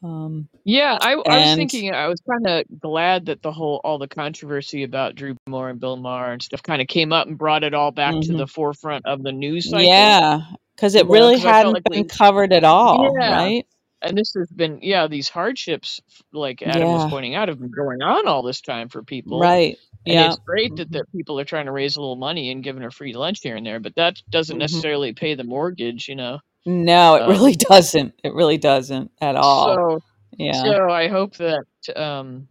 Um, 0.03 0.49
Yeah, 0.65 0.97
I 1.01 1.13
I 1.13 1.47
was 1.47 1.55
thinking 1.55 1.93
I 1.93 2.09
was 2.09 2.23
kind 2.29 2.47
of 2.47 2.81
glad 2.81 3.27
that 3.27 3.43
the 3.43 3.53
whole 3.53 3.83
all 3.85 3.99
the 3.99 4.09
controversy 4.09 4.85
about 4.85 5.17
Drew 5.17 5.35
Barrymore 5.45 5.69
and 5.69 5.79
Bill 5.79 5.97
Maher 5.97 6.33
and 6.33 6.43
stuff 6.43 6.63
kind 6.63 6.81
of 6.81 6.89
came 6.89 7.13
up 7.13 7.27
and 7.27 7.37
brought 7.37 7.63
it 7.63 7.75
all 7.75 7.91
back 7.91 8.15
to 8.15 8.33
mhm. 8.33 8.39
the 8.39 8.47
forefront 8.47 9.05
of 9.05 9.23
the 9.23 9.33
news 9.33 9.69
cycle. 9.69 9.87
yeah, 9.87 10.41
because 10.75 10.95
it 10.95 11.07
really 11.07 11.39
felt 11.39 11.55
hadn't 11.55 11.73
like 11.75 11.85
been 11.85 12.03
we, 12.03 12.09
covered 12.09 12.55
at 12.55 12.65
all, 12.65 13.15
yeah, 13.19 13.37
right? 13.37 13.67
and 14.01 14.17
this 14.17 14.33
has 14.35 14.49
been 14.51 14.79
yeah 14.83 15.07
these 15.09 15.29
hardships 15.29 16.01
like 16.33 16.63
Adam 16.63 16.89
was 16.89 17.11
pointing 17.11 17.35
out 17.35 17.49
have 17.49 17.59
been 17.59 17.71
going 17.71 18.01
on 18.01 18.27
all 18.27 18.43
this 18.43 18.63
time 18.63 18.89
for 18.89 19.03
people. 19.03 19.41
Right. 19.41 19.79
And 20.09 20.21
Yeah. 20.21 20.21
it's 20.21 20.39
great 20.47 20.77
that, 20.77 20.91
Mhm. 20.91 20.93
that 20.93 21.07
people 21.17 21.41
are 21.41 21.45
trying 21.45 21.67
to 21.67 21.73
raise 21.73 21.97
a 21.97 22.01
little 22.01 22.17
money 22.17 22.51
and 22.51 22.65
giving 22.65 22.83
her 22.83 22.91
free 22.91 23.15
lunch 23.15 23.41
here 23.43 23.57
and 23.57 23.67
there, 23.67 23.81
but 23.81 23.95
that 23.97 24.17
doesn't 24.31 24.59
Mhm. 24.59 24.59
necessarily 24.59 25.13
pay 25.15 25.35
the 25.35 25.45
mortgage, 25.45 26.09
you 26.09 26.17
know. 26.17 26.41
No, 26.67 27.17
it 27.17 27.27
Um, 27.27 27.27
really 27.27 27.55
doesn't. 27.57 28.15
It 28.25 28.35
really 28.35 28.59
doesn't 28.59 29.11
at 29.21 29.37
all. 29.37 29.85
so 29.85 30.01
Yeah. 30.37 30.75
so 30.75 30.91
I 30.91 31.09
hope 31.09 31.37
that 31.39 31.65
um 31.97 32.49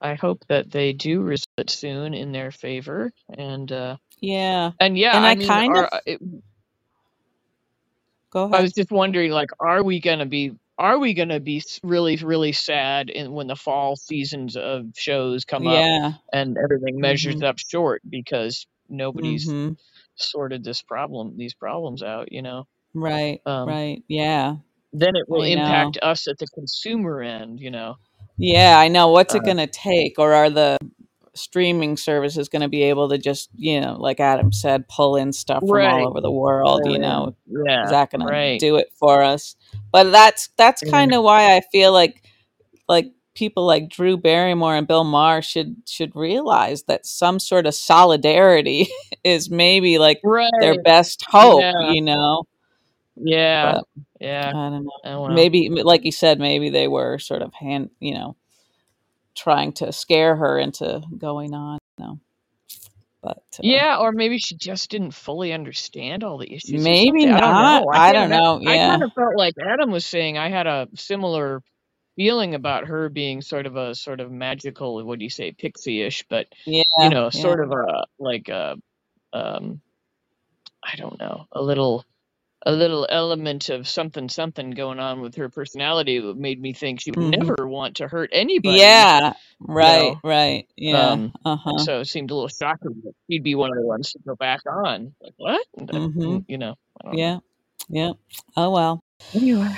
I 0.00 0.14
hope 0.14 0.44
that 0.48 0.70
they 0.70 0.92
do 0.94 1.22
resolve 1.22 1.46
it 1.58 1.70
soon 1.70 2.14
in 2.14 2.32
their 2.32 2.50
favor 2.52 3.12
and 3.36 3.70
uh 3.72 3.96
Yeah. 4.20 4.72
and 4.80 4.98
yeah, 4.98 5.18
And 5.18 5.26
I 5.26 5.32
I 5.32 5.34
mean 5.34 5.46
kind 5.46 5.76
of 5.78 5.86
it, 6.06 6.20
go 8.30 8.44
ahead. 8.44 8.58
I 8.58 8.62
was 8.62 8.72
just 8.72 8.90
wondering 8.90 9.30
like 9.32 9.50
are 9.60 9.82
we 9.82 10.00
going 10.00 10.20
to 10.20 10.26
be 10.26 10.52
are 10.78 10.98
we 10.98 11.14
going 11.14 11.28
to 11.30 11.40
be 11.40 11.62
really 11.82 12.16
really 12.16 12.52
sad 12.52 13.10
in 13.10 13.32
when 13.32 13.48
the 13.48 13.56
fall 13.56 13.96
seasons 13.96 14.56
of 14.56 14.86
shows 14.96 15.44
come 15.44 15.66
up 15.66 15.90
and 16.32 16.56
everything 16.62 17.00
measures 17.00 17.36
Mhm. 17.36 17.42
up 17.42 17.56
short 17.58 18.02
because 18.08 18.66
nobody's 18.88 19.44
Mhm. 19.46 19.76
sorted 20.16 20.64
this 20.64 20.82
problem 20.82 21.36
these 21.38 21.54
problems 21.54 22.02
out, 22.02 22.32
you 22.32 22.42
know. 22.42 22.64
Right. 22.94 23.40
Um 23.46 23.68
Right. 23.68 24.02
Yeah. 24.08 24.56
then 24.92 25.16
it 25.16 25.28
will 25.28 25.42
I 25.42 25.48
know. 25.50 25.54
impact 25.54 25.98
us 26.02 26.28
at 26.28 26.38
the 26.38 26.46
consumer 26.48 27.22
end, 27.22 27.60
you 27.60 27.70
know. 27.70 27.96
Yeah, 28.38 28.78
I 28.78 28.88
know. 28.88 29.08
What's 29.08 29.34
it 29.34 29.40
Uh, 29.40 29.44
going 29.44 29.56
to 29.58 29.66
take? 29.66 30.18
Or 30.18 30.32
are 30.34 30.50
the 30.50 30.78
streaming 31.38 31.96
service 31.96 32.36
is 32.36 32.48
going 32.48 32.62
to 32.62 32.68
be 32.68 32.82
able 32.82 33.08
to 33.08 33.18
just, 33.18 33.50
you 33.54 33.80
know, 33.80 33.96
like 33.98 34.20
Adam 34.20 34.52
said, 34.52 34.88
pull 34.88 35.16
in 35.16 35.32
stuff 35.32 35.62
from 35.66 35.80
all 35.80 36.08
over 36.08 36.20
the 36.20 36.30
world, 36.30 36.82
you 36.86 36.98
know? 36.98 37.34
in. 37.46 37.68
Is 37.84 37.90
that 37.90 38.10
going 38.10 38.26
to 38.26 38.32
right. 38.32 38.60
do 38.60 38.76
it 38.76 38.92
for 38.94 39.22
us? 39.22 39.56
But 39.92 40.10
that's 40.10 40.50
that's 40.56 40.82
kind 40.90 41.14
of 41.14 41.22
why 41.22 41.56
I 41.56 41.62
feel 41.72 41.92
like 41.92 42.22
like 42.88 43.12
people 43.34 43.64
like 43.64 43.88
Drew 43.88 44.16
Barrymore 44.16 44.74
and 44.74 44.86
Bill 44.86 45.04
Maher 45.04 45.40
should 45.42 45.76
should 45.86 46.14
realize 46.16 46.82
that 46.84 47.06
some 47.06 47.38
sort 47.38 47.66
of 47.66 47.74
solidarity 47.74 48.88
is 49.24 49.50
maybe 49.50 49.98
like 49.98 50.20
their 50.60 50.82
best 50.82 51.24
hope, 51.28 51.60
Yeah. 51.60 51.90
you 51.92 52.02
know? 52.02 52.44
Yeah. 53.16 53.72
But 53.72 53.84
Yeah. 54.20 54.48
I 54.48 54.52
don't 54.52 54.84
know. 54.84 54.90
Oh 55.04 55.22
well. 55.22 55.30
Maybe 55.30 55.68
like 55.70 56.04
you 56.04 56.12
said 56.12 56.38
maybe 56.38 56.70
they 56.70 56.88
were 56.88 57.18
sort 57.18 57.42
of 57.42 57.54
hand, 57.54 57.90
you 58.00 58.14
know, 58.14 58.36
trying 59.38 59.72
to 59.74 59.92
scare 59.92 60.36
her 60.36 60.58
into 60.58 61.02
going 61.16 61.54
on, 61.54 61.78
you 61.98 62.04
know. 62.04 62.20
But 63.22 63.38
uh, 63.38 63.62
Yeah, 63.62 63.98
or 63.98 64.12
maybe 64.12 64.38
she 64.38 64.56
just 64.56 64.90
didn't 64.90 65.12
fully 65.12 65.52
understand 65.52 66.24
all 66.24 66.38
the 66.38 66.52
issues 66.52 66.82
maybe 66.82 67.22
something. 67.22 67.32
I 67.34 67.40
don't 67.40 67.62
know. 67.62 67.86
I 67.92 68.08
I 68.08 68.12
don't 68.12 68.30
know. 68.30 68.60
I 68.66 68.76
kind 68.76 69.02
of 69.02 69.12
felt 69.12 69.36
like 69.36 69.54
Adam 69.64 69.90
was 69.90 70.06
saying 70.06 70.38
I 70.38 70.48
had 70.50 70.66
a 70.66 70.88
similar 70.94 71.62
feeling 72.16 72.54
about 72.54 72.86
her 72.86 73.08
being 73.08 73.40
sort 73.42 73.66
of 73.66 73.76
a 73.76 73.94
sort 73.94 74.20
of 74.20 74.30
magical, 74.30 75.02
what 75.04 75.18
do 75.18 75.24
you 75.24 75.30
say, 75.30 75.52
pixie-ish, 75.52 76.24
but 76.28 76.46
yeah, 76.66 76.82
you 76.98 77.04
Yeah. 77.04 77.08
know, 77.10 77.24
Yeah. 77.24 77.40
sort 77.42 77.60
of 77.60 77.72
a 77.72 78.04
like 78.18 78.48
a 78.48 78.76
um 79.32 79.80
I 80.82 80.96
don't 80.96 81.18
know, 81.18 81.46
a 81.52 81.60
little 81.60 82.04
a 82.66 82.72
little 82.72 83.06
element 83.10 83.70
of 83.70 83.88
something 83.88 84.28
something 84.28 84.70
going 84.72 85.00
on 85.00 85.20
with 85.20 85.36
her 85.36 85.48
personality 85.50 86.20
that 86.20 86.36
made 86.36 86.60
me 86.60 86.72
think 86.74 87.00
she 87.00 87.10
would 87.12 87.18
Mhm. 87.18 87.32
never 87.38 87.68
want 87.68 87.96
to 87.96 88.08
hurt 88.08 88.30
anybody, 88.32 89.10
Yeah. 89.20 89.34
you 89.76 89.76
Right. 89.76 89.92
know. 89.92 90.22
Right. 90.24 90.66
Yeah. 90.76 91.14
Um, 91.14 91.34
Uh-huh. 91.44 91.86
so 91.86 92.00
it 92.00 92.06
seemed 92.06 92.30
a 92.30 92.34
little 92.34 92.48
shocking 92.48 93.02
that 93.04 93.14
she'd 93.30 93.44
be 93.44 93.54
one 93.56 93.70
of 93.72 93.76
the 93.78 93.86
ones 93.86 94.12
to 94.12 94.20
go 94.26 94.36
back 94.36 94.62
on. 94.66 95.14
Like 95.22 95.34
what? 95.38 95.66
Mhm. 95.78 96.46
you 96.48 96.58
know, 96.58 96.76
don't 97.04 97.14
know. 97.14 97.18
Yeah. 97.18 97.38
Yeah. 97.88 98.12
Oh 98.56 98.70
well. 98.72 99.00
Anyway, 99.34 99.76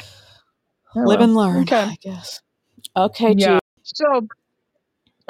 oh 0.97 1.03
Live 1.03 1.21
well. 1.21 1.23
and 1.23 1.35
learn, 1.37 1.63
Okay. 1.63 1.87
I 1.87 1.97
guess. 2.03 2.41
Okay, 2.97 3.35
Yeah. 3.35 3.37
G. 3.37 3.61
So 3.85 4.29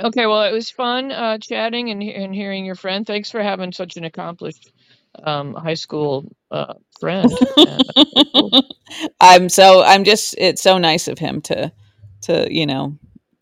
okay, 0.02 0.26
well, 0.26 0.44
it 0.44 0.52
was 0.52 0.70
fun 0.70 1.12
uh, 1.12 1.38
chatting 1.38 1.90
and 1.90 2.02
and 2.02 2.34
hearing 2.34 2.64
your 2.66 2.76
friend. 2.76 3.06
Thanks 3.06 3.30
for 3.30 3.42
having 3.42 3.72
such 3.72 3.96
an 3.96 4.04
accomplished 4.04 4.72
um, 5.24 5.54
high 5.54 5.74
school 5.74 6.30
uh, 6.50 6.74
friend. 7.00 7.40
Cool. 8.34 8.54
I'm 9.20 9.48
so 9.48 9.82
I'm 9.82 10.04
just 10.04 10.34
it's 10.38 10.62
so 10.62 10.78
nice 10.78 11.08
of 11.08 11.18
him 11.18 11.40
to 11.42 11.72
to 12.22 12.48
you 12.52 12.66
know 12.66 12.98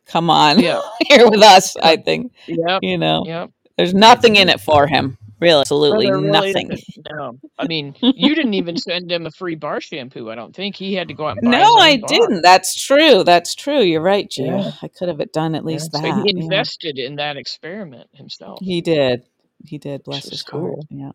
come 0.07 0.31
on 0.31 0.59
Yeah. 0.59 0.81
here 1.09 1.29
with 1.31 1.43
us. 1.43 1.77
I 1.77 1.97
think 1.97 2.33
Yep. 2.47 2.83
you 2.83 2.99
know 2.99 3.25
Yep. 3.25 3.51
there's 3.77 3.95
nothing 3.95 4.37
in 4.37 4.49
it 4.49 4.61
for 4.61 4.87
him. 4.87 5.19
Really, 5.41 5.61
absolutely 5.62 6.11
nothing. 6.11 6.71
No. 7.11 7.39
I 7.59 7.66
mean, 7.66 7.95
you 8.03 8.35
didn't 8.35 8.55
even 8.55 8.77
send 8.77 9.11
him 9.12 9.27
a 9.27 9.31
free 9.31 9.55
bar 9.57 9.81
shampoo. 9.81 10.31
I 10.31 10.35
don't 10.35 10.55
think 10.55 10.77
he 10.77 10.95
had 10.95 11.09
to 11.09 11.14
go 11.14 11.27
out 11.29 11.33
and 11.37 11.45
buy 11.45 11.51
No, 11.51 11.75
I 11.77 11.97
bar. 12.01 12.09
didn't. 12.09 12.43
That's 12.43 12.75
true. 12.81 13.25
That's 13.25 13.55
true. 13.55 13.81
You're 13.81 14.03
right, 14.03 14.29
Gia. 14.31 14.45
Yeah. 14.45 14.73
I 14.83 14.89
could 14.89 15.09
have 15.09 15.21
done 15.33 15.55
at 15.55 15.64
Yeah. 15.66 15.66
least 15.66 15.93
So 15.93 16.01
that. 16.03 16.12
he 16.12 16.31
Yeah, 16.35 16.47
invested 16.47 16.99
in 16.99 17.16
that 17.16 17.37
experiment 17.37 18.11
himself, 18.12 18.61
he 18.62 18.81
did. 18.81 19.25
He 19.64 19.79
did. 19.79 20.05
Bless 20.05 20.25
is 20.27 20.31
his 20.31 20.45
heart. 20.45 20.79
Yeah. 20.91 21.12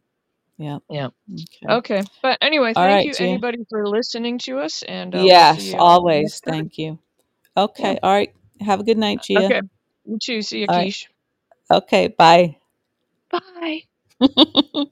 Yeah. 0.57 0.79
Yeah. 0.89 1.09
Okay. 1.33 1.67
Okay. 1.69 2.03
But 2.21 2.37
anyway, 2.41 2.73
thank 2.73 2.85
right, 2.87 3.05
you 3.05 3.13
Gia. 3.13 3.23
anybody 3.23 3.59
for 3.69 3.87
listening 3.87 4.37
to 4.39 4.59
us, 4.59 4.83
and 4.83 5.15
uh, 5.15 5.23
Yes, 5.25 5.73
always. 5.73 6.39
Thank 6.39 6.77
you. 6.77 6.99
Yeah. 7.57 7.63
Okay. 7.63 7.99
All 8.01 8.11
right. 8.11 8.33
Have 8.61 8.79
a 8.79 8.83
good 8.83 8.97
night, 8.97 9.21
Gia. 9.23 9.45
Okay. 9.45 9.61
You 10.05 10.17
too. 10.21 10.41
See 10.41 10.59
you, 10.59 10.67
All 10.67 10.75
right. 10.75 10.89
Keish. 10.89 11.07
Okay. 11.71 12.07
Bye. 12.07 12.57
Bye. 13.31 13.83